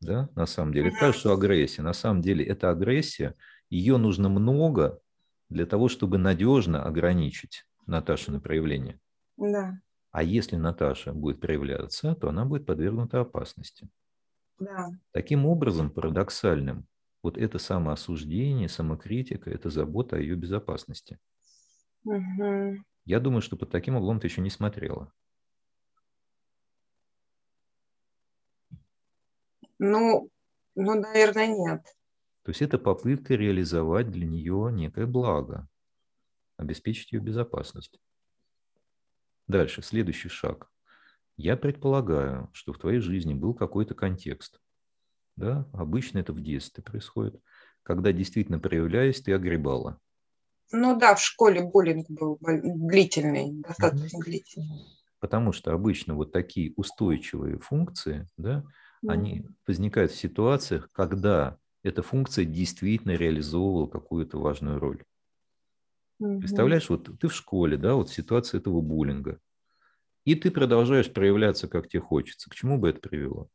да, 0.01 0.29
на 0.35 0.47
самом 0.47 0.75
деле, 0.75 0.92
это 0.94 1.12
что 1.12 1.33
агрессия, 1.33 1.83
на 1.83 1.92
самом 1.92 2.20
деле 2.20 2.44
это 2.44 2.70
агрессия, 2.70 3.35
ее 3.70 3.97
нужно 3.97 4.29
много 4.29 5.01
для 5.49 5.66
того, 5.66 5.88
чтобы 5.88 6.18
надежно 6.18 6.85
ограничить 6.85 7.64
Наташины 7.87 8.40
проявление. 8.40 9.01
Да. 9.37 9.79
А 10.14 10.22
если 10.22 10.55
Наташа 10.55 11.12
будет 11.12 11.40
проявляться, 11.40 12.14
то 12.14 12.29
она 12.29 12.44
будет 12.44 12.66
подвергнута 12.66 13.22
опасности. 13.22 13.88
Да. 14.61 14.90
Таким 15.11 15.44
образом, 15.44 15.90
парадоксальным, 15.90 16.87
вот 17.24 17.37
это 17.37 17.59
самоосуждение, 17.59 18.68
самокритика, 18.68 19.50
это 19.50 19.70
забота 19.70 20.14
о 20.14 20.20
ее 20.20 20.37
безопасности. 20.37 21.18
Угу. 22.05 22.77
Я 23.07 23.18
думаю, 23.18 23.42
что 23.42 23.57
под 23.57 23.70
таким 23.70 23.96
углом 23.96 24.20
ты 24.20 24.29
еще 24.29 24.40
не 24.40 24.50
смотрела. 24.50 25.12
Ну, 29.81 30.31
ну, 30.77 30.94
наверное, 30.94 31.48
нет. 31.48 31.83
То 32.44 32.50
есть 32.50 32.62
это 32.62 32.79
попытка 32.79 33.35
реализовать 33.35 34.12
для 34.12 34.29
нее 34.29 34.70
некое 34.70 35.07
благо, 35.07 35.68
обеспечить 36.57 37.11
ее 37.11 37.18
безопасность. 37.18 37.98
Дальше, 39.46 39.83
следующий 39.83 40.28
шаг. 40.28 40.70
Я 41.37 41.57
предполагаю, 41.57 42.48
что 42.52 42.72
в 42.72 42.78
твоей 42.78 43.00
жизни 43.00 43.35
был 43.35 43.54
какой-то 43.54 43.94
контекст. 43.94 44.61
Да? 45.37 45.68
Обычно 45.72 46.18
это 46.18 46.33
в 46.33 46.40
детстве 46.40 46.83
происходит, 46.83 47.40
когда 47.83 48.12
действительно 48.12 48.59
проявляясь, 48.59 49.20
ты 49.20 49.33
огребала. 49.33 49.98
Ну 50.72 50.98
да, 50.98 51.14
в 51.14 51.20
школе 51.20 51.62
буллинг 51.62 52.07
был 52.09 52.38
длительный, 52.40 53.52
достаточно 53.61 54.18
mm-hmm. 54.18 54.24
длительный. 54.24 54.87
Потому 55.20 55.52
что 55.52 55.72
обычно 55.72 56.14
вот 56.14 56.33
такие 56.33 56.72
устойчивые 56.76 57.59
функции, 57.59 58.28
да, 58.37 58.61
mm-hmm. 59.04 59.11
они 59.11 59.46
возникают 59.66 60.12
в 60.12 60.16
ситуациях, 60.16 60.88
когда 60.92 61.59
эта 61.83 62.02
функция 62.02 62.44
действительно 62.44 63.12
реализовывала 63.12 63.87
какую-то 63.87 64.38
важную 64.38 64.78
роль. 64.78 65.04
Mm-hmm. 66.22 66.38
Представляешь, 66.38 66.88
вот 66.88 67.09
ты 67.18 67.29
в 67.29 67.35
школе, 67.35 67.77
да, 67.77 67.94
вот 67.94 68.11
ситуация 68.11 68.61
этого 68.61 68.81
буллинга 68.81 69.40
и 70.24 70.35
ты 70.35 70.50
продолжаешь 70.50 71.12
проявляться, 71.12 71.68
как 71.68 71.88
тебе 71.88 72.00
хочется. 72.00 72.48
К 72.50 72.55
чему 72.55 72.79
бы 72.79 72.90
это 72.90 73.00
привело? 73.00 73.48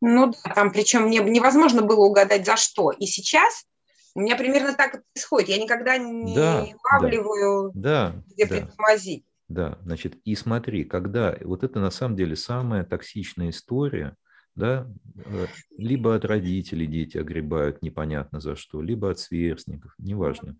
Ну 0.00 0.32
да, 0.32 0.54
там 0.54 0.72
причем 0.72 1.10
невозможно 1.10 1.82
было 1.82 2.06
угадать 2.06 2.46
за 2.46 2.56
что. 2.56 2.90
И 2.90 3.06
сейчас 3.06 3.66
у 4.14 4.20
меня 4.20 4.36
примерно 4.36 4.74
так 4.74 4.94
и 4.94 4.98
происходит. 5.12 5.48
Я 5.50 5.62
никогда 5.62 5.98
не 5.98 6.34
да, 6.34 6.66
улавливаю, 6.92 7.72
да, 7.74 8.22
где 8.28 8.46
да, 8.46 8.56
притормозить. 8.56 9.24
Да, 9.48 9.78
значит, 9.82 10.14
и 10.24 10.34
смотри, 10.36 10.84
когда 10.84 11.36
вот 11.42 11.64
это 11.64 11.80
на 11.80 11.90
самом 11.90 12.16
деле 12.16 12.36
самая 12.36 12.84
токсичная 12.84 13.50
история, 13.50 14.16
да, 14.54 14.86
э, 15.16 15.46
либо 15.76 16.14
от 16.14 16.24
родителей 16.24 16.86
дети 16.86 17.18
огребают 17.18 17.82
непонятно 17.82 18.40
за 18.40 18.56
что, 18.56 18.82
либо 18.82 19.10
от 19.10 19.18
сверстников, 19.18 19.94
неважно. 19.98 20.56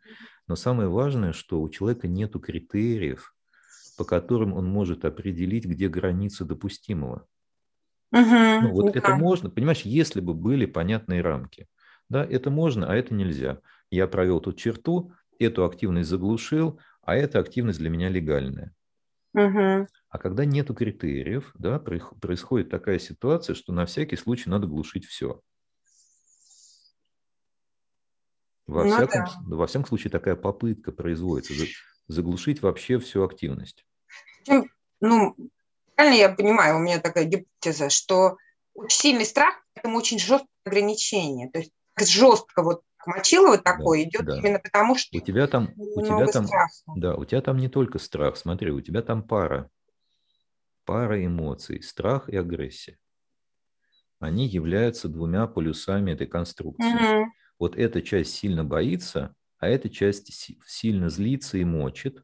Но 0.46 0.56
самое 0.56 0.88
важное, 0.88 1.32
что 1.32 1.60
у 1.60 1.68
человека 1.68 2.08
нет 2.08 2.32
критериев, 2.40 3.34
по 3.96 4.04
которым 4.04 4.54
он 4.54 4.66
может 4.66 5.04
определить, 5.04 5.66
где 5.66 5.88
границы 5.88 6.44
допустимого. 6.44 7.26
Угу, 8.12 8.20
ну, 8.62 8.70
вот 8.72 8.92
да. 8.92 8.98
это 8.98 9.14
можно, 9.14 9.50
понимаешь, 9.50 9.82
если 9.82 10.20
бы 10.20 10.34
были 10.34 10.66
понятные 10.66 11.20
рамки. 11.20 11.68
Да, 12.08 12.24
это 12.24 12.50
можно, 12.50 12.90
а 12.90 12.96
это 12.96 13.14
нельзя. 13.14 13.60
Я 13.90 14.08
провел 14.08 14.40
тут 14.40 14.56
черту, 14.56 15.12
эту 15.38 15.64
активность 15.64 16.08
заглушил, 16.08 16.80
а 17.02 17.16
эта 17.16 17.38
активность 17.38 17.78
для 17.78 17.90
меня 17.90 18.08
легальная. 18.08 18.74
Угу. 19.32 19.86
А 20.08 20.18
когда 20.18 20.44
нету 20.44 20.74
критериев, 20.74 21.52
да, 21.54 21.78
происходит 21.78 22.70
такая 22.70 22.98
ситуация, 22.98 23.54
что 23.54 23.72
на 23.72 23.86
всякий 23.86 24.16
случай 24.16 24.50
надо 24.50 24.66
глушить 24.66 25.06
все. 25.06 25.40
Во, 28.66 28.84
ну, 28.84 28.94
всяком, 28.94 29.24
да. 29.48 29.56
во 29.56 29.66
всяком 29.66 29.86
случае, 29.86 30.10
такая 30.10 30.36
попытка 30.36 30.92
производится. 30.92 31.54
заглушить 32.08 32.62
вообще 32.62 32.98
всю 32.98 33.24
активность. 33.24 33.84
Ну, 35.00 35.36
правильно 35.94 36.16
я 36.16 36.28
понимаю, 36.28 36.76
у 36.76 36.80
меня 36.80 37.00
такая 37.00 37.24
гипотеза, 37.24 37.88
что 37.90 38.36
очень 38.74 38.98
сильный 38.98 39.24
страх– 39.24 39.54
это 39.74 39.88
очень 39.88 40.18
жесткое 40.18 40.48
ограничение. 40.64 41.50
То 41.50 41.60
есть 41.60 41.72
жестко 41.98 42.62
вот 42.62 42.82
Мочилово 43.06 43.58
такое 43.58 44.02
да, 44.02 44.08
идет 44.08 44.24
да. 44.26 44.38
именно 44.38 44.58
потому, 44.58 44.96
что 44.96 45.16
у 45.16 45.20
тебя 45.20 45.46
там, 45.46 45.72
у 45.76 46.02
тебя 46.02 46.26
там, 46.26 46.46
страха. 46.46 46.70
да, 46.96 47.14
у 47.14 47.24
тебя 47.24 47.40
там 47.40 47.56
не 47.56 47.68
только 47.68 47.98
страх, 47.98 48.36
смотри, 48.36 48.70
у 48.70 48.80
тебя 48.80 49.02
там 49.02 49.22
пара, 49.22 49.70
пара 50.84 51.24
эмоций, 51.24 51.82
страх 51.82 52.28
и 52.28 52.36
агрессия. 52.36 52.98
Они 54.18 54.46
являются 54.46 55.08
двумя 55.08 55.46
полюсами 55.46 56.12
этой 56.12 56.26
конструкции. 56.26 57.22
Угу. 57.22 57.32
Вот 57.58 57.76
эта 57.76 58.02
часть 58.02 58.34
сильно 58.34 58.64
боится, 58.64 59.34
а 59.58 59.68
эта 59.68 59.88
часть 59.88 60.32
сильно 60.66 61.08
злится 61.08 61.56
и 61.56 61.64
мочит. 61.64 62.22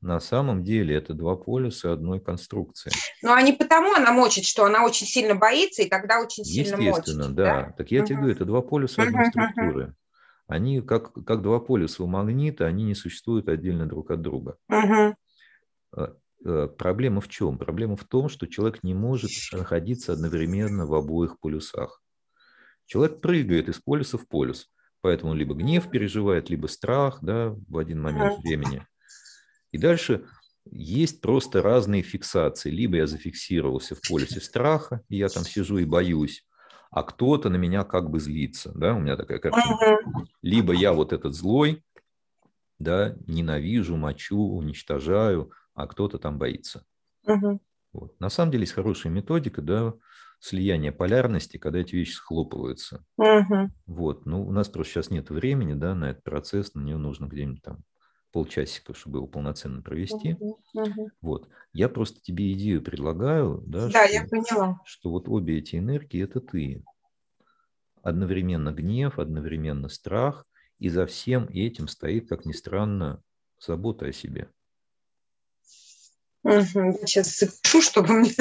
На 0.00 0.20
самом 0.20 0.62
деле 0.62 0.94
это 0.94 1.12
два 1.12 1.34
полюса 1.34 1.92
одной 1.92 2.20
конструкции. 2.20 2.92
А 3.24 3.42
не 3.42 3.52
потому 3.52 3.92
она 3.94 4.12
мочит, 4.12 4.44
что 4.44 4.64
она 4.64 4.84
очень 4.84 5.06
сильно 5.06 5.34
боится 5.34 5.82
и 5.82 5.88
тогда 5.88 6.20
очень 6.20 6.44
сильно 6.44 6.76
мочит. 6.76 6.98
Естественно, 6.98 7.28
да. 7.34 7.62
да. 7.62 7.72
Так 7.76 7.90
я 7.90 8.00
угу. 8.00 8.06
тебе 8.06 8.16
говорю, 8.18 8.34
это 8.34 8.44
два 8.44 8.62
полюса 8.62 9.02
одной 9.02 9.22
угу, 9.22 9.30
структуры. 9.30 9.94
Они 10.46 10.80
как, 10.80 11.12
как 11.12 11.42
два 11.42 11.58
полюса 11.58 12.04
у 12.04 12.06
магнита, 12.06 12.66
они 12.66 12.84
не 12.84 12.94
существуют 12.94 13.48
отдельно 13.48 13.86
друг 13.86 14.10
от 14.12 14.22
друга. 14.22 14.56
Угу. 14.68 15.16
Проблема 16.78 17.20
в 17.20 17.28
чем? 17.28 17.58
Проблема 17.58 17.96
в 17.96 18.04
том, 18.04 18.28
что 18.28 18.46
человек 18.46 18.84
не 18.84 18.94
может 18.94 19.30
находиться 19.52 20.12
одновременно 20.12 20.86
в 20.86 20.94
обоих 20.94 21.40
полюсах. 21.40 22.00
Человек 22.86 23.20
прыгает 23.20 23.68
из 23.68 23.80
полюса 23.80 24.16
в 24.16 24.28
полюс. 24.28 24.70
Поэтому 25.00 25.34
либо 25.34 25.54
гнев 25.54 25.90
переживает, 25.90 26.50
либо 26.50 26.66
страх 26.66 27.18
да, 27.20 27.54
в 27.68 27.78
один 27.78 28.00
момент 28.00 28.38
времени. 28.38 28.86
И 29.72 29.78
дальше 29.78 30.26
есть 30.70 31.20
просто 31.20 31.62
разные 31.62 32.02
фиксации. 32.02 32.70
Либо 32.70 32.96
я 32.96 33.06
зафиксировался 33.06 33.94
в 33.94 34.00
полюсе 34.08 34.40
страха, 34.40 35.02
и 35.08 35.16
я 35.16 35.28
там 35.28 35.44
сижу 35.44 35.78
и 35.78 35.84
боюсь, 35.84 36.46
а 36.90 37.02
кто-то 37.02 37.48
на 37.48 37.56
меня 37.56 37.84
как 37.84 38.10
бы 38.10 38.20
злится. 38.20 38.72
Да? 38.74 38.94
У 38.94 39.00
меня 39.00 39.16
такая 39.16 39.38
картина. 39.38 39.76
Либо 40.42 40.72
я 40.72 40.92
вот 40.92 41.12
этот 41.12 41.34
злой, 41.34 41.84
да, 42.78 43.16
ненавижу, 43.26 43.96
мочу, 43.96 44.38
уничтожаю, 44.38 45.52
а 45.74 45.86
кто-то 45.86 46.18
там 46.18 46.38
боится. 46.38 46.84
Вот. 47.92 48.18
На 48.20 48.28
самом 48.28 48.52
деле 48.52 48.62
есть 48.62 48.74
хорошая 48.74 49.12
методика, 49.12 49.62
да, 49.62 49.94
слияния 50.40 50.92
полярности, 50.92 51.56
когда 51.56 51.80
эти 51.80 51.96
вещи 51.96 52.12
схлопываются. 52.12 53.04
Угу. 53.16 53.70
Вот. 53.86 54.26
Ну, 54.26 54.46
у 54.46 54.52
нас 54.52 54.68
просто 54.68 54.92
сейчас 54.94 55.10
нет 55.10 55.30
времени, 55.30 55.74
да, 55.74 55.94
на 55.94 56.10
этот 56.10 56.22
процесс, 56.22 56.74
на 56.74 56.80
нее 56.80 56.96
нужно 56.96 57.26
где-нибудь 57.26 57.62
там 57.62 57.78
полчасика, 58.32 58.94
чтобы 58.94 59.18
его 59.18 59.26
полноценно 59.26 59.82
провести. 59.82 60.34
Угу, 60.34 60.60
угу. 60.74 61.10
Вот. 61.20 61.48
Я 61.72 61.88
просто 61.88 62.20
тебе 62.20 62.52
идею 62.52 62.82
предлагаю, 62.82 63.62
да, 63.66 63.88
да 63.88 63.90
что, 63.90 64.12
я 64.12 64.24
поняла. 64.24 64.80
что 64.84 65.10
вот 65.10 65.28
обе 65.28 65.58
эти 65.58 65.76
энергии– 65.76 66.22
это 66.24 66.40
ты. 66.40 66.84
Одновременно 68.02 68.72
гнев, 68.72 69.18
одновременно 69.18 69.88
страх, 69.88 70.46
и 70.78 70.88
за 70.88 71.06
всем 71.06 71.48
этим 71.48 71.88
стоит, 71.88 72.28
как 72.28 72.44
ни 72.44 72.52
странно, 72.52 73.22
забота 73.60 74.06
о 74.06 74.12
себе. 74.12 74.50
Угу. 76.44 77.00
Сейчас 77.06 77.38
запишу, 77.38 77.82
чтобы 77.82 78.14
мне... 78.14 78.32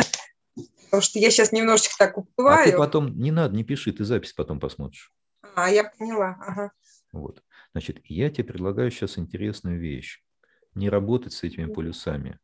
Потому 0.85 1.01
что 1.01 1.19
я 1.19 1.29
сейчас 1.31 1.51
немножечко 1.51 1.95
так 1.99 2.17
уплываю. 2.17 2.69
А 2.69 2.71
ты 2.71 2.77
потом, 2.77 3.19
не 3.19 3.31
надо, 3.31 3.53
не 3.55 3.65
пиши, 3.65 3.91
ты 3.91 4.05
запись 4.05 4.31
потом 4.31 4.59
посмотришь. 4.59 5.11
А, 5.55 5.69
я 5.69 5.83
поняла. 5.83 6.37
Ага. 6.39 6.71
Вот. 7.11 7.43
Значит, 7.77 8.01
я 8.05 8.31
тебе 8.31 8.43
предлагаю 8.43 8.89
сейчас 8.89 9.19
интересную 9.19 9.79
вещь. 9.79 10.23
Не 10.73 10.89
работать 10.89 11.33
с 11.33 11.43
этими 11.43 11.71
полюсами, 11.71 12.39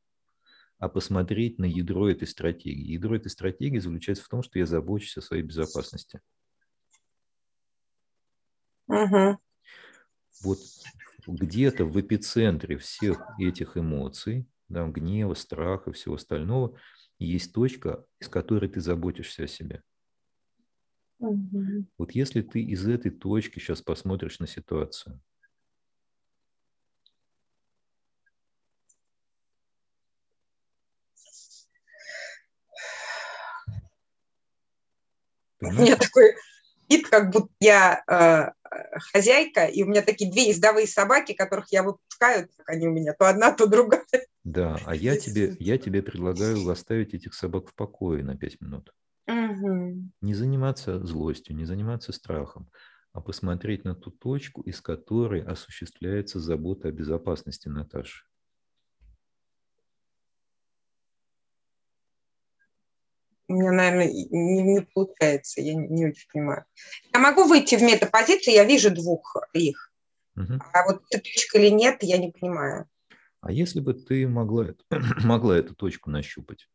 а 0.78 0.90
посмотреть 0.90 1.58
на 1.58 1.66
ядро 1.66 2.08
этой 2.08 2.28
стратегии. 2.28 2.92
Ядро 2.92 3.16
этой 3.16 3.32
стратегии 3.32 3.80
заключается 3.80 4.24
в 4.24 4.28
том, 4.28 4.44
что 4.44 4.60
я 4.60 4.68
забочусь 4.68 5.18
о 5.18 5.22
своей 5.22 5.42
безопасности. 5.42 6.22
Угу. 8.88 9.40
Вот 10.44 10.60
где-то 11.26 11.86
в 11.86 12.00
эпицентре 12.00 12.78
всех 12.78 13.20
этих 13.40 13.76
эмоций, 13.76 14.48
да, 14.70 14.86
гнева, 14.86 15.34
страха 15.34 15.90
и 15.90 15.94
всего 15.94 16.14
остального, 16.14 16.78
есть 17.18 17.54
точка, 17.54 18.06
из 18.20 18.30
которой 18.30 18.70
ты 18.70 18.82
заботишься 18.82 19.46
о 19.46 19.48
себе. 19.48 19.82
Угу. 21.24 21.86
Вот 21.98 22.12
если 22.12 22.42
ты 22.42 22.62
из 22.62 22.86
этой 22.86 23.10
точки 23.10 23.60
сейчас 23.60 23.82
посмотришь 23.82 24.40
на 24.40 24.48
ситуацию, 24.48 25.22
У 35.62 35.72
меня 35.72 35.96
такой 35.96 36.36
вид, 36.90 37.08
как 37.08 37.32
будто 37.32 37.50
я 37.62 38.04
э, 38.06 38.52
хозяйка, 39.14 39.66
и 39.66 39.84
у 39.84 39.88
меня 39.88 40.02
такие 40.02 40.30
две 40.30 40.48
ездовые 40.48 40.88
собаки, 40.88 41.34
которых 41.34 41.72
я 41.72 41.84
выпускаю, 41.84 42.50
как 42.58 42.68
они 42.70 42.88
у 42.88 42.92
меня, 42.92 43.14
то 43.14 43.30
одна, 43.30 43.54
то 43.54 43.66
другая. 43.66 44.04
Да, 44.44 44.78
а 44.86 44.94
я 44.94 45.16
тебе, 45.16 45.56
я 45.60 45.78
тебе 45.78 46.02
предлагаю 46.02 46.68
оставить 46.70 47.14
этих 47.14 47.34
собак 47.34 47.70
в 47.70 47.76
покое 47.76 48.26
на 48.26 48.36
пять 48.36 48.60
минут. 48.60 48.94
Угу. 49.28 50.12
Не 50.22 50.34
заниматься 50.34 51.06
злостью, 51.06 51.56
не 51.56 51.66
заниматься 51.66 52.12
страхом, 52.12 52.70
а 53.14 53.22
посмотреть 53.22 53.86
на 53.86 53.96
ту 53.96 54.12
точку, 54.12 54.62
из 54.62 54.82
которой 54.82 55.42
осуществляется 55.44 56.40
забота 56.40 56.90
о 56.90 56.92
безопасности 56.92 57.70
Наташи. 57.70 58.26
У 63.48 63.54
меня, 63.54 63.72
наверное, 63.72 64.08
не, 64.08 64.64
не 64.64 64.82
получается, 64.82 65.62
я 65.62 65.76
не, 65.76 65.88
не 65.88 66.06
очень 66.08 66.28
понимаю. 66.32 66.66
Я 67.14 67.20
могу 67.20 67.44
выйти 67.46 67.76
в 67.76 67.82
метапозицию, 67.82 68.56
я 68.56 68.64
вижу 68.64 68.90
двух 68.94 69.36
их. 69.54 69.92
Угу. 70.36 70.54
А 70.74 70.86
вот 70.88 71.04
эта 71.12 71.24
точка 71.24 71.60
или 71.60 71.70
нет, 71.70 71.98
я 72.02 72.18
не 72.18 72.32
понимаю. 72.32 72.90
А 73.42 73.52
если 73.52 73.82
бы 73.82 73.94
ты 73.94 74.28
могла, 74.28 74.68
могла 75.24 75.58
эту 75.58 75.76
точку 75.76 76.10
нащупать? 76.10 76.68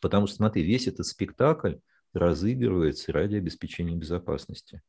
Потому 0.00 0.26
что, 0.26 0.36
смотри, 0.36 0.62
весь 0.62 0.86
этот 0.86 1.06
спектакль 1.06 1.76
разыгрывается 2.12 3.12
ради 3.12 3.36
обеспечения 3.36 3.96
безопасности. 3.96 4.82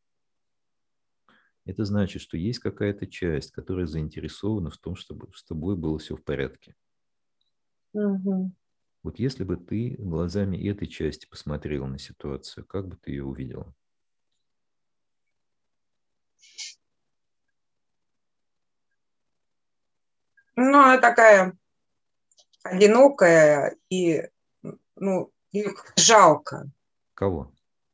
Это 1.65 1.85
значит, 1.85 2.21
что 2.21 2.37
есть 2.37 2.59
какая-то 2.59 3.05
часть, 3.05 3.51
которая 3.51 3.85
заинтересована 3.85 4.71
в 4.71 4.77
том, 4.77 4.95
чтобы 4.95 5.29
с 5.35 5.43
тобой 5.43 5.75
было 5.75 5.99
все 5.99 6.15
в 6.15 6.23
порядке. 6.23 6.75
Угу. 7.93 8.51
Вот 9.03 9.19
если 9.19 9.43
бы 9.43 9.55
ты 9.55 9.95
глазами 9.97 10.57
этой 10.67 10.87
части 10.87 11.27
посмотрела 11.27 11.85
на 11.85 11.99
ситуацию, 11.99 12.65
как 12.65 12.87
бы 12.87 12.97
ты 12.97 13.11
ее 13.11 13.23
увидела? 13.23 13.73
Ну, 20.55 20.77
она 20.77 20.97
такая 20.97 21.57
одинокая 22.63 23.77
и 23.89 24.27
ну, 24.99 25.31
ее 25.51 25.73
жалко. 25.95 26.69
Кого? 27.13 27.51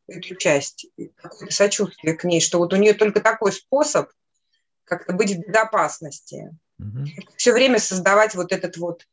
Эту 0.07 0.35
часть, 0.35 0.87
какое-то 1.15 1.53
сочувствие 1.53 2.15
к 2.15 2.23
ней, 2.23 2.41
что 2.41 2.59
вот 2.59 2.73
у 2.73 2.75
нее 2.75 2.93
только 2.93 3.21
такой 3.21 3.51
способ 3.51 4.09
как-то 4.83 5.13
быть 5.13 5.31
в 5.31 5.39
безопасности. 5.39 6.55
Угу. 6.77 7.05
Все 7.37 7.53
время 7.53 7.79
создавать 7.79 8.35
вот 8.35 8.51
этот 8.51 8.77
вот, 8.77 9.07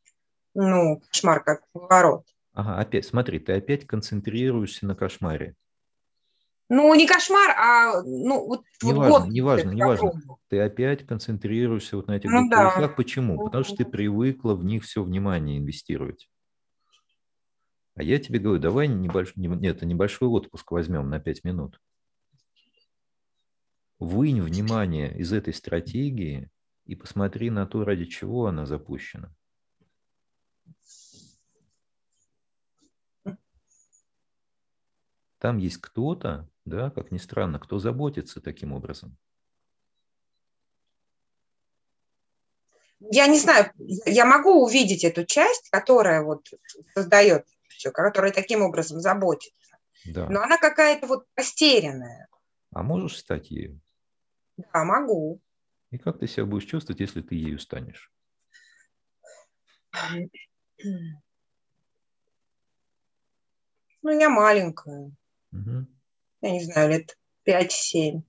ну, 0.53 1.01
кошмар, 1.09 1.43
как 1.43 1.63
поворот. 1.71 2.25
Ага, 2.53 2.77
опять, 2.77 3.05
смотри, 3.05 3.39
ты 3.39 3.53
опять 3.53 3.87
концентрируешься 3.87 4.85
на 4.85 4.95
кошмаре. 4.95 5.55
Ну, 6.69 6.93
не 6.95 7.07
кошмар, 7.07 7.51
а 7.57 8.01
ну, 8.03 8.47
вот, 8.47 8.63
не 8.81 8.93
вот 8.93 8.99
важно, 8.99 9.19
год. 9.19 9.29
Не 9.29 9.41
важно, 9.41 9.69
не 9.71 9.83
важно. 9.83 10.11
Ты 10.49 10.59
опять 10.61 11.05
концентрируешься 11.05 11.97
вот 11.97 12.07
на 12.07 12.13
этих 12.17 12.29
ну, 12.29 12.49
да. 12.49 12.87
Почему? 12.95 13.43
Потому 13.45 13.63
что 13.63 13.75
ты 13.75 13.85
привыкла 13.85 14.53
в 14.53 14.63
них 14.63 14.83
все 14.83 15.03
внимание 15.03 15.57
инвестировать. 15.57 16.29
А 17.95 18.03
я 18.03 18.19
тебе 18.19 18.39
говорю, 18.39 18.59
давай 18.59 18.87
небольш... 18.87 19.35
Нет, 19.35 19.81
небольшой 19.83 20.27
отпуск 20.27 20.71
возьмем 20.71 21.09
на 21.09 21.19
5 21.19 21.43
минут. 21.43 21.79
Вынь 23.99 24.41
внимание 24.41 25.15
из 25.17 25.31
этой 25.31 25.53
стратегии 25.53 26.49
и 26.85 26.95
посмотри 26.95 27.49
на 27.49 27.65
то, 27.67 27.85
ради 27.85 28.05
чего 28.05 28.47
она 28.47 28.65
запущена. 28.65 29.33
Там 35.37 35.57
есть 35.57 35.77
кто-то, 35.77 36.49
да, 36.65 36.89
как 36.89 37.11
ни 37.11 37.17
странно, 37.17 37.59
кто 37.59 37.77
заботится 37.77 38.41
таким 38.41 38.71
образом. 38.71 39.17
Я 42.99 43.27
не 43.27 43.37
знаю, 43.37 43.71
я 43.77 44.25
могу 44.25 44.63
увидеть 44.63 45.03
эту 45.03 45.25
часть, 45.25 45.69
которая 45.69 46.23
вот 46.23 46.49
создает 46.93 47.45
все, 47.83 47.91
которая 47.91 48.31
таким 48.31 48.61
образом 48.61 49.01
заботится. 49.01 49.77
Да. 50.05 50.29
Но 50.29 50.41
она 50.41 50.57
какая-то 50.57 51.05
вот 51.05 51.25
растерянная. 51.35 52.29
А 52.71 52.81
можешь 52.81 53.17
стать 53.17 53.51
ею? 53.51 53.81
Да, 54.55 54.85
могу. 54.85 55.41
И 55.91 55.97
как 55.97 56.19
ты 56.19 56.27
себя 56.27 56.45
будешь 56.45 56.65
чувствовать, 56.65 57.01
если 57.01 57.21
ты 57.21 57.35
ею 57.35 57.59
станешь? 57.59 58.09
Ну, 64.01 64.19
я 64.19 64.29
маленькая. 64.29 65.11
Угу. 65.51 65.87
Я 66.41 66.51
не 66.51 66.63
знаю, 66.63 66.89
лет 66.89 67.17
5-7. 67.45 68.23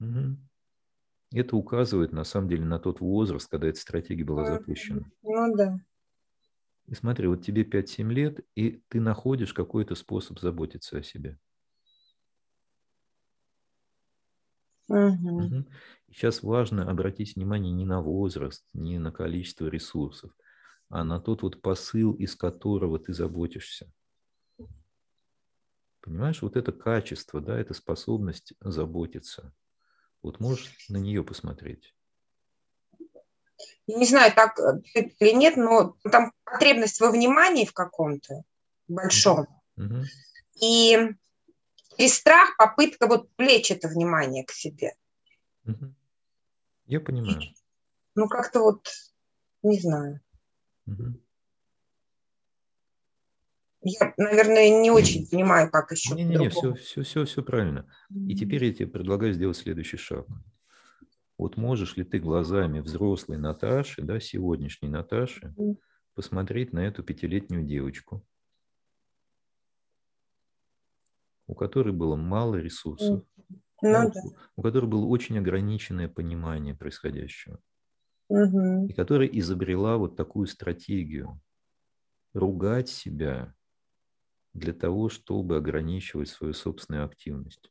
Угу. 0.00 0.36
Это 1.32 1.56
указывает, 1.56 2.12
на 2.12 2.24
самом 2.24 2.48
деле, 2.48 2.64
на 2.66 2.78
тот 2.78 3.00
возраст, 3.00 3.48
когда 3.48 3.68
эта 3.68 3.80
стратегия 3.80 4.24
была 4.24 4.44
запущена. 4.44 5.02
Ну 5.22 5.56
да. 5.56 5.78
И 6.88 6.94
смотри, 6.94 7.26
вот 7.26 7.44
тебе 7.44 7.64
5-7 7.64 8.12
лет, 8.12 8.40
и 8.54 8.82
ты 8.88 9.00
находишь 9.00 9.52
какой-то 9.52 9.94
способ 9.94 10.38
заботиться 10.38 10.98
о 10.98 11.02
себе. 11.02 11.38
Угу. 14.88 15.42
Угу. 15.44 15.64
Сейчас 16.12 16.42
важно 16.42 16.88
обратить 16.88 17.34
внимание 17.34 17.72
не 17.72 17.84
на 17.84 18.00
возраст, 18.00 18.64
не 18.72 18.98
на 18.98 19.10
количество 19.10 19.66
ресурсов, 19.66 20.30
а 20.88 21.02
на 21.02 21.20
тот 21.20 21.42
вот 21.42 21.60
посыл, 21.60 22.12
из 22.14 22.36
которого 22.36 22.98
ты 22.98 23.12
заботишься. 23.12 23.92
Понимаешь, 26.00 26.40
вот 26.40 26.56
это 26.56 26.70
качество, 26.70 27.40
да, 27.40 27.58
это 27.58 27.74
способность 27.74 28.54
заботиться. 28.60 29.52
Вот 30.22 30.38
можешь 30.38 30.86
на 30.88 30.98
нее 30.98 31.24
посмотреть. 31.24 31.96
Я 33.86 33.98
не 33.98 34.06
знаю, 34.06 34.32
так 34.34 34.58
или 34.94 35.32
нет, 35.32 35.56
но 35.56 35.96
там 36.10 36.32
потребность 36.44 37.00
во 37.00 37.10
внимании 37.10 37.64
в 37.64 37.72
каком-то 37.72 38.42
большом. 38.88 39.46
И, 40.60 40.98
и 41.98 42.08
страх, 42.08 42.56
попытка 42.56 43.06
вот 43.06 43.30
плечь 43.36 43.70
это 43.70 43.88
внимание 43.88 44.44
к 44.44 44.50
себе. 44.50 44.94
Я 46.86 47.00
понимаю. 47.00 47.40
Ну, 48.14 48.28
как-то 48.28 48.60
вот, 48.60 48.88
не 49.62 49.78
знаю. 49.78 50.20
Угу. 50.86 51.20
Я, 53.88 54.14
наверное, 54.16 54.68
не 54.80 54.90
очень 54.90 55.28
понимаю, 55.28 55.70
как 55.70 55.92
еще. 55.92 56.14
Не-не-не, 56.14 56.48
все, 56.48 56.74
все, 56.74 57.02
все, 57.02 57.24
все 57.24 57.42
правильно. 57.42 57.88
И 58.10 58.34
теперь 58.34 58.64
я 58.64 58.72
тебе 58.72 58.88
предлагаю 58.88 59.32
сделать 59.32 59.56
следующий 59.56 59.96
шаг. 59.96 60.26
Вот 61.38 61.56
можешь 61.56 61.96
ли 61.96 62.04
ты 62.04 62.18
глазами 62.18 62.80
взрослой 62.80 63.36
Наташи, 63.36 64.02
да, 64.02 64.20
сегодняшней 64.20 64.88
Наташи, 64.88 65.54
посмотреть 66.14 66.72
на 66.72 66.80
эту 66.80 67.02
пятилетнюю 67.02 67.64
девочку, 67.64 68.26
у 71.46 71.54
которой 71.54 71.92
было 71.92 72.16
мало 72.16 72.56
ресурсов, 72.56 73.22
ну, 73.82 73.90
да. 73.90 74.10
у 74.56 74.62
которой 74.62 74.86
было 74.86 75.04
очень 75.04 75.38
ограниченное 75.38 76.08
понимание 76.08 76.74
происходящего, 76.74 77.60
угу. 78.28 78.86
и 78.86 78.94
которая 78.94 79.28
изобрела 79.28 79.98
вот 79.98 80.16
такую 80.16 80.46
стратегию 80.46 81.40
ругать 82.32 82.88
себя 82.88 83.54
для 84.54 84.72
того, 84.72 85.10
чтобы 85.10 85.56
ограничивать 85.56 86.30
свою 86.30 86.54
собственную 86.54 87.04
активность. 87.04 87.70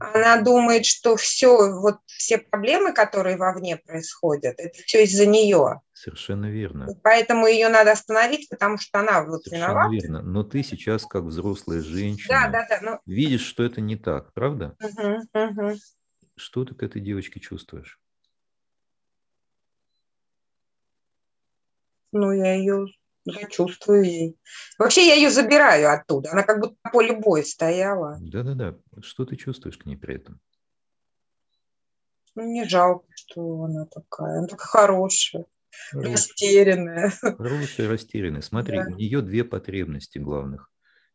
Она 0.00 0.40
думает, 0.42 0.86
что 0.86 1.16
все, 1.16 1.78
вот 1.80 1.98
все 2.06 2.38
проблемы, 2.38 2.92
которые 2.92 3.36
вовне 3.36 3.76
происходят, 3.76 4.54
это 4.58 4.82
все 4.84 5.04
из-за 5.04 5.26
нее. 5.26 5.80
Совершенно 5.92 6.46
верно. 6.46 6.90
И 6.90 6.94
поэтому 7.02 7.46
ее 7.46 7.68
надо 7.68 7.92
остановить, 7.92 8.48
потому 8.48 8.78
что 8.78 8.98
она 8.98 9.24
вот 9.24 9.44
Совершенно 9.44 9.70
виновата. 9.70 9.92
верно. 9.94 10.22
Но 10.22 10.42
ты 10.42 10.62
сейчас, 10.62 11.06
как 11.06 11.22
взрослая 11.22 11.80
женщина, 11.80 12.50
да, 12.50 12.50
да, 12.50 12.66
да, 12.68 12.80
но... 12.82 13.00
видишь, 13.06 13.44
что 13.44 13.62
это 13.62 13.80
не 13.80 13.96
так, 13.96 14.32
правда? 14.32 14.76
Угу, 14.82 15.22
угу. 15.32 15.76
Что 16.36 16.64
ты 16.64 16.74
к 16.74 16.82
этой 16.82 17.00
девочке 17.00 17.40
чувствуешь? 17.40 18.00
Ну, 22.12 22.32
я 22.32 22.54
ее 22.54 22.86
я 23.24 23.48
чувствую 23.48 24.04
ей. 24.04 24.38
Вообще 24.78 25.06
я 25.06 25.14
ее 25.14 25.30
забираю 25.30 25.92
оттуда. 25.92 26.32
Она 26.32 26.42
как 26.42 26.60
будто 26.60 26.76
на 26.84 26.90
поле 26.90 27.16
боя 27.16 27.42
стояла. 27.42 28.18
Да-да-да. 28.20 28.76
Что 29.00 29.24
ты 29.24 29.36
чувствуешь 29.36 29.78
к 29.78 29.86
ней 29.86 29.96
при 29.96 30.16
этом? 30.16 30.40
Ну, 32.34 32.50
не 32.50 32.64
жалко, 32.64 33.06
что 33.14 33.62
она 33.62 33.86
такая. 33.86 34.38
Она 34.38 34.46
такая 34.48 34.66
хорошая, 34.66 35.46
Хорошая. 35.90 36.12
растерянная. 36.12 37.10
Хорошая, 37.10 37.88
растерянная. 37.88 38.42
Смотри, 38.42 38.78
да. 38.78 38.86
у 38.88 38.90
нее 38.90 39.22
две 39.22 39.44
потребности 39.44 40.18
главных. 40.18 40.70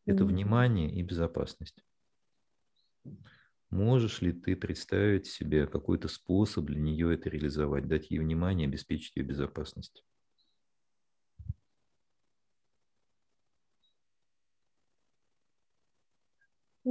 Это 0.05 0.23
mm. 0.23 0.27
внимание 0.27 0.91
и 0.91 1.03
безопасность. 1.03 1.83
Можешь 3.69 4.21
ли 4.21 4.31
ты 4.31 4.55
представить 4.55 5.27
себе 5.27 5.67
какой-то 5.67 6.07
способ 6.07 6.65
для 6.65 6.79
нее 6.79 7.13
это 7.13 7.29
реализовать, 7.29 7.87
дать 7.87 8.09
ей 8.09 8.17
внимание, 8.17 8.67
обеспечить 8.67 9.15
ее 9.15 9.23
безопасность? 9.23 10.03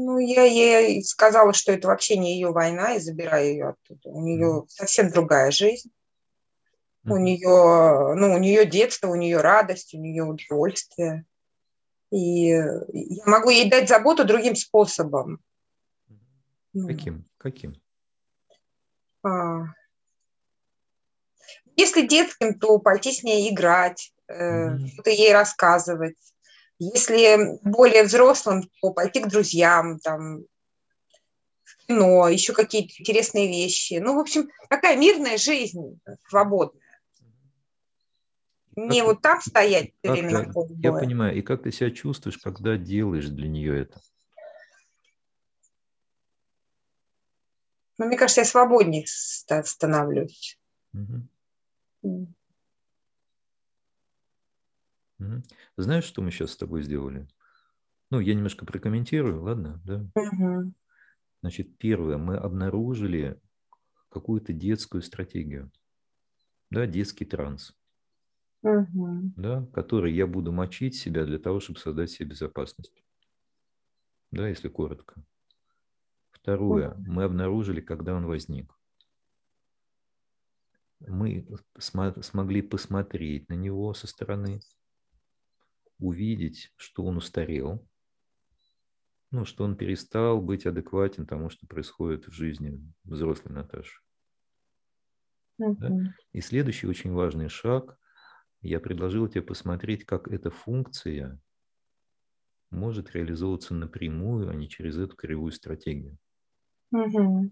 Ну, 0.00 0.18
я 0.18 0.44
ей 0.44 1.02
сказала, 1.02 1.52
что 1.52 1.72
это 1.72 1.88
вообще 1.88 2.16
не 2.16 2.34
ее 2.34 2.52
война, 2.52 2.94
и 2.94 3.00
забираю 3.00 3.48
ее 3.48 3.68
оттуда. 3.70 4.10
У 4.10 4.22
нее 4.22 4.64
совсем 4.68 5.10
другая 5.10 5.50
жизнь. 5.50 5.90
У 7.04 7.16
нее, 7.16 8.14
ну, 8.14 8.32
у 8.32 8.38
нее 8.38 8.64
детство, 8.64 9.08
у 9.08 9.16
нее 9.16 9.40
радость, 9.40 9.94
у 9.94 9.98
нее 9.98 10.22
удовольствие. 10.22 11.24
И 12.12 12.46
я 12.46 13.24
могу 13.26 13.50
ей 13.50 13.68
дать 13.68 13.88
заботу 13.88 14.24
другим 14.24 14.54
способом. 14.54 15.40
Ну. 16.72 16.86
Каким? 16.86 17.24
Каким? 17.36 17.74
А, 19.24 19.64
если 21.74 22.06
детским, 22.06 22.56
то 22.56 22.78
пойти 22.78 23.10
с 23.10 23.24
ней 23.24 23.52
играть, 23.52 24.12
mm-hmm. 24.30 24.86
что-то 24.86 25.10
ей 25.10 25.32
рассказывать. 25.32 26.16
Если 26.78 27.58
более 27.62 28.04
взрослым, 28.04 28.70
то 28.80 28.92
пойти 28.92 29.20
к 29.20 29.28
друзьям, 29.28 29.98
там, 29.98 30.42
в 31.64 31.86
кино, 31.86 32.28
еще 32.28 32.52
какие-то 32.52 32.94
интересные 32.98 33.48
вещи. 33.48 33.94
Ну, 33.94 34.14
в 34.14 34.20
общем, 34.20 34.48
такая 34.70 34.96
мирная 34.96 35.38
жизнь, 35.38 36.00
свободная. 36.28 36.82
Не 38.76 39.00
как, 39.00 39.08
вот 39.08 39.22
там 39.22 39.40
стоять 39.40 39.92
все 40.00 40.12
время 40.12 40.52
поле 40.52 40.76
Я 40.78 40.92
понимаю. 40.92 41.36
И 41.36 41.42
как 41.42 41.64
ты 41.64 41.72
себя 41.72 41.90
чувствуешь, 41.90 42.38
когда 42.38 42.76
делаешь 42.76 43.26
для 43.26 43.48
нее 43.48 43.82
это? 43.82 44.00
Ну, 47.98 48.06
мне 48.06 48.16
кажется, 48.16 48.42
я 48.42 48.44
свободнее 48.44 49.04
становлюсь. 49.06 50.56
Угу. 50.94 52.28
Знаешь, 55.76 56.04
что 56.04 56.22
мы 56.22 56.30
сейчас 56.30 56.52
с 56.52 56.56
тобой 56.56 56.82
сделали? 56.82 57.28
Ну, 58.10 58.20
я 58.20 58.34
немножко 58.34 58.64
прокомментирую, 58.64 59.42
ладно? 59.42 59.80
Да? 59.84 60.06
Угу. 60.14 60.72
Значит, 61.42 61.76
первое, 61.78 62.16
мы 62.16 62.36
обнаружили 62.36 63.40
какую-то 64.08 64.52
детскую 64.52 65.02
стратегию, 65.02 65.70
да, 66.70 66.86
детский 66.86 67.24
транс, 67.24 67.76
угу. 68.62 69.32
да, 69.36 69.66
который 69.72 70.12
я 70.12 70.26
буду 70.26 70.50
мочить 70.52 70.96
себя 70.96 71.24
для 71.24 71.38
того, 71.38 71.60
чтобы 71.60 71.78
создать 71.78 72.10
себе 72.10 72.30
безопасность, 72.30 73.04
да, 74.30 74.48
если 74.48 74.68
коротко. 74.68 75.22
Второе, 76.30 76.90
угу. 76.90 77.02
мы 77.06 77.24
обнаружили, 77.24 77.80
когда 77.80 78.14
он 78.14 78.26
возник. 78.26 78.74
Мы 81.00 81.46
см- 81.78 82.22
смогли 82.22 82.62
посмотреть 82.62 83.48
на 83.48 83.54
него 83.54 83.94
со 83.94 84.06
стороны, 84.06 84.60
увидеть, 85.98 86.72
что 86.76 87.04
он 87.04 87.16
устарел, 87.16 87.86
ну, 89.30 89.44
что 89.44 89.64
он 89.64 89.76
перестал 89.76 90.40
быть 90.40 90.66
адекватен 90.66 91.26
тому, 91.26 91.50
что 91.50 91.66
происходит 91.66 92.26
в 92.26 92.32
жизни 92.32 92.80
взрослой 93.04 93.52
Наташи. 93.52 94.00
Uh-huh. 95.60 95.74
Да? 95.76 95.90
И 96.32 96.40
следующий 96.40 96.86
очень 96.86 97.12
важный 97.12 97.48
шаг, 97.48 97.98
я 98.60 98.80
предложил 98.80 99.28
тебе 99.28 99.42
посмотреть, 99.42 100.04
как 100.04 100.28
эта 100.28 100.50
функция 100.50 101.38
может 102.70 103.10
реализовываться 103.12 103.74
напрямую, 103.74 104.48
а 104.48 104.54
не 104.54 104.68
через 104.68 104.98
эту 104.98 105.16
кривую 105.16 105.52
стратегию. 105.52 106.16
Uh-huh. 106.94 107.50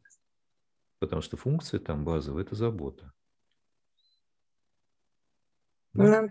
Потому 0.98 1.20
что 1.20 1.36
функция 1.36 1.78
там 1.78 2.04
базовая– 2.04 2.42
это 2.44 2.54
забота. 2.54 3.12
Да? 5.92 6.24
Uh-huh. 6.24 6.28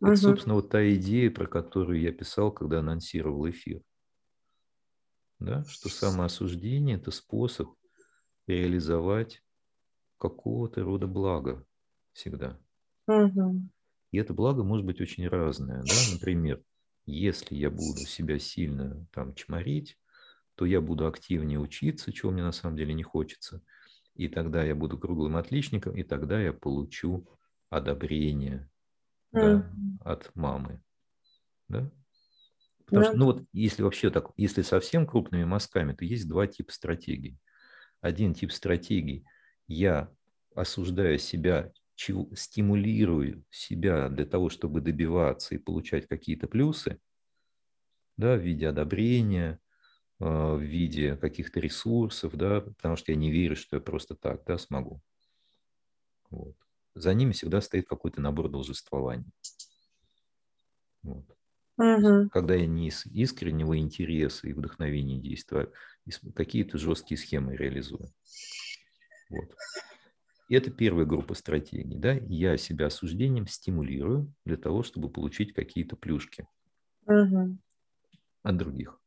Это, 0.00 0.10
угу. 0.10 0.16
собственно, 0.16 0.54
вот 0.54 0.70
та 0.70 0.94
идея, 0.94 1.30
про 1.30 1.46
которую 1.46 2.00
я 2.00 2.12
писал, 2.12 2.52
когда 2.52 2.80
анонсировал 2.80 3.48
эфир. 3.48 3.82
Да? 5.38 5.64
Что 5.64 5.88
самоосуждение– 5.88 6.96
это 6.98 7.10
способ 7.10 7.70
реализовать 8.46 9.42
какого-то 10.18 10.82
рода 10.82 11.06
благо 11.06 11.66
всегда. 12.12 12.58
Угу. 13.06 13.68
И 14.12 14.18
это 14.18 14.32
благо 14.32 14.62
может 14.62 14.86
быть 14.86 15.00
очень 15.00 15.28
разное. 15.28 15.82
Да? 15.82 15.94
Например, 16.12 16.62
если 17.06 17.54
я 17.56 17.70
буду 17.70 18.00
себя 18.06 18.38
сильно 18.38 19.06
там 19.12 19.34
чморить, 19.34 19.98
то 20.54 20.64
я 20.64 20.80
буду 20.80 21.06
активнее 21.06 21.58
учиться, 21.58 22.12
чего 22.12 22.30
мне 22.30 22.42
на 22.42 22.52
самом 22.52 22.76
деле 22.76 22.94
не 22.94 23.02
хочется. 23.02 23.62
и 24.14 24.28
тогда 24.28 24.62
я 24.62 24.76
буду 24.76 24.96
круглым 24.96 25.36
отличником, 25.36 25.96
и 25.96 26.04
тогда 26.04 26.40
я 26.40 26.52
получу 26.52 27.26
одобрение 27.68 28.70
да, 29.34 29.70
от 30.00 30.34
мамы. 30.34 30.82
Да? 31.68 31.90
Потому 32.86 33.02
да. 33.02 33.08
что, 33.10 33.18
ну 33.18 33.24
вот, 33.26 33.44
если 33.52 33.82
вообще 33.82 34.10
так, 34.10 34.30
если 34.36 34.62
совсем 34.62 35.06
крупными 35.06 35.44
мазками, 35.44 35.94
то 35.94 36.04
есть 36.04 36.28
два 36.28 36.46
типа 36.46 36.72
стратегий. 36.72 37.38
Один 38.00 38.34
тип 38.34 38.52
стратегий– 38.52 39.26
я 39.66 40.10
осуждаю 40.54 41.18
себя, 41.18 41.72
чего, 41.94 42.28
стимулирую 42.34 43.44
себя 43.50 44.08
для 44.08 44.26
того, 44.26 44.50
чтобы 44.50 44.80
добиваться 44.80 45.54
и 45.54 45.58
получать 45.58 46.06
какие-то 46.06 46.48
плюсы, 46.48 47.00
да, 48.16 48.36
в 48.36 48.40
виде 48.40 48.68
одобрения, 48.68 49.58
э, 50.20 50.24
в 50.24 50.60
виде 50.60 51.16
каких-то 51.16 51.60
ресурсов, 51.60 52.34
да, 52.36 52.60
потому 52.60 52.96
что 52.96 53.12
я 53.12 53.16
не 53.16 53.30
верю, 53.30 53.56
что 53.56 53.76
я 53.76 53.82
просто 53.82 54.14
так 54.14 54.44
да, 54.44 54.58
смогу. 54.58 55.00
Вот. 56.30 56.56
За 56.94 57.12
ними 57.12 57.32
всегда 57.32 57.60
стоит 57.60 57.88
какой-то 57.88 58.20
набор 58.20 58.48
должествований. 58.48 59.30
Вот. 61.02 61.26
Угу. 61.76 62.28
Когда 62.30 62.54
я 62.54 62.66
не 62.66 62.88
из 62.88 63.04
искреннего 63.06 63.76
интереса 63.76 64.46
и 64.46 64.52
вдохновения 64.52 65.18
действую, 65.18 65.72
а 66.06 66.32
какие-то 66.32 66.78
жесткие 66.78 67.18
схемы 67.18 67.56
реализую. 67.56 68.08
Вот. 69.28 69.56
Это 70.48 70.70
первая 70.70 71.04
группа 71.04 71.34
стратегий. 71.34 71.98
Да? 71.98 72.12
Я 72.12 72.56
себя 72.56 72.86
осуждением 72.86 73.48
стимулирую 73.48 74.32
для 74.44 74.56
того, 74.56 74.82
чтобы 74.82 75.10
получить 75.10 75.52
какие-то 75.52 75.96
плюшки 75.96 76.46
угу. 77.06 77.58
от 78.42 78.56
других. 78.56 79.00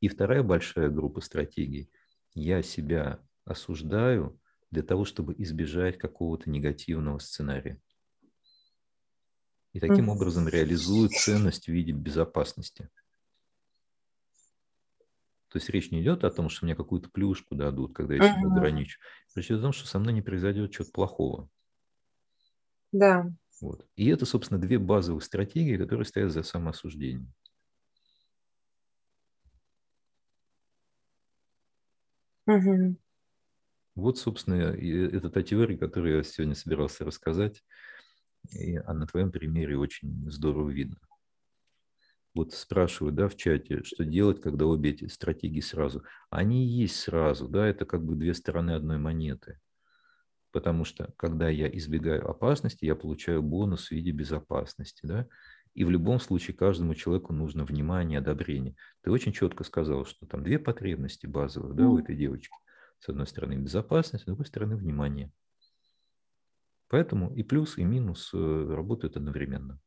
И 0.00 0.08
вторая 0.08 0.42
большая 0.42 0.90
группа 0.90 1.20
стратегий. 1.20 1.90
Я 2.34 2.62
себя 2.62 3.20
осуждаю 3.44 4.38
для 4.72 4.82
того, 4.82 5.04
чтобы 5.04 5.34
избежать 5.38 5.98
какого-то 5.98 6.50
негативного 6.50 7.18
сценария. 7.18 7.80
И 9.72 9.80
таким 9.80 10.08
образом 10.08 10.48
реализую 10.48 11.08
ценность 11.10 11.66
в 11.66 11.72
виде 11.72 11.92
безопасности. 11.92 12.90
То 15.48 15.58
есть 15.58 15.68
речь 15.68 15.90
не 15.90 16.02
идет 16.02 16.24
о 16.24 16.30
том, 16.30 16.48
что 16.48 16.64
мне 16.64 16.74
какую-то 16.74 17.10
плюшку 17.10 17.54
дадут, 17.54 17.94
когда 17.94 18.14
я 18.14 18.22
себя 18.22 18.50
ограничу. 18.50 18.98
Речь 19.34 19.46
идет 19.46 19.58
о 19.60 19.62
том, 19.62 19.72
что 19.72 19.86
со 19.86 19.98
мной 19.98 20.14
не 20.14 20.22
произойдет 20.22 20.72
чего-то 20.72 20.92
плохого. 20.92 21.50
Да. 22.92 23.32
Вот. 23.60 23.86
И 23.96 24.08
это, 24.08 24.26
собственно, 24.26 24.60
две 24.60 24.78
базовых 24.78 25.22
стратегии, 25.22 25.76
которые 25.76 26.06
стоят 26.06 26.32
за 26.32 26.42
самоосуждением. 26.42 27.32
Угу. 32.46 32.96
Вот, 33.94 34.18
собственно, 34.18 34.54
это 34.54 35.30
та 35.30 35.42
теория, 35.42 35.76
которую 35.76 36.16
я 36.16 36.22
сегодня 36.22 36.54
собирался 36.54 37.04
рассказать. 37.04 37.62
И, 38.50 38.76
а 38.76 38.92
на 38.94 39.06
твоем 39.06 39.30
примере 39.30 39.78
очень 39.78 40.30
здорово 40.30 40.70
видно 40.70 40.96
вот 42.34 42.54
спрашивают, 42.54 43.14
да, 43.14 43.28
в 43.28 43.36
чате, 43.36 43.82
что 43.84 44.04
делать, 44.04 44.40
когда 44.40 44.66
обе 44.66 44.90
эти 44.90 45.06
стратегии 45.06 45.60
сразу. 45.60 46.02
Они 46.30 46.64
есть 46.66 46.96
сразу, 46.96 47.48
да, 47.48 47.66
это 47.66 47.84
как 47.84 48.04
бы 48.04 48.14
две 48.14 48.34
стороны 48.34 48.70
одной 48.72 48.98
монеты. 48.98 49.60
Потому 50.50 50.84
что, 50.84 51.12
когда 51.16 51.48
я 51.48 51.68
избегаю 51.68 52.28
опасности, 52.28 52.84
я 52.84 52.94
получаю 52.94 53.42
бонус 53.42 53.88
в 53.88 53.90
виде 53.92 54.10
безопасности, 54.10 55.00
да. 55.04 55.26
И 55.74 55.84
в 55.84 55.90
любом 55.90 56.20
случае 56.20 56.54
каждому 56.54 56.94
человеку 56.94 57.32
нужно 57.32 57.64
внимание, 57.64 58.18
одобрение. 58.18 58.76
Ты 59.02 59.10
очень 59.10 59.32
четко 59.32 59.64
сказал, 59.64 60.04
что 60.04 60.26
там 60.26 60.42
две 60.42 60.58
потребности 60.58 61.26
базовых, 61.26 61.74
да, 61.74 61.88
у 61.88 61.98
этой 61.98 62.14
девочки. 62.14 62.54
С 63.02 63.08
одной 63.08 63.26
стороны 63.26 63.54
безопасность, 63.54 64.22
с 64.22 64.26
другой 64.26 64.46
стороны 64.46 64.76
внимание. 64.76 65.32
Поэтому 66.86 67.34
и 67.34 67.42
плюс, 67.42 67.76
и 67.76 67.82
минус 67.82 68.30
э, 68.32 68.36
работают 68.36 69.16
одновременно. 69.16 69.80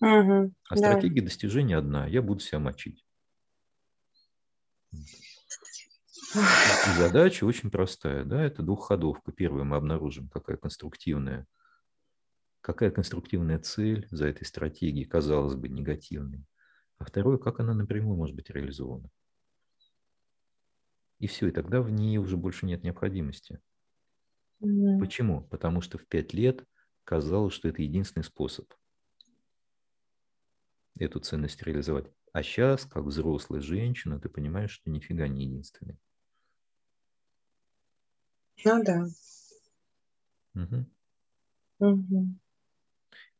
Угу, 0.00 0.52
а 0.68 0.74
да. 0.74 0.76
стратегия 0.76 1.22
достижения 1.22 1.76
одна. 1.76 2.08
Я 2.08 2.20
буду 2.20 2.40
себя 2.40 2.58
мочить. 2.58 3.04
И 6.34 6.90
задача 6.96 7.44
очень 7.44 7.70
простая. 7.70 8.24
Да? 8.24 8.42
Это 8.42 8.64
двухходовка. 8.64 9.30
Первая 9.30 9.62
мы 9.62 9.76
обнаружим, 9.76 10.28
какая 10.28 10.56
конструктивная, 10.56 11.46
какая 12.60 12.90
конструктивная 12.90 13.60
цель 13.60 14.08
за 14.10 14.26
этой 14.26 14.44
стратегией, 14.44 15.04
казалось 15.04 15.54
бы, 15.54 15.68
негативной. 15.68 16.44
А 16.98 17.04
второе, 17.04 17.38
как 17.38 17.60
она 17.60 17.72
напрямую 17.72 18.16
может 18.16 18.34
быть 18.34 18.50
реализована. 18.50 19.08
И 21.18 21.26
все, 21.26 21.48
и 21.48 21.50
тогда 21.50 21.80
в 21.82 21.90
ней 21.90 22.18
уже 22.18 22.36
больше 22.36 22.66
нет 22.66 22.82
необходимости. 22.82 23.60
Mm. 24.62 24.98
Почему? 25.00 25.42
Потому 25.42 25.80
что 25.80 25.98
в 25.98 26.06
пять 26.06 26.32
лет 26.32 26.64
казалось, 27.04 27.54
что 27.54 27.68
это 27.68 27.82
единственный 27.82 28.24
способ 28.24 28.72
эту 30.98 31.20
ценность 31.20 31.62
реализовать. 31.62 32.06
А 32.32 32.42
сейчас, 32.42 32.84
как 32.84 33.04
взрослая 33.04 33.60
женщина, 33.60 34.20
ты 34.20 34.28
понимаешь, 34.28 34.70
что 34.70 34.90
нифига 34.90 35.28
не 35.28 35.44
единственный. 35.44 35.98
Ну 38.64 38.84
да. 38.84 39.06
Угу. 40.54 40.86
Угу. 41.78 42.26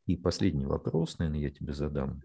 И 0.07 0.17
последний 0.17 0.67
вопрос, 0.67 1.19
наверное, 1.19 1.41
я 1.41 1.51
тебе 1.51 1.75
задам. 1.75 2.23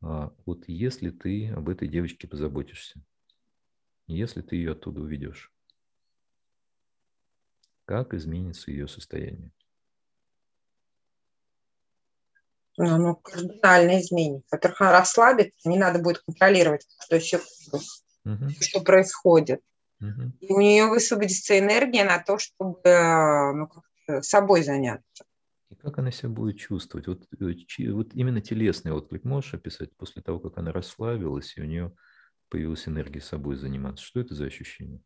А 0.00 0.32
вот 0.46 0.64
если 0.68 1.10
ты 1.10 1.50
об 1.50 1.68
этой 1.68 1.88
девочке 1.88 2.26
позаботишься, 2.26 3.00
если 4.16 4.42
ты 4.42 4.56
ее 4.56 4.72
оттуда 4.72 5.00
уведешь, 5.00 5.52
как 7.84 8.14
изменится 8.14 8.70
ее 8.70 8.88
состояние? 8.88 9.52
ну, 12.78 12.94
оно 12.94 13.14
кардинально 13.16 14.00
изменится. 14.00 14.48
Во-первых, 14.52 14.80
она 14.80 14.92
расслабится, 14.92 15.68
не 15.68 15.78
надо 15.78 15.98
будет 15.98 16.20
контролировать 16.20 16.86
каждую 16.96 17.20
секунду, 17.20 17.84
угу. 18.24 18.50
что 18.60 18.80
происходит. 18.80 19.60
Угу. 20.00 20.32
И 20.40 20.52
у 20.52 20.60
нее 20.60 20.86
высвободится 20.86 21.58
энергия 21.58 22.04
на 22.04 22.22
то, 22.22 22.38
чтобы 22.38 22.80
ну, 22.86 24.22
собой 24.22 24.62
заняться. 24.62 25.24
И 25.70 25.74
как 25.74 25.98
она 25.98 26.12
себя 26.12 26.28
будет 26.28 26.58
чувствовать? 26.58 27.08
Вот, 27.08 27.26
э, 27.40 27.90
вот 27.90 28.14
именно 28.14 28.40
телесный 28.40 28.92
отклик 28.92 29.24
можешь 29.24 29.54
описать 29.54 29.94
после 29.96 30.22
того, 30.22 30.38
как 30.38 30.56
она 30.56 30.72
расслабилась, 30.72 31.56
и 31.56 31.60
у 31.60 31.64
нее 31.64 31.92
появилась 32.48 32.88
энергия 32.88 33.20
собой 33.20 33.56
заниматься? 33.56 34.04
Что 34.04 34.20
это 34.20 34.34
за 34.34 34.46
ощущение? 34.46 35.02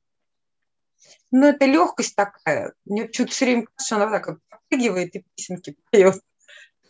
Ну, 1.30 1.46
это 1.46 1.64
легкость 1.66 2.14
такая. 2.14 2.74
Мне 2.84 3.06
почему-то 3.06 3.32
все 3.32 3.44
время 3.46 3.62
кажется, 3.62 3.86
что 3.86 3.96
она 3.96 4.10
так 4.10 4.38
подпрыгивает 4.48 5.14
и 5.16 5.24
песенки 5.34 5.76
поет. 5.90 6.20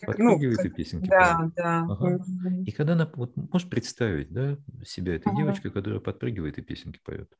Подпрыгивает 0.04 0.58
ну, 0.58 0.64
и 0.64 0.68
песенки 0.70 1.08
Да, 1.08 1.36
поет. 1.36 1.54
да. 1.54 1.86
Ага. 1.88 2.24
И 2.66 2.72
когда 2.72 2.92
она, 2.94 3.10
вот 3.14 3.36
можешь 3.36 3.68
представить, 3.68 4.32
да, 4.32 4.58
себя 4.84 5.14
этой 5.16 5.28
ага. 5.28 5.36
девочкой, 5.36 5.70
которая 5.70 6.00
подпрыгивает 6.00 6.58
и 6.58 6.62
песенки 6.62 7.00
поет? 7.02 7.32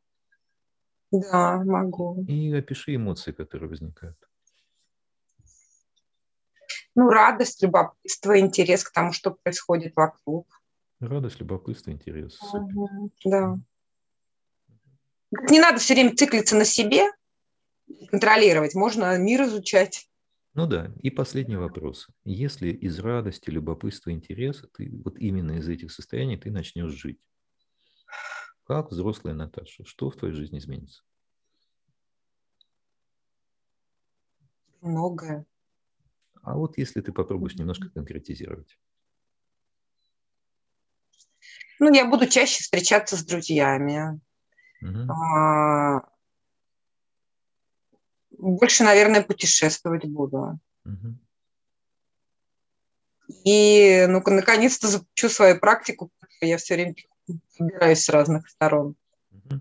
Да, 1.11 1.63
могу. 1.65 2.25
И 2.27 2.53
опиши 2.55 2.95
эмоции, 2.95 3.33
которые 3.33 3.69
возникают. 3.69 4.17
Ну, 6.95 7.09
радость, 7.09 7.63
любопытство, 7.63 8.39
интерес 8.39 8.85
к 8.85 8.93
тому, 8.93 9.13
что 9.13 9.31
происходит 9.31 9.95
вокруг. 9.97 10.62
Радость, 11.03 11.41
любопытство, 11.41 11.91
интерес. 11.91 12.39
Да. 13.25 13.59
Не 15.51 15.59
надо 15.59 15.79
все 15.79 15.95
время 15.95 16.15
циклиться 16.15 16.55
на 16.55 16.65
себе, 16.65 17.11
контролировать. 18.09 18.77
Можно 18.77 19.19
мир 19.19 19.43
изучать. 19.43 20.09
Ну 20.55 20.69
да, 20.69 20.93
и 21.03 21.11
последний 21.11 21.57
вопрос. 21.57 22.07
Если 22.25 22.69
из 22.69 23.01
радости, 23.01 23.51
любопытства, 23.51 24.13
интереса, 24.13 24.69
ты 24.69 24.93
вот 25.05 25.19
именно 25.19 25.59
из 25.59 25.69
этих 25.69 25.91
состояний 25.91 26.37
ты 26.37 26.53
начнешь 26.53 26.93
жить, 26.93 27.19
как 28.63 28.93
взрослая 28.93 29.35
Наташа, 29.35 29.85
что 29.85 30.09
в 30.09 30.17
твоей 30.17 30.35
жизни 30.35 30.59
изменится? 30.59 31.03
Многое. 34.81 35.47
А 36.43 36.57
вот 36.57 36.79
если 36.79 37.01
ты 37.01 37.13
попробуешь 37.13 37.57
немножко 37.57 37.91
конкретизировать. 37.91 38.79
Ну, 41.83 41.93
я 41.93 42.05
буду 42.05 42.29
чаще 42.29 42.63
встречаться 42.63 43.17
с 43.17 43.25
друзьями. 43.25 44.21
Угу. 44.83 45.13
А, 45.13 46.03
больше, 48.39 48.85
наверное, 48.85 49.21
путешествовать 49.21 50.05
буду. 50.05 50.61
Угу. 50.85 51.19
И, 53.45 54.07
ну 54.09 54.23
наконец-то 54.25 54.87
запущу 54.87 55.29
свою 55.29 55.59
практику, 55.59 56.13
я 56.41 56.57
все 56.59 56.75
время 56.75 56.95
собираюсь 57.49 58.05
с 58.05 58.09
разных 58.09 58.49
сторон. 58.49 58.95
Угу. 59.33 59.61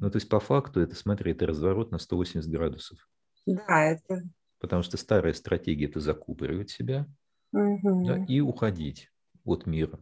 Ну, 0.00 0.10
то 0.10 0.16
есть, 0.16 0.30
по 0.30 0.40
факту, 0.40 0.80
это, 0.80 0.96
смотри, 0.96 1.32
это 1.32 1.46
разворот 1.46 1.90
на 1.90 1.98
180 1.98 2.50
градусов. 2.50 3.06
Да, 3.44 3.84
это... 3.84 4.22
Потому 4.60 4.82
что 4.82 4.96
старая 4.96 5.34
стратегия– 5.34 5.84
это 5.88 6.00
закупоривать 6.00 6.70
себя 6.70 7.06
угу. 7.52 8.06
да, 8.06 8.24
и 8.26 8.40
уходить 8.40 9.10
от 9.44 9.66
мира. 9.66 10.00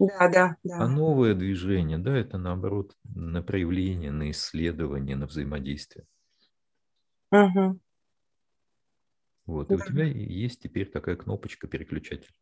Да, 0.00 0.28
да, 0.30 0.56
да. 0.64 0.78
А 0.78 0.88
новое 0.88 1.34
движение, 1.34 1.98
да, 1.98 2.16
это 2.16 2.38
наоборот 2.38 2.96
на 3.04 3.42
проявление, 3.42 4.10
на 4.10 4.30
исследование, 4.30 5.14
на 5.14 5.26
взаимодействие. 5.26 6.06
Угу. 7.30 7.78
Вот, 9.44 9.70
и 9.70 9.74
у 9.74 9.78
тебя 9.78 10.04
есть 10.06 10.62
теперь 10.62 10.90
такая 10.90 11.16
кнопочка 11.16 11.68
переключатель. 11.68 12.32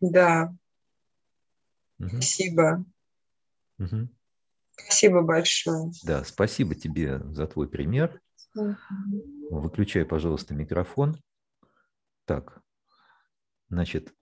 Да. 0.00 0.54
Угу. 1.98 2.08
Спасибо. 2.08 2.84
Угу. 3.80 4.08
Спасибо 4.76 5.22
большое. 5.22 5.90
Да, 6.04 6.22
спасибо 6.22 6.76
тебе 6.76 7.18
за 7.32 7.48
твой 7.48 7.68
пример. 7.68 8.20
Угу. 8.54 9.58
Выключай, 9.60 10.04
пожалуйста, 10.04 10.54
микрофон. 10.54 11.16
Так, 12.26 12.62
значит, 13.68 14.14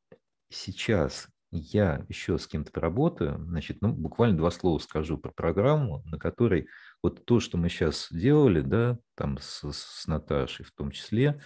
сейчас 0.49 1.29
я 1.53 2.05
еще 2.09 2.39
с 2.39 2.47
кем-то 2.47 2.73
поработаю, 2.73 3.39
значит, 3.45 3.83
ну, 3.83 3.93
буквально 3.93 4.39
два 4.39 4.51
слова 4.51 4.79
скажу 4.79 5.19
про 5.19 5.31
программу, 5.31 6.03
на 6.07 6.19
которой 6.19 6.67
вот 7.03 7.27
то, 7.27 7.41
что 7.41 7.59
мы 7.59 7.69
сейчас 7.69 8.09
делали, 8.11 8.63
да, 8.63 8.99
там 9.15 9.37
с, 9.39 9.63
с 9.71 10.07
Наташей 10.07 10.65
в 10.65 10.73
том 10.73 10.91
числе, 10.91 11.43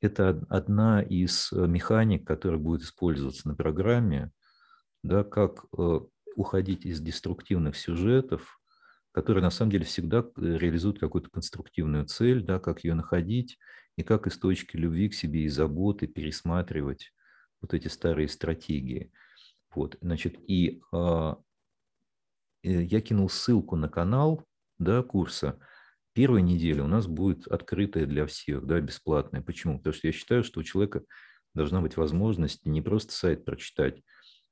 это 0.00 0.44
одна 0.48 1.02
из 1.02 1.52
э, 1.52 1.66
механик, 1.66 2.24
которая 2.26 2.60
будет 2.60 2.82
использоваться 2.82 3.48
на 3.48 3.56
программе, 3.56 4.30
да, 5.02 5.24
как 5.24 5.64
э, 5.76 6.00
уходить 6.36 6.86
из 6.86 7.00
деструктивных 7.00 7.76
сюжетов, 7.76 8.60
которые 9.10 9.42
на 9.42 9.50
самом 9.50 9.72
деле 9.72 9.84
всегда 9.84 10.18
э, 10.18 10.22
реализуют 10.36 11.00
какую-то 11.00 11.30
конструктивную 11.30 12.06
цель, 12.06 12.44
да, 12.44 12.60
как 12.60 12.84
ее 12.84 12.94
находить 12.94 13.58
и 13.96 14.04
как 14.04 14.28
из 14.28 14.38
точки 14.38 14.76
любви 14.76 15.08
к 15.08 15.14
себе 15.14 15.42
и 15.42 15.48
заботы 15.48 16.06
пересматривать 16.06 17.12
вот 17.66 17.74
эти 17.74 17.88
старые 17.88 18.28
стратегии. 18.28 19.12
Вот, 19.74 19.98
значит, 20.00 20.36
и 20.48 20.80
а, 20.92 21.36
я 22.62 23.00
кинул 23.00 23.28
ссылку 23.28 23.76
на 23.76 23.88
канал 23.88 24.44
да, 24.78 25.02
курса, 25.02 25.58
первая 26.12 26.42
неделя 26.42 26.84
у 26.84 26.86
нас 26.86 27.06
будет 27.06 27.46
открытая 27.48 28.06
для 28.06 28.26
всех, 28.26 28.66
да, 28.66 28.80
бесплатная. 28.80 29.42
Почему? 29.42 29.78
Потому 29.78 29.94
что 29.94 30.06
я 30.06 30.12
считаю, 30.12 30.44
что 30.44 30.60
у 30.60 30.62
человека 30.62 31.02
должна 31.54 31.80
быть 31.80 31.96
возможность 31.96 32.64
не 32.64 32.80
просто 32.82 33.12
сайт 33.12 33.44
прочитать, 33.44 34.00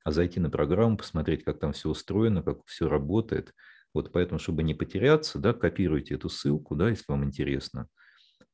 а 0.03 0.11
зайти 0.11 0.39
на 0.39 0.49
программу, 0.49 0.97
посмотреть, 0.97 1.43
как 1.43 1.59
там 1.59 1.73
все 1.73 1.89
устроено, 1.89 2.43
как 2.43 2.59
все 2.65 2.89
работает. 2.89 3.53
Вот 3.93 4.11
поэтому, 4.11 4.39
чтобы 4.39 4.63
не 4.63 4.73
потеряться, 4.73 5.39
да, 5.39 5.53
копируйте 5.53 6.15
эту 6.15 6.29
ссылку, 6.29 6.75
да, 6.75 6.89
если 6.89 7.05
вам 7.07 7.23
интересно. 7.23 7.87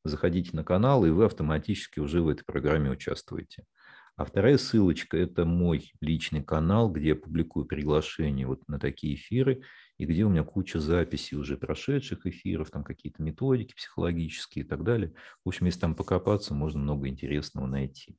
Заходите 0.04 0.52
на 0.54 0.64
канал, 0.64 1.04
и 1.06 1.10
вы 1.10 1.26
автоматически 1.26 2.00
уже 2.00 2.22
в 2.22 2.30
этой 2.30 2.44
программе 2.44 2.92
участвуете. 2.92 3.66
А 4.18 4.26
вторая 4.26 4.58
ссылочка– 4.58 5.18
это 5.18 5.46
мой 5.46 5.92
личный 6.02 6.44
канал, 6.44 6.92
где 6.92 7.10
я 7.10 7.16
публикую 7.16 7.66
приглашения 7.66 8.46
вот 8.46 8.68
на 8.68 8.80
такие 8.80 9.16
эфиры, 9.16 9.64
и 9.98 10.06
где 10.06 10.26
у 10.26 10.30
меня 10.30 10.44
куча 10.44 10.80
записей 10.80 11.38
уже 11.38 11.58
прошедших 11.58 12.26
эфиров, 12.26 12.72
там 12.72 12.84
какие-то 12.84 13.24
методики 13.24 13.74
психологические 13.74 14.66
и 14.66 14.68
так 14.68 14.84
далее. 14.84 15.14
В 15.46 15.50
общем, 15.50 15.66
если 15.66 15.80
там 15.80 15.96
покопаться, 15.96 16.54
можно 16.54 16.80
много 16.80 17.08
интересного 17.08 17.68
найти. 17.68 18.18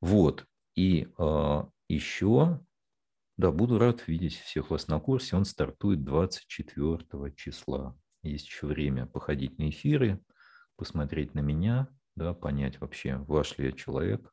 Вот. 0.00 0.46
И 0.76 1.08
а, 1.18 1.68
еще, 1.88 2.60
да, 3.36 3.50
буду 3.50 3.78
рад 3.78 4.06
видеть 4.06 4.36
всех 4.36 4.70
вас 4.70 4.86
на 4.86 5.00
курсе. 5.00 5.36
Он 5.36 5.44
стартует 5.44 6.04
24 6.04 7.34
числа. 7.36 7.98
Есть 8.22 8.46
еще 8.46 8.66
время 8.66 9.06
походить 9.06 9.58
на 9.58 9.68
эфиры, 9.68 10.22
посмотреть 10.76 11.34
на 11.34 11.40
меня– 11.40 11.88
да, 12.16 12.34
понять 12.34 12.80
вообще, 12.80 13.16
ваш 13.16 13.58
ли 13.58 13.66
я 13.66 13.72
человек. 13.72 14.32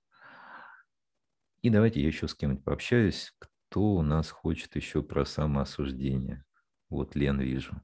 И 1.62 1.70
давайте 1.70 2.02
я 2.02 2.08
еще 2.08 2.28
с 2.28 2.36
кем-нибудь 2.36 2.64
пообщаюсь, 2.64 3.34
кто 3.40 3.96
у 3.96 4.02
нас 4.02 4.30
хочет 4.30 4.76
еще 4.76 5.02
про 5.02 5.26
самоосуждение. 5.26 6.46
Вот 6.90 7.16
Лен 7.16 7.40
вижу. 7.40 7.82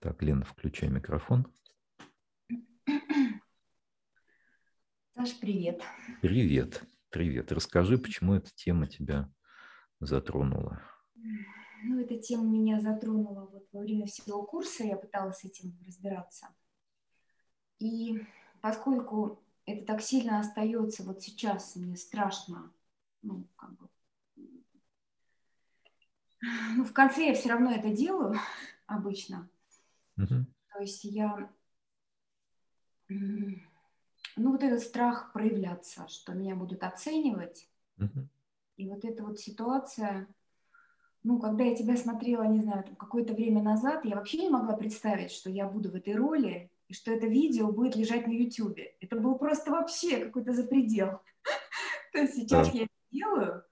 Так, 0.00 0.22
Лен, 0.22 0.42
включай 0.42 0.88
микрофон. 0.88 1.46
Саш, 5.14 5.38
привет. 5.38 5.82
Привет, 6.22 6.82
привет. 7.10 7.52
Расскажи, 7.52 7.98
почему 7.98 8.34
эта 8.34 8.50
тема 8.54 8.86
тебя 8.86 9.30
затронула. 10.00 10.82
Ну, 11.84 12.00
эта 12.00 12.18
тема 12.18 12.44
меня 12.44 12.80
затронула 12.80 13.46
вот 13.46 13.68
во 13.72 13.80
время 13.80 14.06
всего 14.06 14.44
курса, 14.44 14.84
я 14.84 14.96
пыталась 14.96 15.38
с 15.38 15.44
этим 15.44 15.78
разбираться. 15.86 16.48
И 17.80 18.24
поскольку 18.60 19.42
это 19.66 19.84
так 19.84 20.02
сильно 20.02 20.38
остается 20.38 21.02
вот 21.02 21.22
сейчас, 21.22 21.74
мне 21.76 21.96
страшно, 21.96 22.70
ну, 23.22 23.46
как 23.56 23.72
бы, 23.72 23.88
ну, 26.76 26.84
в 26.84 26.92
конце 26.92 27.28
я 27.28 27.34
все 27.34 27.48
равно 27.48 27.72
это 27.72 27.90
делаю 27.90 28.38
обычно. 28.86 29.48
Uh-huh. 30.18 30.44
То 30.72 30.80
есть 30.80 31.04
я, 31.04 31.50
ну, 33.08 33.56
вот 34.36 34.62
этот 34.62 34.80
страх 34.80 35.32
проявляться, 35.32 36.06
что 36.08 36.32
меня 36.32 36.54
будут 36.54 36.82
оценивать. 36.82 37.68
Uh-huh. 37.98 38.26
И 38.76 38.88
вот 38.88 39.04
эта 39.04 39.24
вот 39.24 39.40
ситуация, 39.40 40.26
ну, 41.22 41.38
когда 41.38 41.64
я 41.64 41.74
тебя 41.74 41.96
смотрела, 41.96 42.44
не 42.44 42.60
знаю, 42.60 42.84
какое-то 42.96 43.32
время 43.32 43.62
назад, 43.62 44.04
я 44.04 44.16
вообще 44.16 44.38
не 44.38 44.50
могла 44.50 44.74
представить, 44.74 45.30
что 45.30 45.48
я 45.48 45.66
буду 45.66 45.90
в 45.90 45.94
этой 45.94 46.14
роли, 46.14 46.69
и 46.90 46.92
что 46.92 47.12
это 47.12 47.26
видео 47.26 47.70
будет 47.70 47.94
лежать 47.94 48.26
на 48.26 48.32
YouTube. 48.32 48.78
Это 49.00 49.16
был 49.16 49.38
просто 49.38 49.70
вообще 49.70 50.24
какой-то 50.24 50.52
запредел. 50.52 51.20
То 52.12 52.18
есть 52.18 52.34
сейчас 52.34 52.74
я 52.74 52.82
это 52.82 52.92
делаю, 53.12 53.62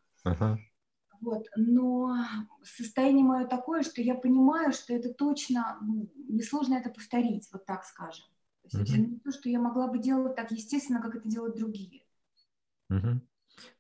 вот, 1.21 1.47
но 1.57 2.15
состояние 2.63 3.25
мое 3.25 3.45
такое, 3.45 3.83
что 3.83 4.01
я 4.01 4.15
понимаю, 4.15 4.73
что 4.73 4.95
это 4.95 5.13
точно, 5.13 5.77
ну, 5.83 6.09
несложно 6.29 6.75
это 6.75 6.91
повторить, 6.91 7.49
вот 7.53 7.67
так 7.67 7.85
скажем. 7.85 8.25
То 8.71 8.79
есть 8.79 8.93
это 8.93 9.01
не 9.01 9.19
то, 9.19 9.33
что 9.33 9.49
я 9.49 9.59
могла 9.59 9.89
бы 9.89 9.99
делать 9.99 10.37
так 10.37 10.53
естественно, 10.53 11.03
как 11.03 11.17
это 11.17 11.29
делают 11.29 11.57
другие. 11.57 12.05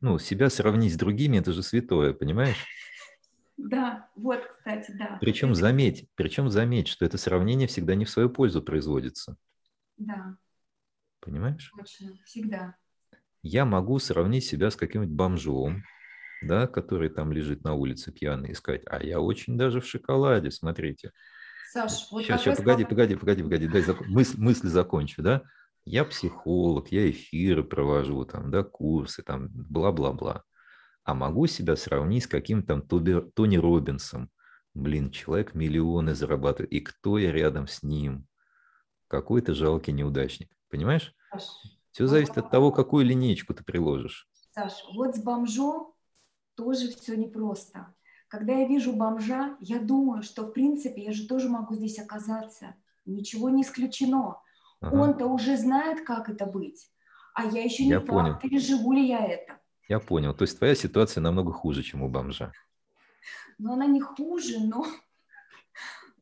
Ну, 0.01 0.18
себя 0.18 0.51
сравнить 0.51 0.95
с 0.95 0.97
другими, 0.97 1.39
это 1.39 1.53
же 1.53 1.62
святое, 1.62 2.12
понимаешь? 2.12 2.66
Да, 3.59 4.09
вот, 4.14 4.40
кстати, 4.56 4.92
да. 4.92 5.18
Причем 5.20 5.52
заметь, 5.54 6.09
причем 6.14 6.48
заметь, 6.48 6.86
что 6.86 7.04
это 7.04 7.18
сравнение 7.18 7.66
всегда 7.66 7.96
не 7.96 8.04
в 8.04 8.11
свою 8.11 8.30
пользу 8.30 8.62
производится. 8.62 9.36
Да. 9.96 10.36
Понимаешь? 11.20 11.72
Точно, 11.76 12.12
всегда. 12.24 12.76
Я 13.42 13.64
могу 13.64 13.98
сравнить 13.98 14.44
себя 14.44 14.70
с 14.70 14.76
каким-нибудь 14.76 15.14
бомжом, 15.14 15.82
да, 16.40 16.68
который 16.68 17.09
там 17.09 17.32
лежит 17.32 17.64
на 17.64 17.74
улице 17.74 18.12
пьяный, 18.12 18.50
и 18.50 18.54
сказать, 18.54 18.82
а 18.86 19.02
я 19.02 19.20
очень 19.20 19.59
даже 19.59 19.80
в 19.80 19.86
шоколаде, 19.86 20.52
смотрите. 20.52 21.12
Саш, 21.72 22.09
вот 22.12 22.22
сейчас, 22.22 22.42
сейчас, 22.42 22.59
погоди, 22.59 22.84
погоди, 22.84 23.16
погоди, 23.16 23.42
погоди, 23.42 23.66
дай 23.66 23.82
зак... 23.82 24.06
мысль, 24.06 24.40
мысль 24.40 24.68
закончу, 24.68 25.20
да? 25.20 25.42
Я 25.84 26.04
психолог, 26.04 26.92
я 26.92 27.11
эфиры 27.11 27.64
провожу, 27.64 28.24
там, 28.24 28.52
да, 28.52 28.62
курсы, 28.62 29.22
там, 29.22 29.48
бла-бла-бла 29.48 30.44
а 31.09 31.14
могу 31.14 31.46
себя 31.46 31.74
сравнить 31.74 32.24
с 32.24 32.26
каким-то 32.26 32.82
Тони 32.82 33.56
Робинсом. 33.56 34.28
Блин, 34.74 35.11
человек 35.11 35.54
миллионы 35.54 36.14
зарабатывает, 36.14 36.70
и 36.70 36.80
кто 36.80 37.16
я 37.16 37.32
рядом 37.32 37.66
с 37.66 37.82
ним? 37.82 38.26
Какой-то 39.06 39.54
жалкий 39.54 39.94
неудачник. 39.94 40.50
Понимаешь? 40.68 41.14
Саш, 41.32 41.44
Все 41.92 42.06
зависит 42.06 42.36
от 42.36 42.50
того, 42.50 42.72
какую 42.72 43.06
линейку 43.06 43.54
ты 43.54 43.64
приложишь. 43.64 44.28
Саш, 44.50 44.84
вот 44.92 45.16
с 45.16 45.22
бомжом 45.22 45.94
тоже 46.54 46.88
все 46.88 47.16
непросто. 47.16 47.94
Когда 48.28 48.52
я 48.52 48.68
вижу 48.68 48.92
бомжа, 48.92 49.56
я 49.61 49.80
думаю, 49.80 50.22
что, 50.22 50.42
в 50.42 50.50
принципе, 50.52 51.04
я 51.04 51.12
же 51.12 51.26
тоже 51.26 51.48
могу 51.48 51.74
здесь 51.74 51.98
оказаться. 51.98 52.74
Ничего 53.06 53.48
не 53.48 53.62
исключено. 53.62 54.42
Ага. 54.82 54.94
Он-то 54.94 55.26
уже 55.26 55.56
знает, 55.56 56.04
как 56.04 56.28
это 56.28 56.44
быть. 56.44 56.90
А 57.32 57.46
я 57.46 57.64
еще 57.64 57.84
не 57.84 57.92
я 57.92 58.00
факт, 58.00 58.11
понял. 58.11 58.38
переживу 58.38 58.92
ли 58.92 59.09
я 59.09 59.24
это. 59.24 59.57
Я 59.89 60.01
понял. 60.01 60.34
То 60.34 60.43
есть 60.43 60.59
твоя 60.59 60.74
ситуация 60.74 61.22
намного 61.22 61.53
хуже, 61.53 61.82
чем 61.82 62.03
у 62.03 62.09
бомжа. 62.09 62.53
Ну, 63.59 63.72
она 63.72 63.86
не 63.86 64.01
хуже, 64.01 64.61
но, 64.61 64.86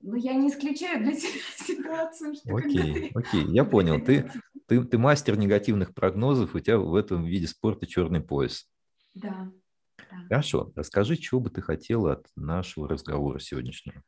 но 0.01 0.17
я 0.17 0.35
не 0.35 0.49
исключаю 0.49 1.05
для 1.05 1.15
себя 1.15 1.41
ситуацию. 1.57 2.35
Что 2.35 2.57
окей, 2.57 3.11
ты... 3.11 3.19
окей, 3.19 3.45
я 3.49 3.65
понял. 3.65 4.01
Ты, 4.01 4.31
ты, 4.67 4.83
ты 4.85 4.99
мастер 4.99 5.37
негативных 5.37 5.95
прогнозов, 5.95 6.55
у 6.55 6.61
тебя 6.61 6.79
в 6.79 6.95
этом 6.95 7.25
виде 7.25 7.47
спорта 7.47 7.87
черный 7.87 8.21
пояс. 8.21 8.69
Да. 9.15 9.51
да. 9.99 10.17
Хорошо. 10.29 10.73
Расскажи, 10.77 11.17
чего 11.17 11.41
бы 11.41 11.51
ты 11.51 11.61
хотела 11.61 12.13
от 12.13 12.27
нашего 12.37 12.89
разговора 12.89 13.41
сегодняшнего. 13.41 14.03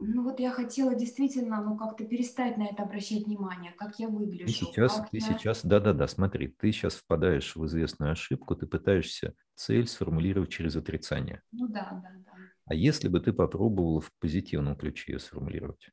Ну 0.00 0.22
вот 0.22 0.40
я 0.40 0.50
хотела 0.50 0.94
действительно, 0.94 1.62
ну 1.62 1.76
как-то 1.76 2.04
перестать 2.04 2.56
на 2.56 2.66
это 2.66 2.82
обращать 2.84 3.26
внимание, 3.26 3.72
как 3.76 3.98
я 3.98 4.08
выгляжу. 4.08 4.44
Ты 4.46 4.52
сейчас, 4.52 4.96
ты 4.96 5.08
я... 5.12 5.20
сейчас, 5.20 5.64
да-да-да, 5.64 6.08
смотри, 6.08 6.48
ты 6.48 6.72
сейчас 6.72 6.94
впадаешь 6.94 7.54
в 7.54 7.66
известную 7.66 8.12
ошибку, 8.12 8.56
ты 8.56 8.66
пытаешься 8.66 9.34
цель 9.54 9.86
сформулировать 9.86 10.50
через 10.50 10.76
отрицание. 10.76 11.42
Ну 11.52 11.68
да, 11.68 12.00
да, 12.02 12.10
да. 12.24 12.32
А 12.64 12.74
если 12.74 13.08
бы 13.08 13.20
ты 13.20 13.34
попробовала 13.34 14.00
в 14.00 14.10
позитивном 14.18 14.76
ключе 14.76 15.12
ее 15.12 15.18
сформулировать? 15.18 15.90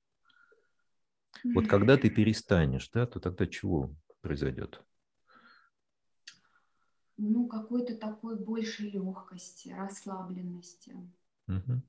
Вот 1.53 1.67
когда 1.67 1.97
ты 1.97 2.09
перестанешь, 2.09 2.89
да, 2.93 3.05
то 3.05 3.19
тогда 3.19 3.45
чего 3.47 3.93
произойдет? 4.21 4.81
Ну, 7.17 7.47
какой-то 7.47 7.95
такой 7.95 8.37
большей 8.39 8.91
легкости, 8.91 9.69
расслабленности. 9.69 10.95
Угу 11.47 11.81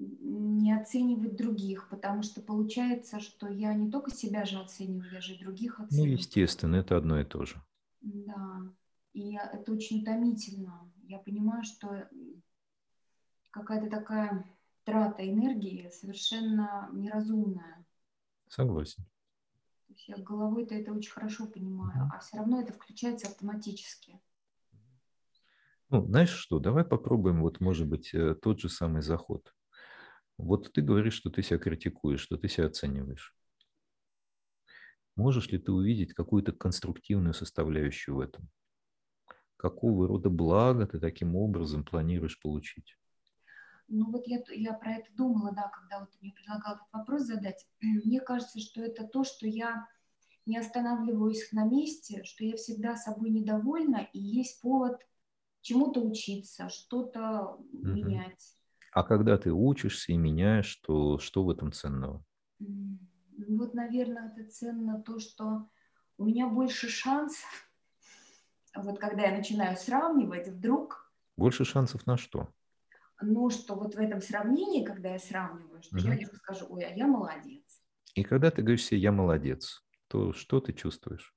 не 0.00 0.72
оценивать 0.72 1.36
других, 1.36 1.88
потому 1.88 2.22
что 2.22 2.40
получается, 2.40 3.20
что 3.20 3.48
я 3.48 3.74
не 3.74 3.90
только 3.90 4.10
себя 4.10 4.44
же 4.44 4.58
оцениваю, 4.58 5.12
я 5.12 5.20
же 5.20 5.34
и 5.34 5.38
других 5.38 5.78
ну, 5.78 5.84
оцениваю. 5.84 6.12
Ну, 6.12 6.16
естественно, 6.18 6.76
это 6.76 6.96
одно 6.96 7.20
и 7.20 7.24
то 7.24 7.44
же. 7.44 7.62
Да, 8.00 8.62
и 9.12 9.36
это 9.36 9.72
очень 9.72 10.02
утомительно. 10.02 10.90
Я 11.02 11.18
понимаю, 11.18 11.64
что 11.64 12.08
какая-то 13.50 13.90
такая 13.90 14.44
трата 14.84 15.28
энергии 15.28 15.90
совершенно 15.90 16.88
неразумная. 16.92 17.84
Согласен. 18.48 19.04
То 19.86 19.94
есть 19.94 20.08
я 20.08 20.16
головой-то 20.16 20.74
это 20.74 20.92
очень 20.92 21.10
хорошо 21.10 21.46
понимаю, 21.46 22.08
а 22.12 22.20
все 22.20 22.38
равно 22.38 22.60
это 22.60 22.72
включается 22.72 23.26
автоматически. 23.28 24.20
Ну, 25.88 26.06
знаешь 26.06 26.30
что, 26.30 26.60
давай 26.60 26.84
попробуем, 26.84 27.40
вот, 27.42 27.58
может 27.60 27.88
быть, 27.88 28.14
э, 28.14 28.36
тот 28.36 28.60
же 28.60 28.68
самый 28.68 29.02
заход. 29.02 29.52
Вот 30.40 30.72
ты 30.72 30.80
говоришь, 30.82 31.14
что 31.14 31.30
ты 31.30 31.42
себя 31.42 31.58
критикуешь, 31.58 32.20
что 32.20 32.36
ты 32.36 32.48
себя 32.48 32.66
оцениваешь. 32.66 33.34
Можешь 35.16 35.48
ли 35.48 35.58
ты 35.58 35.72
увидеть 35.72 36.14
какую-то 36.14 36.52
конструктивную 36.52 37.34
составляющую 37.34 38.16
в 38.16 38.20
этом? 38.20 38.48
Какого 39.56 40.08
рода 40.08 40.30
благо 40.30 40.86
ты 40.86 40.98
таким 40.98 41.36
образом 41.36 41.84
планируешь 41.84 42.40
получить? 42.40 42.96
Ну 43.88 44.10
вот 44.10 44.26
я, 44.26 44.40
я 44.54 44.72
про 44.72 44.92
это 44.92 45.12
думала, 45.14 45.52
да, 45.52 45.68
когда 45.68 46.00
вот 46.00 46.10
ты 46.12 46.18
мне 46.20 46.32
предлагал 46.32 46.76
этот 46.76 46.86
вопрос 46.92 47.22
задать. 47.22 47.66
Мне 47.80 48.20
кажется, 48.20 48.60
что 48.60 48.80
это 48.80 49.06
то, 49.06 49.24
что 49.24 49.46
я 49.46 49.88
не 50.46 50.56
останавливаюсь 50.56 51.52
на 51.52 51.64
месте, 51.64 52.22
что 52.24 52.44
я 52.44 52.56
всегда 52.56 52.96
собой 52.96 53.30
недовольна, 53.30 54.08
и 54.12 54.18
есть 54.18 54.60
повод 54.62 55.00
чему-то 55.60 56.00
учиться, 56.00 56.68
что-то 56.68 57.56
угу. 57.56 57.88
менять. 57.88 58.56
А 58.92 59.04
когда 59.04 59.38
ты 59.38 59.52
учишься 59.52 60.12
и 60.12 60.16
меняешь, 60.16 60.76
то 60.76 61.18
что 61.18 61.44
в 61.44 61.50
этом 61.50 61.72
ценного? 61.72 62.24
Вот, 62.58 63.74
наверное, 63.74 64.32
это 64.34 64.50
ценно 64.50 65.00
то, 65.02 65.18
что 65.18 65.68
у 66.18 66.24
меня 66.24 66.48
больше 66.48 66.88
шансов, 66.88 67.70
вот 68.76 68.98
когда 68.98 69.22
я 69.22 69.36
начинаю 69.36 69.76
сравнивать, 69.76 70.48
вдруг... 70.48 71.12
Больше 71.36 71.64
шансов 71.64 72.06
на 72.06 72.16
что? 72.16 72.52
Ну, 73.22 73.50
что 73.50 73.74
вот 73.74 73.94
в 73.94 73.98
этом 73.98 74.20
сравнении, 74.20 74.84
когда 74.84 75.10
я 75.10 75.18
сравниваю, 75.18 75.82
что 75.82 75.96
угу. 75.96 76.08
я 76.08 76.26
скажу, 76.26 76.66
ой, 76.70 76.84
а 76.84 76.94
я 76.94 77.06
молодец. 77.06 77.62
И 78.14 78.24
когда 78.24 78.50
ты 78.50 78.62
говоришь 78.62 78.84
себе 78.84 79.00
«я 79.00 79.12
молодец», 79.12 79.84
то 80.08 80.32
что 80.32 80.60
ты 80.60 80.72
чувствуешь? 80.72 81.34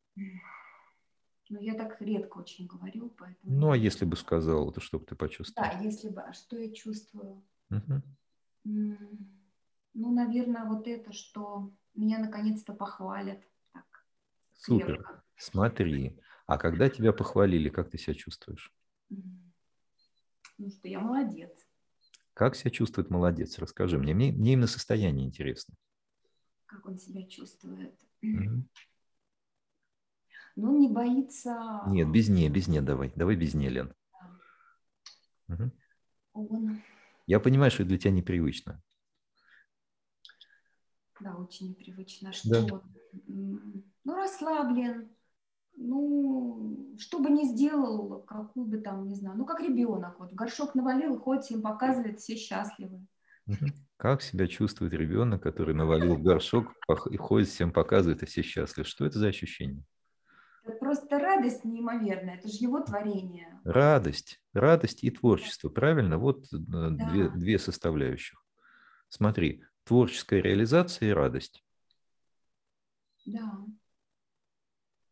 Ну, 1.53 1.59
я 1.61 1.75
так 1.75 2.01
редко 2.01 2.39
очень 2.39 2.65
говорю, 2.65 3.09
поэтому... 3.09 3.59
Ну, 3.59 3.71
а 3.71 3.77
если 3.77 4.05
бы 4.05 4.15
сказал, 4.15 4.71
то 4.71 4.81
что 4.81 4.97
бы 4.97 5.05
ты 5.05 5.15
почувствовал? 5.15 5.69
Да, 5.69 5.79
если 5.81 6.09
бы. 6.09 6.21
А 6.21 6.33
что 6.33 6.57
я 6.57 6.73
чувствую? 6.73 7.43
Угу. 7.69 8.01
Ну, 8.63 10.11
наверное, 10.15 10.65
вот 10.65 10.87
это, 10.87 11.13
что 11.13 11.71
меня 11.93 12.17
наконец-то 12.17 12.73
похвалят. 12.73 13.39
Так, 13.71 13.85
Супер. 14.53 14.95
Крепко. 14.95 15.23
Смотри. 15.35 16.19
А 16.47 16.57
когда 16.57 16.89
тебя 16.89 17.13
похвалили, 17.13 17.69
как 17.69 17.91
ты 17.91 17.99
себя 17.99 18.15
чувствуешь? 18.15 18.73
Ну, 19.11 20.71
что 20.71 20.87
я 20.87 21.01
молодец. 21.01 21.51
Как 22.33 22.55
себя 22.55 22.71
чувствует 22.71 23.11
молодец? 23.11 23.59
Расскажи 23.59 23.99
мне. 23.99 24.15
Мне, 24.15 24.31
мне 24.31 24.53
именно 24.53 24.65
состояние 24.65 25.27
интересно. 25.27 25.75
Как 26.65 26.83
он 26.87 26.97
себя 26.97 27.21
чувствует? 27.27 27.93
Угу. 28.23 28.65
Ну, 30.55 30.69
он 30.69 30.79
не 30.79 30.87
боится... 30.87 31.81
Нет, 31.87 32.11
без 32.11 32.29
«не», 32.29 32.49
без 32.49 32.67
«не» 32.67 32.81
давай. 32.81 33.11
Давай 33.15 33.35
без 33.35 33.53
«не», 33.53 33.69
Лен. 33.69 33.93
Да. 35.47 35.55
Угу. 35.55 35.71
Он... 36.33 36.81
Я 37.25 37.39
понимаю, 37.39 37.71
что 37.71 37.83
это 37.83 37.89
для 37.89 37.97
тебя 37.97 38.11
непривычно. 38.11 38.81
Да, 41.19 41.35
очень 41.35 41.69
непривычно. 41.69 42.33
Что? 42.33 42.65
Да. 42.65 42.81
Ну, 43.27 44.15
расслаблен. 44.15 45.09
Ну, 45.75 46.95
что 46.99 47.19
бы 47.19 47.29
ни 47.31 47.45
сделал, 47.45 48.21
какую 48.23 48.67
бы 48.67 48.77
там, 48.77 49.07
не 49.07 49.15
знаю, 49.15 49.37
ну, 49.37 49.45
как 49.45 49.59
ребенок. 49.59 50.19
Вот 50.19 50.31
в 50.31 50.35
горшок 50.35 50.75
навалил, 50.75 51.19
ходит, 51.19 51.45
всем 51.45 51.63
показывает, 51.63 52.19
все 52.19 52.35
счастливы. 52.35 53.07
Как 53.97 54.21
себя 54.21 54.47
чувствует 54.47 54.93
ребенок, 54.93 55.41
который 55.41 55.73
навалил 55.73 56.15
в 56.15 56.21
горшок 56.21 56.73
и 57.09 57.17
ходит, 57.17 57.49
всем 57.49 57.71
показывает, 57.71 58.21
и 58.21 58.25
все 58.27 58.43
счастливы? 58.43 58.87
Что 58.87 59.05
это 59.05 59.17
за 59.17 59.27
ощущение? 59.27 59.83
Это 60.63 60.77
просто 60.77 61.19
радость 61.19 61.65
неимоверная, 61.65 62.37
это 62.37 62.47
же 62.47 62.55
его 62.55 62.79
творение. 62.79 63.59
Радость, 63.65 64.41
радость 64.53 65.03
и 65.03 65.11
творчество, 65.11 65.69
правильно? 65.69 66.17
Вот 66.17 66.45
э, 66.53 66.57
да. 66.57 66.89
две, 66.89 67.29
две 67.29 67.59
составляющих. 67.59 68.41
Смотри, 69.09 69.63
творческая 69.83 70.41
реализация 70.41 71.09
и 71.09 71.13
радость. 71.13 71.63
Да. 73.25 73.65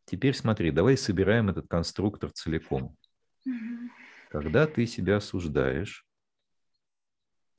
Теперь 0.06 0.34
смотри, 0.34 0.72
давай 0.72 0.98
собираем 0.98 1.50
этот 1.50 1.68
конструктор 1.68 2.32
целиком. 2.32 2.98
Угу. 3.46 3.90
Когда 4.30 4.68
ты 4.68 4.86
себя 4.86 5.18
осуждаешь, 5.18 6.06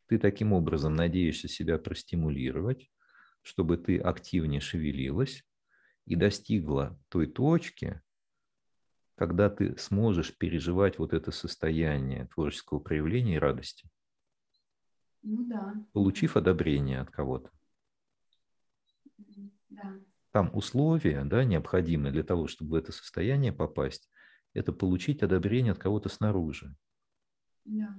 ты 0.06 0.18
таким 0.18 0.52
образом 0.52 0.94
надеешься 0.94 1.48
себя 1.48 1.78
простимулировать, 1.78 2.90
чтобы 3.42 3.76
ты 3.76 3.98
активнее 3.98 4.60
шевелилась, 4.60 5.44
и 6.06 6.16
достигла 6.16 6.98
той 7.08 7.26
точки, 7.26 8.02
когда 9.14 9.50
ты 9.50 9.76
сможешь 9.78 10.36
переживать 10.36 10.98
вот 10.98 11.12
это 11.12 11.30
состояние 11.30 12.26
творческого 12.26 12.80
проявления 12.80 13.36
и 13.36 13.38
радости. 13.38 13.88
Ну 15.22 15.44
да. 15.46 15.74
Получив 15.92 16.36
одобрение 16.36 17.00
от 17.00 17.10
кого-то. 17.10 17.50
Да. 19.68 20.00
Там 20.32 20.50
условия, 20.54 21.24
да, 21.24 21.44
необходимые 21.44 22.12
для 22.12 22.24
того, 22.24 22.48
чтобы 22.48 22.72
в 22.72 22.74
это 22.74 22.90
состояние 22.90 23.52
попасть, 23.52 24.10
это 24.54 24.72
получить 24.72 25.22
одобрение 25.22 25.72
от 25.72 25.78
кого-то 25.78 26.08
снаружи. 26.08 26.74
Да. 27.64 27.96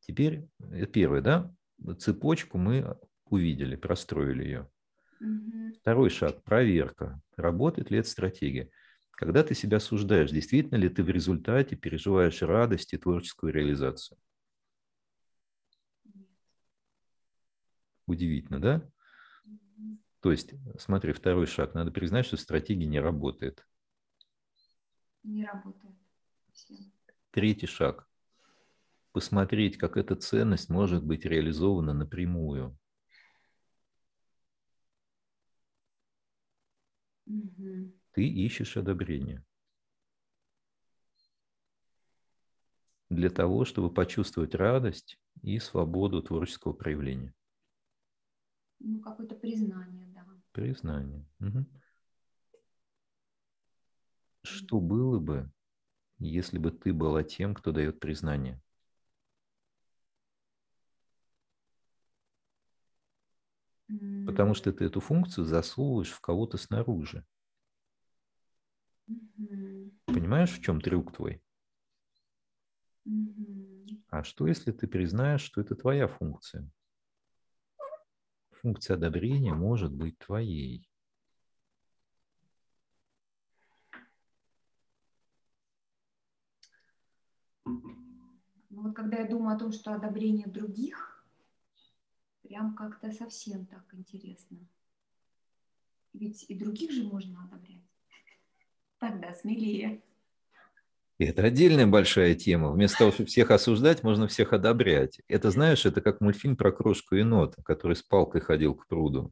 Теперь, 0.00 0.48
это 0.58 0.86
первое, 0.86 1.20
да, 1.20 1.54
цепочку 1.98 2.58
мы 2.58 2.98
увидели, 3.26 3.76
простроили 3.76 4.44
ее. 4.44 4.70
Угу. 5.20 5.74
Второй 5.80 6.10
шаг– 6.10 6.42
проверка. 6.44 7.20
Работает 7.36 7.90
ли 7.90 7.98
эта 7.98 8.08
стратегия? 8.08 8.70
Когда 9.10 9.42
ты 9.42 9.54
себя 9.54 9.78
осуждаешь, 9.78 10.30
действительно 10.30 10.76
ли 10.76 10.88
ты 10.88 11.02
в 11.02 11.08
результате 11.08 11.74
переживаешь 11.74 12.40
радость 12.42 12.94
и 12.94 12.98
творческую 12.98 13.52
реализацию? 13.52 14.18
Удивительно, 18.06 18.60
да? 18.60 18.90
То 20.20 20.30
есть, 20.30 20.54
смотри, 20.78 21.12
второй 21.12 21.46
шаг. 21.46 21.74
Надо 21.74 21.90
признать, 21.90 22.26
что 22.26 22.36
стратегия 22.36 22.86
не 22.86 23.00
работает. 23.00 23.66
Не 25.22 25.44
работает. 25.44 25.94
Всем. 26.52 26.92
Третий 27.30 27.66
шаг. 27.66 28.08
Посмотреть, 29.12 29.78
как 29.78 29.96
эта 29.96 30.16
ценность 30.16 30.70
может 30.70 31.04
быть 31.04 31.24
реализована 31.24 31.92
напрямую. 31.92 32.78
Угу. 37.28 37.92
Ты 38.12 38.26
ищешь 38.26 38.76
одобрение. 38.76 39.44
Для 43.10 43.30
того, 43.30 43.64
чтобы 43.64 43.92
почувствовать 43.92 44.54
радость 44.54 45.18
и 45.42 45.58
свободу 45.58 46.22
творческого 46.22 46.72
проявления. 46.72 47.34
Ну, 48.80 49.00
какое-то 49.00 49.34
признание, 49.34 50.06
да. 50.08 50.24
Признание. 50.52 51.26
Угу. 51.40 51.66
Что 54.42 54.80
было 54.80 55.18
бы, 55.18 55.50
если 56.18 56.58
бы 56.58 56.70
ты 56.70 56.92
была 56.94 57.22
тем, 57.22 57.54
кто 57.54 57.72
дает 57.72 58.00
признание? 58.00 58.60
Потому 64.28 64.52
что 64.52 64.74
ты 64.74 64.84
эту 64.84 65.00
функцию 65.00 65.46
засовываешь 65.46 66.10
в 66.10 66.20
кого-то 66.20 66.58
снаружи. 66.58 67.24
Понимаешь, 70.04 70.50
в 70.50 70.60
чем 70.60 70.82
трюк 70.82 71.16
твой? 71.16 71.42
А 74.10 74.22
что, 74.22 74.46
если 74.46 74.70
ты 74.70 74.86
признаешь, 74.86 75.40
что 75.40 75.62
это 75.62 75.74
твоя 75.74 76.08
функция? 76.08 76.68
Функция 78.60 78.96
одобрения 78.98 79.54
может 79.54 79.94
быть 79.94 80.18
твоей. 80.18 80.86
Ну 87.64 88.82
вот 88.82 88.94
когда 88.94 89.20
я 89.20 89.26
думаю 89.26 89.56
о 89.56 89.58
том, 89.58 89.72
что 89.72 89.94
одобрение 89.94 90.46
других– 90.46 91.14
Прям 92.48 92.74
как-то 92.74 93.12
совсем 93.12 93.66
так 93.66 93.84
интересно. 93.92 94.56
Ведь 96.14 96.46
и 96.48 96.58
других 96.58 96.92
же 96.92 97.04
можно 97.04 97.44
одобрять. 97.44 97.82
Тогда 98.98 99.34
смелее. 99.34 100.02
Это 101.18 101.42
отдельная 101.42 101.86
большая 101.86 102.34
тема. 102.34 102.70
Вместо 102.72 102.98
того, 102.98 103.12
чтобы 103.12 103.28
всех 103.28 103.50
осуждать, 103.50 104.02
можно 104.02 104.28
всех 104.28 104.54
одобрять. 104.54 105.20
Это, 105.28 105.50
знаешь, 105.50 105.84
это 105.84 106.00
как 106.00 106.22
мультфильм 106.22 106.56
про 106.56 106.72
крошку 106.72 107.16
и 107.16 107.18
енота, 107.18 107.62
который 107.62 107.96
с 107.96 108.02
палкой 108.02 108.40
ходил 108.40 108.74
к 108.74 108.86
пруду. 108.86 109.30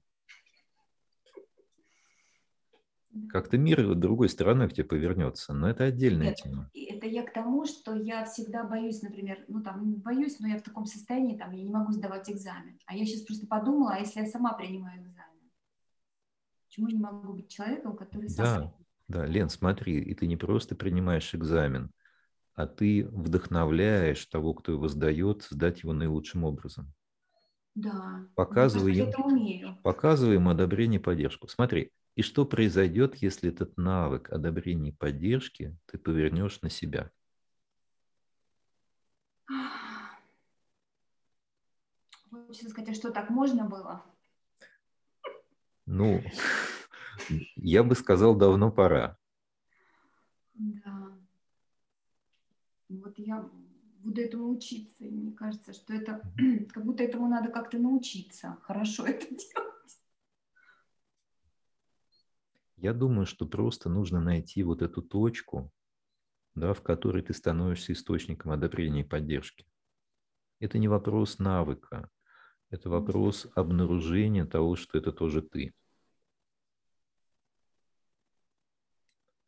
Как-то 3.29 3.59
мир 3.59 3.95
другой 3.95 4.29
стороной 4.29 4.69
к 4.69 4.73
тебе 4.73 4.85
повернется, 4.85 5.53
но 5.53 5.69
это 5.69 5.85
отдельная 5.85 6.29
Нет, 6.29 6.37
тема. 6.37 6.71
Это 6.75 7.07
я 7.07 7.23
к 7.23 7.33
тому, 7.33 7.65
что 7.67 7.95
я 7.95 8.25
всегда 8.25 8.65
боюсь, 8.65 9.03
например, 9.03 9.45
ну 9.49 9.63
там 9.63 9.95
боюсь, 9.97 10.39
но 10.41 10.49
я 10.49 10.59
в 10.59 10.63
таком 10.63 10.87
состоянии, 10.87 11.37
там 11.37 11.53
я 11.53 11.63
не 11.63 11.71
могу 11.71 11.93
сдавать 11.93 12.31
экзамен. 12.31 12.79
А 12.87 12.95
я 12.95 13.05
сейчас 13.05 13.23
просто 13.23 13.47
подумала, 13.47 13.95
а 13.95 13.99
если 13.99 14.21
я 14.21 14.27
сама 14.27 14.53
принимаю 14.55 15.03
экзамен? 15.03 15.51
Почему 16.67 16.89
не 16.89 16.99
могу 16.99 17.33
быть 17.35 17.49
человеком, 17.49 17.97
который 17.97 18.29
сам 18.29 18.45
Да, 18.45 18.73
да, 19.09 19.27
Лен, 19.27 19.49
смотри, 19.49 20.01
и 20.01 20.15
ты 20.15 20.27
не 20.27 20.37
просто 20.37 20.75
принимаешь 20.75 21.35
экзамен, 21.35 21.91
а 22.55 22.67
ты 22.67 23.07
вдохновляешь 23.11 24.25
того, 24.27 24.55
кто 24.55 24.73
его 24.73 24.89
сдает, 24.89 25.47
сдать 25.51 25.83
его 25.83 25.93
наилучшим 25.93 26.45
образом. 26.45 26.93
Да. 27.75 28.27
Показывай, 28.35 28.95
им, 28.95 29.13
показывай 29.83 30.37
им 30.37 30.49
одобрение 30.49 31.01
и 31.01 31.03
поддержку. 31.03 31.49
Смотри, 31.49 31.93
и 32.17 32.23
что 32.23 32.47
произойдет, 32.47 33.17
если 33.17 33.51
этот 33.51 33.77
навык 33.77 34.33
одобрения 34.33 34.89
и 34.89 34.93
поддержки 34.93 35.79
ты 35.85 35.99
повернешь 35.99 36.63
на 36.63 36.71
себя? 36.71 37.13
Хочется 42.31 42.71
сказать, 42.71 42.91
а 42.91 42.95
что 42.95 43.11
так 43.11 43.29
можно 43.29 43.69
было? 43.69 44.03
Ну, 45.85 46.23
я 47.57 47.85
бы 47.85 47.95
сказал, 47.95 48.35
давно 48.35 48.73
пора. 48.73 49.19
Да. 50.55 51.19
Вот 52.89 53.19
я 53.19 53.47
буду 53.99 54.23
этому 54.23 54.49
учиться. 54.49 55.05
И 55.05 55.11
мне 55.11 55.33
кажется, 55.33 55.75
что 55.75 55.93
это 55.93 56.23
как 56.73 56.83
будто 56.83 57.03
этому 57.03 57.29
надо 57.29 57.51
как-то 57.51 57.79
научиться. 57.79 58.57
Хорошо 58.63 59.05
это 59.07 59.27
делать. 59.29 59.76
Я 62.77 62.93
думаю, 62.93 63.27
что 63.27 63.47
просто 63.47 63.89
нужно 63.89 64.21
найти 64.21 64.63
вот 64.63 64.83
эту 64.83 65.01
точку, 65.03 65.73
да, 66.55 66.75
в 66.75 66.83
которой 66.83 67.23
ты 67.23 67.33
становишься 67.33 67.93
источником 67.93 68.53
одобрения 68.53 69.01
и 69.01 69.09
поддержки. 69.09 69.67
Это 70.61 70.79
не 70.79 70.89
вопрос 70.89 71.39
навыка, 71.39 72.11
это 72.71 72.91
вопрос 72.91 73.47
обнаружения 73.55 74.45
того, 74.45 74.77
что 74.77 74.99
это 74.99 75.13
тоже 75.13 75.41
ты. 75.41 75.73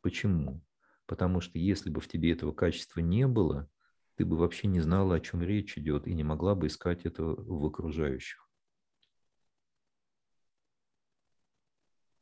Почему? 0.01 0.61
Потому 1.05 1.41
что 1.41 1.59
если 1.59 1.89
бы 1.89 2.01
в 2.01 2.07
тебе 2.07 2.31
этого 2.31 2.51
качества 2.51 2.99
не 2.99 3.27
было, 3.27 3.69
ты 4.15 4.25
бы 4.25 4.37
вообще 4.37 4.67
не 4.67 4.79
знала, 4.79 5.15
о 5.15 5.19
чем 5.19 5.41
речь 5.41 5.77
идет, 5.77 6.07
и 6.07 6.13
не 6.13 6.23
могла 6.23 6.55
бы 6.55 6.67
искать 6.67 7.05
этого 7.05 7.35
в 7.35 7.65
окружающих. 7.65 8.47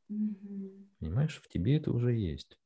Mm-hmm. 0.10 0.76
Понимаешь, 1.00 1.41
в 1.41 1.48
тебе 1.48 1.78
это 1.78 1.91
уже 1.91 2.14
есть. 2.14 2.60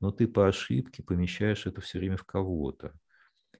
Но 0.00 0.12
ты 0.12 0.28
по 0.28 0.46
ошибке 0.48 1.02
помещаешь 1.02 1.66
это 1.66 1.80
все 1.80 1.98
время 1.98 2.16
в 2.16 2.24
кого-то. 2.24 2.94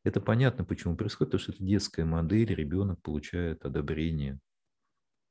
Это 0.05 0.21
понятно, 0.21 0.65
почему 0.65 0.97
происходит, 0.97 1.33
потому 1.33 1.43
что 1.43 1.53
это 1.53 1.65
детская 1.65 2.05
модель, 2.05 2.55
ребенок 2.55 3.03
получает 3.03 3.65
одобрение 3.65 4.39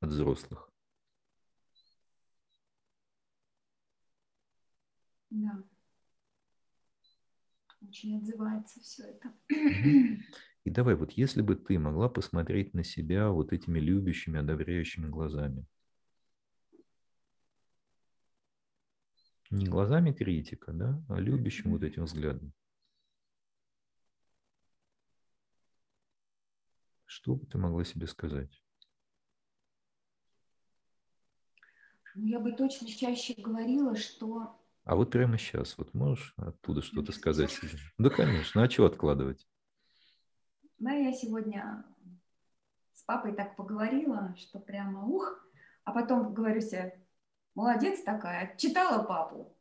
от 0.00 0.10
взрослых. 0.10 0.70
Да. 5.30 5.62
Очень 7.80 8.18
отзывается 8.18 8.80
все 8.80 9.04
это. 9.04 9.32
И 10.64 10.70
давай, 10.70 10.94
вот 10.94 11.12
если 11.12 11.42
бы 11.42 11.56
ты 11.56 11.78
могла 11.78 12.08
посмотреть 12.08 12.74
на 12.74 12.84
себя 12.84 13.30
вот 13.30 13.52
этими 13.52 13.78
любящими, 13.78 14.38
одобряющими 14.38 15.08
глазами, 15.08 15.64
Не 19.50 19.66
глазами 19.66 20.12
критика, 20.12 20.72
да, 20.72 21.02
а 21.08 21.18
любящим 21.18 21.70
вот 21.70 21.82
этим 21.82 22.04
взглядом. 22.04 22.52
Что 27.06 27.34
бы 27.34 27.46
ты 27.46 27.56
могла 27.56 27.84
себе 27.84 28.06
сказать? 28.06 28.62
Ну, 32.14 32.26
я 32.26 32.40
бы 32.40 32.52
точно 32.52 32.86
чаще 32.88 33.34
говорила, 33.40 33.96
что... 33.96 34.60
А 34.84 34.96
вот 34.96 35.10
прямо 35.10 35.38
сейчас, 35.38 35.78
вот 35.78 35.94
можешь 35.94 36.34
оттуда 36.36 36.82
что-то 36.82 37.12
сказать 37.12 37.50
себе? 37.50 37.78
Да, 37.96 38.10
конечно. 38.10 38.62
А 38.62 38.68
чего 38.68 38.86
откладывать? 38.86 39.48
Да, 40.78 40.92
я 40.92 41.12
сегодня 41.12 41.84
с 42.92 43.02
папой 43.04 43.34
так 43.34 43.56
поговорила, 43.56 44.34
что 44.36 44.58
прямо 44.58 45.06
ух, 45.06 45.42
а 45.84 45.92
потом 45.92 46.34
говорю 46.34 46.60
себе, 46.60 47.02
молодец 47.58 48.02
такая, 48.02 48.56
читала 48.56 49.02
папу. 49.02 49.56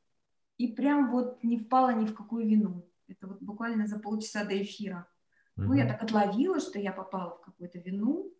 И 0.57 0.67
прям 0.67 1.09
вот 1.11 1.43
не 1.43 1.57
впала 1.57 1.93
ни 1.93 2.05
в 2.05 2.13
какую 2.13 2.47
вину. 2.47 2.87
Это 3.07 3.27
вот 3.27 3.41
буквально 3.41 3.87
за 3.87 3.99
полчаса 3.99 4.43
до 4.45 4.61
эфира. 4.61 5.07
Угу. 5.55 5.65
Ну, 5.65 5.73
я 5.73 5.87
так 5.87 6.03
отловила, 6.03 6.59
что 6.59 6.79
я 6.79 6.91
попала 6.91 7.37
в 7.37 7.41
какую-то 7.41 7.79
вину. 7.79 8.31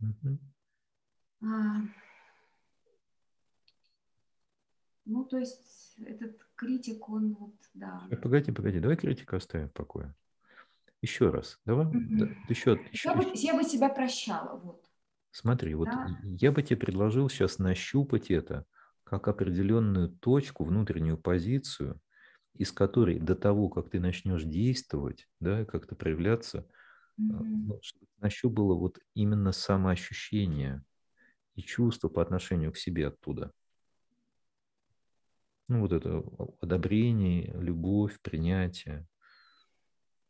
Угу. 0.00 0.38
А, 1.42 1.80
ну, 5.06 5.24
то 5.24 5.38
есть 5.38 5.94
этот 6.04 6.46
критик, 6.54 7.08
он 7.08 7.34
вот, 7.34 7.54
да. 7.72 8.06
Э, 8.10 8.16
погоди, 8.16 8.52
погоди, 8.52 8.80
давай 8.80 8.96
критика 8.96 9.36
оставим 9.36 9.68
в 9.68 9.72
покое. 9.72 10.14
Еще 11.00 11.30
раз, 11.30 11.58
давай, 11.64 11.86
mm 11.86 12.06
да, 12.10 12.26
еще, 12.48 12.72
еще, 12.90 13.08
я, 13.08 13.12
еще. 13.12 13.14
Бы, 13.14 13.30
я 13.34 13.54
бы 13.54 13.64
себя 13.64 13.88
прощала, 13.88 14.58
вот. 14.58 14.84
Смотри, 15.30 15.74
вот 15.74 15.88
да? 15.88 16.18
я 16.22 16.52
бы 16.52 16.62
тебе 16.62 16.78
предложил 16.78 17.28
сейчас 17.28 17.58
нащупать 17.58 18.30
это, 18.30 18.66
как 19.06 19.28
определенную 19.28 20.08
точку, 20.08 20.64
внутреннюю 20.64 21.16
позицию, 21.16 22.00
из 22.54 22.72
которой 22.72 23.20
до 23.20 23.36
того, 23.36 23.68
как 23.68 23.88
ты 23.88 24.00
начнешь 24.00 24.42
действовать, 24.42 25.28
да, 25.38 25.64
как-то 25.64 25.94
проявляться, 25.94 26.66
mm-hmm. 27.20 27.78
чтобы 27.82 28.06
нащупало 28.18 28.74
вот 28.74 28.98
именно 29.14 29.52
самоощущение 29.52 30.82
и 31.54 31.62
чувство 31.62 32.08
по 32.08 32.20
отношению 32.20 32.72
к 32.72 32.76
себе 32.76 33.06
оттуда. 33.06 33.52
Ну, 35.68 35.80
вот 35.80 35.92
это 35.92 36.24
одобрение, 36.60 37.52
любовь, 37.60 38.18
принятие. 38.20 39.06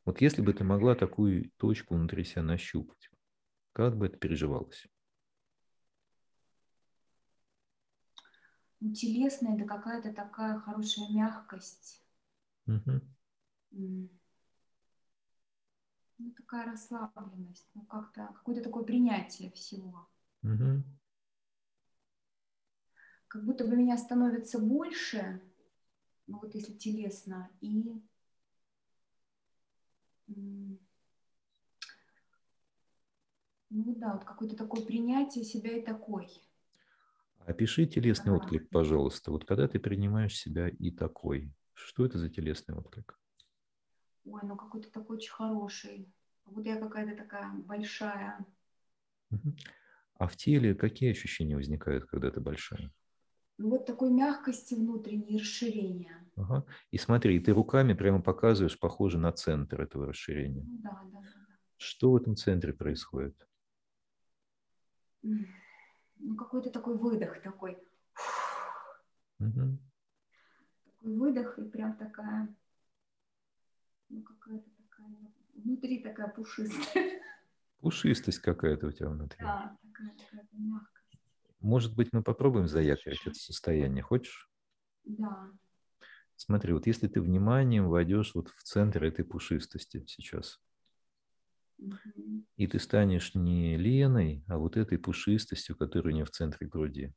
Вот 0.04 0.20
если 0.20 0.42
бы 0.42 0.52
ты 0.52 0.64
могла 0.64 0.94
такую 0.94 1.50
точку 1.56 1.94
внутри 1.94 2.24
себя 2.24 2.42
нащупать, 2.42 3.10
как 3.72 3.96
бы 3.96 4.06
это 4.06 4.18
переживалось? 4.18 4.86
Ну, 8.86 8.92
телесная, 8.92 9.56
это 9.56 9.64
какая-то 9.64 10.12
такая 10.12 10.58
хорошая 10.60 11.08
мягкость. 11.10 12.02
Угу. 12.66 13.00
Ну, 16.18 16.30
такая 16.36 16.66
расслабленность, 16.66 17.68
ну, 17.74 17.82
как-то 17.82 18.28
какое-то 18.34 18.62
такое 18.62 18.84
принятие 18.84 19.50
всего. 19.50 20.08
Угу. 20.42 20.84
Как 23.28 23.44
будто 23.44 23.66
бы 23.66 23.76
меня 23.76 23.98
становится 23.98 24.60
больше, 24.60 25.42
ну 26.28 26.38
вот 26.38 26.54
если 26.54 26.72
телесно, 26.72 27.50
и 27.60 28.00
ну 33.68 33.94
да, 33.96 34.12
вот 34.14 34.24
какое-то 34.24 34.56
такое 34.56 34.84
принятие 34.84 35.44
себя 35.44 35.76
и 35.76 35.82
такой. 35.82 36.28
Опиши 37.46 37.86
телесный 37.86 38.32
отклик, 38.32 38.68
пожалуйста. 38.70 39.30
Вот 39.30 39.44
когда 39.44 39.68
ты 39.68 39.78
принимаешь 39.78 40.36
себя 40.36 40.68
и 40.68 40.90
такой, 40.90 41.52
что 41.74 42.04
это 42.04 42.18
за 42.18 42.28
телесный 42.28 42.74
отклик? 42.74 43.16
Ой, 44.24 44.40
ну 44.42 44.56
какой-то 44.56 44.90
такой 44.90 45.18
очень 45.18 45.30
хороший. 45.30 46.12
Вот 46.44 46.66
я 46.66 46.80
какая-то 46.80 47.16
такая 47.16 47.48
большая. 47.52 48.44
А 50.18 50.26
в 50.26 50.36
теле 50.36 50.74
какие 50.74 51.12
ощущения 51.12 51.54
возникают, 51.54 52.06
когда 52.06 52.32
ты 52.32 52.40
большая? 52.40 52.90
Ну 53.58 53.70
вот 53.70 53.86
такой 53.86 54.10
мягкости 54.10 54.74
внутренней, 54.74 55.38
расширения. 55.38 56.26
Ага. 56.36 56.64
И 56.90 56.98
смотри, 56.98 57.38
ты 57.38 57.52
руками 57.52 57.92
прямо 57.92 58.20
показываешь, 58.20 58.78
похоже 58.78 59.18
на 59.18 59.30
центр 59.30 59.82
этого 59.82 60.06
расширения. 60.06 60.62
Ну, 60.62 60.78
да, 60.82 61.00
да, 61.12 61.20
да. 61.20 61.26
Что 61.76 62.10
в 62.10 62.16
этом 62.16 62.34
центре 62.34 62.72
происходит? 62.72 63.36
Ну, 66.18 66.36
какой-то 66.36 66.70
такой 66.70 66.96
выдох 66.96 67.40
такой. 67.42 67.78
Угу. 69.38 69.78
Такой 70.84 71.16
выдох 71.16 71.58
и 71.58 71.64
прям 71.64 71.96
такая, 71.96 72.54
ну, 74.08 74.22
какая-то 74.22 74.70
такая, 74.76 75.32
внутри 75.54 76.02
такая 76.02 76.28
пушистая. 76.28 77.22
Пушистость 77.80 78.38
какая-то 78.40 78.86
у 78.88 78.92
тебя 78.92 79.10
внутри. 79.10 79.44
Да, 79.44 79.76
такая 79.82 80.16
какая-то 80.16 80.56
мягкость. 80.56 81.18
Может 81.60 81.94
быть, 81.94 82.12
мы 82.12 82.22
попробуем 82.22 82.68
заякорить 82.68 83.26
это 83.26 83.38
состояние, 83.38 84.02
хочешь? 84.02 84.50
Да. 85.04 85.50
Смотри, 86.36 86.72
вот 86.72 86.86
если 86.86 87.08
ты 87.08 87.20
вниманием 87.20 87.88
войдешь 87.88 88.34
вот 88.34 88.48
в 88.48 88.62
центр 88.62 89.04
этой 89.04 89.24
пушистости 89.24 90.04
сейчас, 90.06 90.60
и 92.56 92.66
ты 92.66 92.78
станешь 92.78 93.34
не 93.34 93.76
Леной, 93.76 94.44
а 94.48 94.58
вот 94.58 94.76
этой 94.76 94.98
пушистостью, 94.98 95.76
которая 95.76 96.12
у 96.12 96.16
нее 96.16 96.24
в 96.26 96.30
центре 96.30 96.66
груди. 96.66 97.12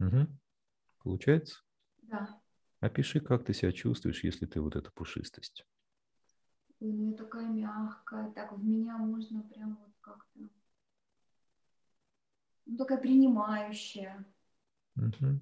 Угу. 0.00 0.26
Получается? 1.02 1.60
Да. 2.02 2.40
Опиши, 2.80 3.20
как 3.20 3.44
ты 3.44 3.54
себя 3.54 3.72
чувствуешь, 3.72 4.22
если 4.22 4.44
ты 4.44 4.60
вот 4.60 4.76
эта 4.76 4.90
пушистость. 4.90 5.64
Ну, 6.80 7.10
я 7.10 7.16
такая 7.16 7.46
мягкая, 7.48 8.32
так 8.32 8.52
в 8.52 8.64
меня 8.64 8.96
можно 8.98 9.42
прям 9.42 9.76
вот 9.80 9.89
как-то... 10.00 10.40
Ну, 12.66 12.76
такая 12.76 12.98
принимающая. 12.98 14.24
Угу. 14.96 15.40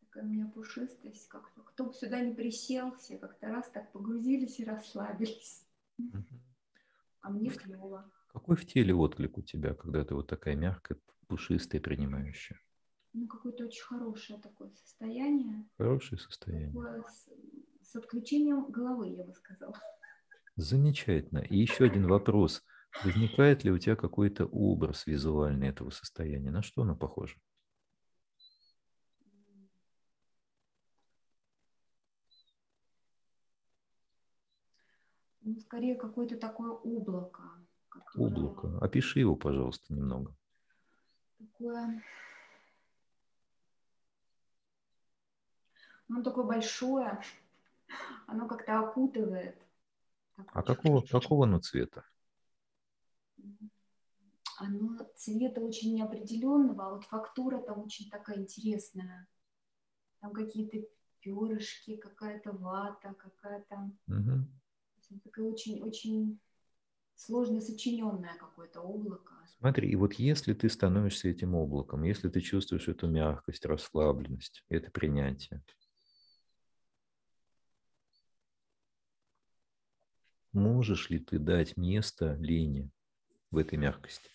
Такая 0.00 0.24
у 0.24 0.26
меня 0.26 0.46
пушистость, 0.46 1.28
как-то. 1.28 1.62
Кто 1.62 1.86
бы 1.86 1.92
сюда 1.92 2.20
не 2.20 2.34
присел, 2.34 2.94
все 2.96 3.18
как-то 3.18 3.48
раз 3.48 3.68
так 3.70 3.92
погрузились 3.92 4.58
и 4.60 4.64
расслабились. 4.64 5.66
Угу. 5.98 6.40
А 7.20 7.30
мне 7.30 7.50
клево. 7.50 8.10
Какой 8.32 8.56
в 8.56 8.66
теле 8.66 8.94
отклик 8.94 9.38
у 9.38 9.42
тебя, 9.42 9.74
когда 9.74 10.04
ты 10.04 10.14
вот 10.14 10.26
такая 10.26 10.56
мягкая, 10.56 10.98
пушистая, 11.28 11.80
принимающая? 11.80 12.60
Ну, 13.12 13.28
какое-то 13.28 13.66
очень 13.66 13.84
хорошее 13.84 14.40
такое 14.40 14.70
состояние. 14.70 15.68
Хорошее 15.78 16.20
состояние. 16.20 16.68
Такое 16.68 17.04
с, 17.04 17.28
с 17.82 17.96
отключением 17.96 18.70
головы, 18.72 19.08
я 19.10 19.22
бы 19.22 19.32
сказала. 19.34 19.80
Замечательно. 20.56 21.38
И 21.38 21.56
еще 21.56 21.84
один 21.84 22.06
вопрос. 22.06 22.62
Возникает 23.02 23.64
ли 23.64 23.72
у 23.72 23.78
тебя 23.78 23.96
какой-то 23.96 24.46
образ 24.46 25.06
визуальный 25.06 25.68
этого 25.68 25.90
состояния? 25.90 26.50
На 26.50 26.62
что 26.62 26.82
оно 26.82 26.94
похоже? 26.94 27.36
Ну, 35.42 35.58
скорее 35.60 35.96
какое-то 35.96 36.38
такое 36.38 36.70
облако. 36.70 37.42
Которое... 37.88 38.26
Облако. 38.26 38.78
Опиши 38.78 39.18
его, 39.18 39.36
пожалуйста, 39.36 39.92
немного. 39.92 40.34
Такое 41.38 42.02
Оно 46.08 46.22
такое 46.22 46.44
большое, 46.44 47.20
оно 48.26 48.46
как-то 48.46 48.78
окутывает. 48.78 49.56
А 50.36 50.62
какого, 50.62 51.00
какого 51.02 51.44
оно 51.44 51.60
цвета? 51.60 52.04
Оно 54.58 54.98
цвета 55.16 55.60
очень 55.60 55.94
неопределенного, 55.94 56.86
а 56.86 56.90
вот 56.94 57.04
фактура 57.04 57.60
там 57.60 57.80
очень 57.80 58.08
такая 58.10 58.38
интересная. 58.38 59.26
Там 60.20 60.32
какие-то 60.32 60.86
перышки, 61.20 61.96
какая-то 61.96 62.52
вата, 62.52 63.14
какая-то... 63.14 63.90
Угу. 64.08 65.20
Такая 65.24 65.44
очень-очень 65.44 66.38
сложно 67.16 67.60
сочиненное 67.60 68.36
какое-то 68.38 68.80
облако. 68.80 69.34
Смотри, 69.58 69.88
и 69.88 69.96
вот 69.96 70.14
если 70.14 70.52
ты 70.52 70.68
становишься 70.68 71.28
этим 71.28 71.54
облаком, 71.54 72.02
если 72.02 72.28
ты 72.28 72.40
чувствуешь 72.40 72.88
эту 72.88 73.08
мягкость, 73.08 73.64
расслабленность, 73.64 74.64
это 74.68 74.90
принятие, 74.90 75.62
Можешь 80.54 81.10
ли 81.10 81.18
ты 81.18 81.40
дать 81.40 81.76
место 81.76 82.34
лени 82.34 82.88
в 83.50 83.58
этой 83.58 83.76
мягкости? 83.76 84.30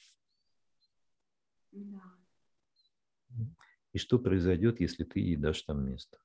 Да. 1.72 2.02
И 3.94 3.98
что 3.98 4.20
произойдет, 4.20 4.82
если 4.82 5.06
ты 5.06 5.22
ей 5.22 5.38
дашь 5.38 5.62
там 5.62 5.86
место? 5.86 6.20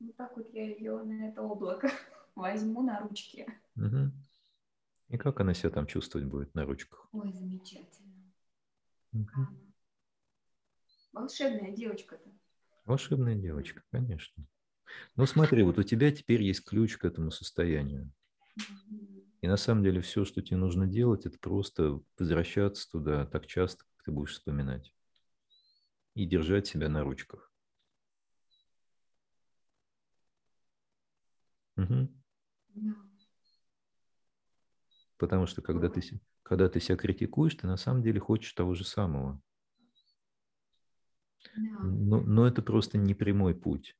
Вот 0.00 0.16
так 0.16 0.34
вот 0.34 0.48
я 0.54 0.64
ее 0.64 1.02
на 1.02 1.28
это 1.28 1.42
облако 1.42 1.90
возьму 2.34 2.82
на 2.82 2.98
ручки. 3.00 3.46
Угу. 3.76 4.10
И 5.08 5.18
как 5.18 5.38
она 5.38 5.52
себя 5.52 5.68
там 5.68 5.86
чувствовать 5.86 6.26
будет 6.26 6.54
на 6.54 6.64
ручках? 6.64 7.10
Ой, 7.12 7.30
замечательно. 7.30 8.32
Угу. 9.12 9.46
Волшебная 11.12 11.72
девочка-то. 11.72 12.30
Волшебная 12.86 13.34
девочка, 13.34 13.82
конечно. 13.90 14.46
Ну 15.16 15.26
смотри, 15.26 15.62
вот 15.62 15.78
у 15.78 15.82
тебя 15.82 16.10
теперь 16.10 16.42
есть 16.42 16.64
ключ 16.64 16.96
к 16.96 17.04
этому 17.04 17.30
состоянию. 17.30 18.10
И 19.40 19.48
на 19.48 19.56
самом 19.56 19.82
деле 19.82 20.00
все, 20.00 20.24
что 20.24 20.40
тебе 20.40 20.56
нужно 20.56 20.86
делать, 20.86 21.26
это 21.26 21.38
просто 21.38 22.00
возвращаться 22.18 22.88
туда 22.90 23.26
так 23.26 23.46
часто, 23.46 23.84
как 23.84 24.04
ты 24.04 24.12
будешь 24.12 24.32
вспоминать. 24.32 24.94
И 26.14 26.26
держать 26.26 26.66
себя 26.66 26.88
на 26.88 27.02
ручках. 27.02 27.50
Угу. 31.76 32.08
Потому 35.16 35.46
что 35.46 35.62
когда 35.62 35.88
ты, 35.88 36.02
когда 36.42 36.68
ты 36.68 36.80
себя 36.80 36.96
критикуешь, 36.96 37.54
ты 37.54 37.66
на 37.66 37.76
самом 37.76 38.02
деле 38.02 38.20
хочешь 38.20 38.52
того 38.52 38.74
же 38.74 38.84
самого. 38.84 39.40
Но, 41.54 42.20
но 42.20 42.46
это 42.46 42.62
просто 42.62 42.98
не 42.98 43.14
прямой 43.14 43.54
путь. 43.54 43.96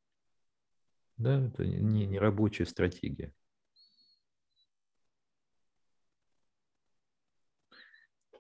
Да, 1.17 1.47
это 1.47 1.65
не, 1.65 2.07
не 2.07 2.19
рабочая 2.19 2.67
стратегия. 2.67 3.33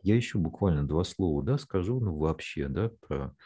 Я 0.02 0.16
еще 0.16 0.38
буквально 0.38 0.86
два 0.86 1.04
слова, 1.04 1.42
да, 1.44 1.58
скажу, 1.58 2.00
ну, 2.00 2.16
вообще, 2.16 2.66
да, 2.66 2.90
про 3.06 3.36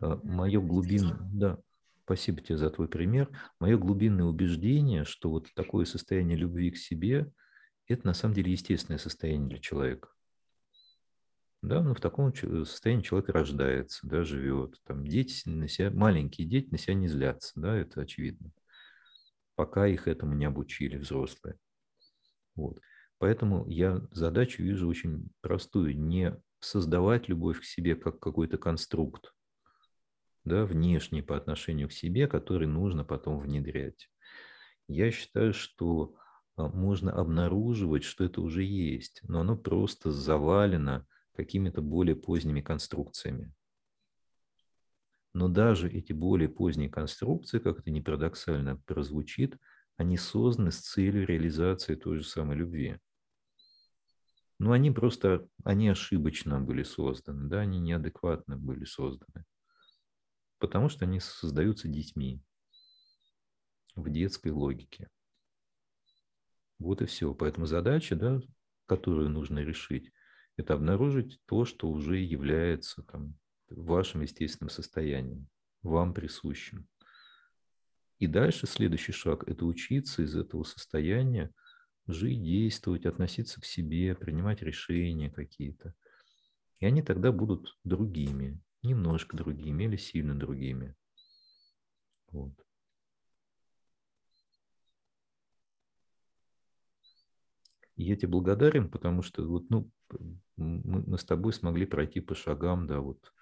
э, 0.00 0.18
мое 0.22 0.60
глубинное, 0.60 1.18
да, 1.32 1.58
спасибо 2.04 2.40
тебе 2.40 2.58
за 2.58 2.70
твой 2.70 2.86
пример, 2.86 3.28
мое 3.58 3.76
глубинное 3.76 4.24
убеждение, 4.24 5.04
что 5.04 5.30
вот 5.30 5.52
такое 5.54 5.84
состояние 5.84 6.36
любви 6.36 6.70
к 6.70 6.76
себе, 6.76 7.32
это 7.88 8.06
на 8.06 8.14
самом 8.14 8.34
деле 8.34 8.52
естественное 8.52 8.98
состояние 8.98 9.48
для 9.48 9.58
человека. 9.58 10.10
Да, 11.62 11.82
ну, 11.82 11.94
в 11.94 12.00
таком 12.00 12.32
состоянии 12.32 13.02
человек 13.02 13.30
рождается, 13.30 14.06
да, 14.06 14.22
живет. 14.22 14.76
Там 14.84 15.04
дети 15.04 15.48
на 15.48 15.66
себя, 15.66 15.90
маленькие 15.90 16.46
дети 16.46 16.68
на 16.70 16.78
себя 16.78 16.94
не 16.94 17.08
злятся, 17.08 17.52
да, 17.56 17.74
это 17.74 18.02
очевидно 18.02 18.52
пока 19.56 19.86
их 19.86 20.06
этому 20.06 20.34
не 20.34 20.44
обучили 20.44 20.96
взрослые. 20.96 21.58
Вот. 22.54 22.80
Поэтому 23.18 23.66
я 23.68 24.06
задачу 24.12 24.62
вижу 24.62 24.88
очень 24.88 25.30
простую. 25.40 25.98
Не 25.98 26.40
создавать 26.60 27.28
любовь 27.28 27.60
к 27.60 27.64
себе 27.64 27.96
как 27.96 28.20
какой-то 28.20 28.58
конструкт, 28.58 29.32
да, 30.44 30.64
внешний 30.64 31.22
по 31.22 31.36
отношению 31.36 31.88
к 31.88 31.92
себе, 31.92 32.28
который 32.28 32.66
нужно 32.66 33.04
потом 33.04 33.38
внедрять. 33.38 34.08
Я 34.88 35.10
считаю, 35.10 35.52
что 35.52 36.14
а, 36.56 36.68
можно 36.68 37.12
обнаруживать, 37.12 38.04
что 38.04 38.24
это 38.24 38.40
уже 38.40 38.62
есть, 38.62 39.20
но 39.24 39.40
оно 39.40 39.56
просто 39.56 40.12
завалено 40.12 41.06
какими-то 41.34 41.82
более 41.82 42.16
поздними 42.16 42.60
конструкциями. 42.60 43.52
Но 45.36 45.48
даже 45.48 45.90
эти 45.90 46.14
более 46.14 46.48
поздние 46.48 46.88
конструкции, 46.88 47.58
как 47.58 47.78
это 47.78 47.90
не 47.90 48.00
парадоксально 48.00 48.78
прозвучит, 48.86 49.58
они 49.98 50.16
созданы 50.16 50.72
с 50.72 50.78
целью 50.78 51.26
реализации 51.26 51.94
той 51.94 52.16
же 52.16 52.24
самой 52.24 52.56
любви. 52.56 52.98
Но 54.58 54.72
они 54.72 54.90
просто, 54.90 55.46
они 55.62 55.90
ошибочно 55.90 56.58
были 56.58 56.82
созданы, 56.84 57.50
да, 57.50 57.60
они 57.60 57.80
неадекватно 57.80 58.56
были 58.56 58.86
созданы. 58.86 59.44
Потому 60.58 60.88
что 60.88 61.04
они 61.04 61.20
создаются 61.20 61.86
детьми 61.86 62.42
в 63.94 64.08
детской 64.08 64.52
логике. 64.52 65.10
Вот 66.78 67.02
и 67.02 67.04
все. 67.04 67.34
Поэтому 67.34 67.66
задача, 67.66 68.16
да, 68.16 68.40
которую 68.86 69.28
нужно 69.28 69.58
решить, 69.58 70.10
это 70.56 70.72
обнаружить 70.72 71.42
то, 71.44 71.66
что 71.66 71.90
уже 71.90 72.16
является 72.16 73.02
там, 73.02 73.34
вашим 73.68 74.22
естественным 74.22 74.70
состоянием, 74.70 75.48
вам 75.82 76.14
присущим. 76.14 76.88
И 78.18 78.26
дальше 78.26 78.66
следующий 78.66 79.12
шаг– 79.12 79.44
это 79.46 79.66
учиться 79.66 80.22
из 80.22 80.34
этого 80.36 80.64
состояния 80.64 81.52
жить, 82.06 82.42
действовать, 82.42 83.04
относиться 83.04 83.60
к 83.60 83.64
себе, 83.64 84.14
принимать 84.14 84.62
решения 84.62 85.30
какие-то. 85.30 85.94
И 86.78 86.86
они 86.86 87.02
тогда 87.02 87.32
будут 87.32 87.76
другими, 87.84 88.60
немножко 88.82 89.36
другими 89.36 89.84
или 89.84 89.96
сильно 89.96 90.38
другими. 90.38 90.94
Вот. 92.30 92.54
И 97.96 98.04
я 98.04 98.16
тебе 98.16 98.28
благодарен, 98.28 98.90
потому 98.90 99.22
что 99.22 99.46
вот, 99.46 99.68
ну, 99.70 99.90
мы, 100.56 101.02
мы 101.06 101.18
с 101.18 101.24
тобой 101.24 101.52
смогли 101.52 101.86
пройти 101.86 102.20
по 102.20 102.34
шагам, 102.34 102.86
да, 102.86 103.00
вот 103.00 103.32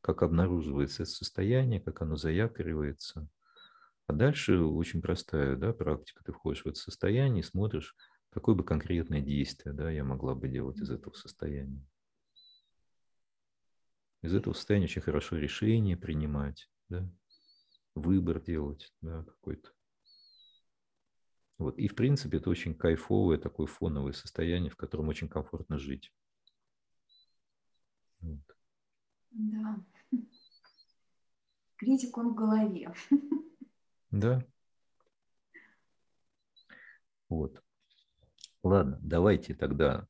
как 0.00 0.22
обнаруживается 0.22 1.02
это 1.02 1.12
состояние, 1.12 1.80
как 1.80 2.02
оно 2.02 2.16
заякоривается. 2.16 3.28
А 4.06 4.12
дальше 4.12 4.58
очень 4.58 5.02
простая 5.02 5.56
да, 5.56 5.72
практика. 5.72 6.24
Ты 6.24 6.32
входишь 6.32 6.64
в 6.64 6.68
это 6.68 6.78
состояние 6.78 7.40
и 7.40 7.46
смотришь, 7.46 7.94
какое 8.30 8.54
бы 8.54 8.64
конкретное 8.64 9.20
действие 9.20 9.72
да, 9.72 9.90
я 9.90 10.04
могла 10.04 10.34
бы 10.34 10.48
делать 10.48 10.78
из 10.78 10.90
этого 10.90 11.14
состояния. 11.14 11.84
Из 14.22 14.34
этого 14.34 14.52
состояния 14.52 14.86
очень 14.86 15.02
хорошо 15.02 15.36
решение 15.36 15.96
принимать, 15.96 16.68
да, 16.88 17.08
выбор 17.94 18.40
делать 18.40 18.92
да, 19.00 19.24
какой-то. 19.24 19.70
Вот. 21.58 21.78
И, 21.78 21.88
в 21.88 21.94
принципе, 21.94 22.38
это 22.38 22.48
очень 22.48 22.74
кайфовое 22.74 23.38
такое 23.38 23.66
фоновое 23.66 24.12
состояние, 24.12 24.70
в 24.70 24.76
котором 24.76 25.08
очень 25.08 25.28
комфортно 25.28 25.78
жить. 25.78 26.12
Вот. 28.20 28.40
Да. 29.30 29.80
Критик 31.76 32.18
он 32.18 32.30
в 32.30 32.34
голове. 32.34 32.92
Да. 34.10 34.44
Вот. 37.28 37.62
Ладно, 38.62 38.98
давайте 39.02 39.54
тогда 39.54 40.06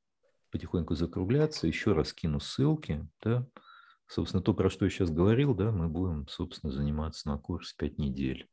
потихоньку 0.50 0.94
закругляться. 0.94 1.66
Еще 1.66 1.92
раз 1.92 2.12
кину 2.12 2.40
ссылки. 2.40 3.06
Да? 3.22 3.46
Собственно, 4.06 4.42
то, 4.42 4.54
про 4.54 4.70
что 4.70 4.86
я 4.86 4.90
сейчас 4.90 5.10
говорил, 5.10 5.54
да, 5.54 5.70
мы 5.70 5.88
будем, 5.88 6.26
собственно, 6.26 6.72
заниматься 6.72 7.28
на 7.28 7.38
курсе 7.38 7.74
5 7.78 7.98
недель. 7.98 8.48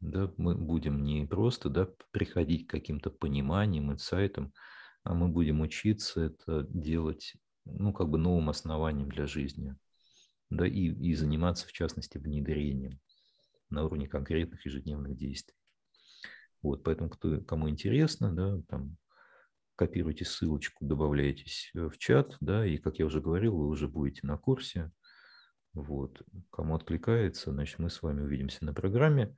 Да, 0.00 0.32
мы 0.36 0.56
будем 0.56 1.04
не 1.04 1.26
просто 1.26 1.68
да, 1.68 1.88
приходить 2.10 2.66
к 2.66 2.70
каким-то 2.70 3.10
пониманиям, 3.10 3.92
инсайтам, 3.92 4.52
а 5.04 5.14
мы 5.14 5.28
будем 5.28 5.60
учиться 5.60 6.22
это 6.22 6.66
делать 6.68 7.34
ну, 7.64 7.92
как 7.92 8.08
бы 8.08 8.18
новым 8.18 8.50
основанием 8.50 9.08
для 9.08 9.26
жизни. 9.26 9.76
Да, 10.50 10.66
и, 10.66 10.88
и 10.88 11.14
заниматься, 11.14 11.66
в 11.66 11.72
частности, 11.72 12.18
внедрением 12.18 13.00
на 13.70 13.84
уровне 13.84 14.06
конкретных 14.06 14.64
ежедневных 14.66 15.16
действий. 15.16 15.56
Вот, 16.62 16.82
поэтому, 16.84 17.10
кто, 17.10 17.40
кому 17.40 17.68
интересно, 17.68 18.34
да, 18.34 18.60
там, 18.68 18.96
копируйте 19.76 20.24
ссылочку, 20.24 20.84
добавляйтесь 20.84 21.70
э, 21.74 21.88
в 21.88 21.98
чат, 21.98 22.36
да, 22.40 22.66
и, 22.66 22.78
как 22.78 22.98
я 22.98 23.06
уже 23.06 23.20
говорил, 23.20 23.56
вы 23.56 23.68
уже 23.68 23.88
будете 23.88 24.26
на 24.26 24.38
курсе. 24.38 24.92
Вот, 25.72 26.22
кому 26.50 26.76
откликается, 26.76 27.50
значит, 27.50 27.78
мы 27.80 27.90
с 27.90 28.00
вами 28.00 28.22
увидимся 28.22 28.64
на 28.64 28.72
программе. 28.72 29.36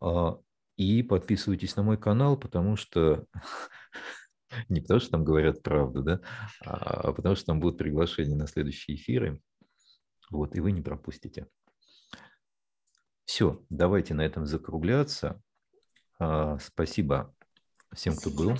А, 0.00 0.38
и 0.76 1.02
подписывайтесь 1.02 1.76
на 1.76 1.82
мой 1.82 1.98
канал, 1.98 2.38
потому 2.38 2.76
что 2.76 3.26
не 4.68 4.80
потому 4.80 5.00
что 5.00 5.10
там 5.10 5.24
говорят 5.24 5.62
правду, 5.62 6.02
да, 6.02 6.20
а 6.64 7.12
потому 7.12 7.34
что 7.34 7.46
там 7.46 7.60
будут 7.60 7.78
приглашения 7.78 8.36
на 8.36 8.46
следующие 8.46 8.96
эфиры. 8.96 9.40
Вот, 10.30 10.56
и 10.56 10.60
вы 10.60 10.72
не 10.72 10.82
пропустите. 10.82 11.46
Все, 13.24 13.64
давайте 13.70 14.14
на 14.14 14.22
этом 14.22 14.46
закругляться. 14.46 15.40
А, 16.18 16.58
спасибо 16.58 17.34
всем, 17.92 18.16
кто 18.16 18.30
был. 18.30 18.56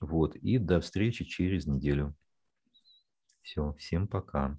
Вот, 0.00 0.36
и 0.36 0.58
до 0.58 0.80
встречи 0.80 1.24
через 1.24 1.66
неделю. 1.66 2.14
Все, 3.42 3.74
всем 3.78 4.08
пока. 4.08 4.58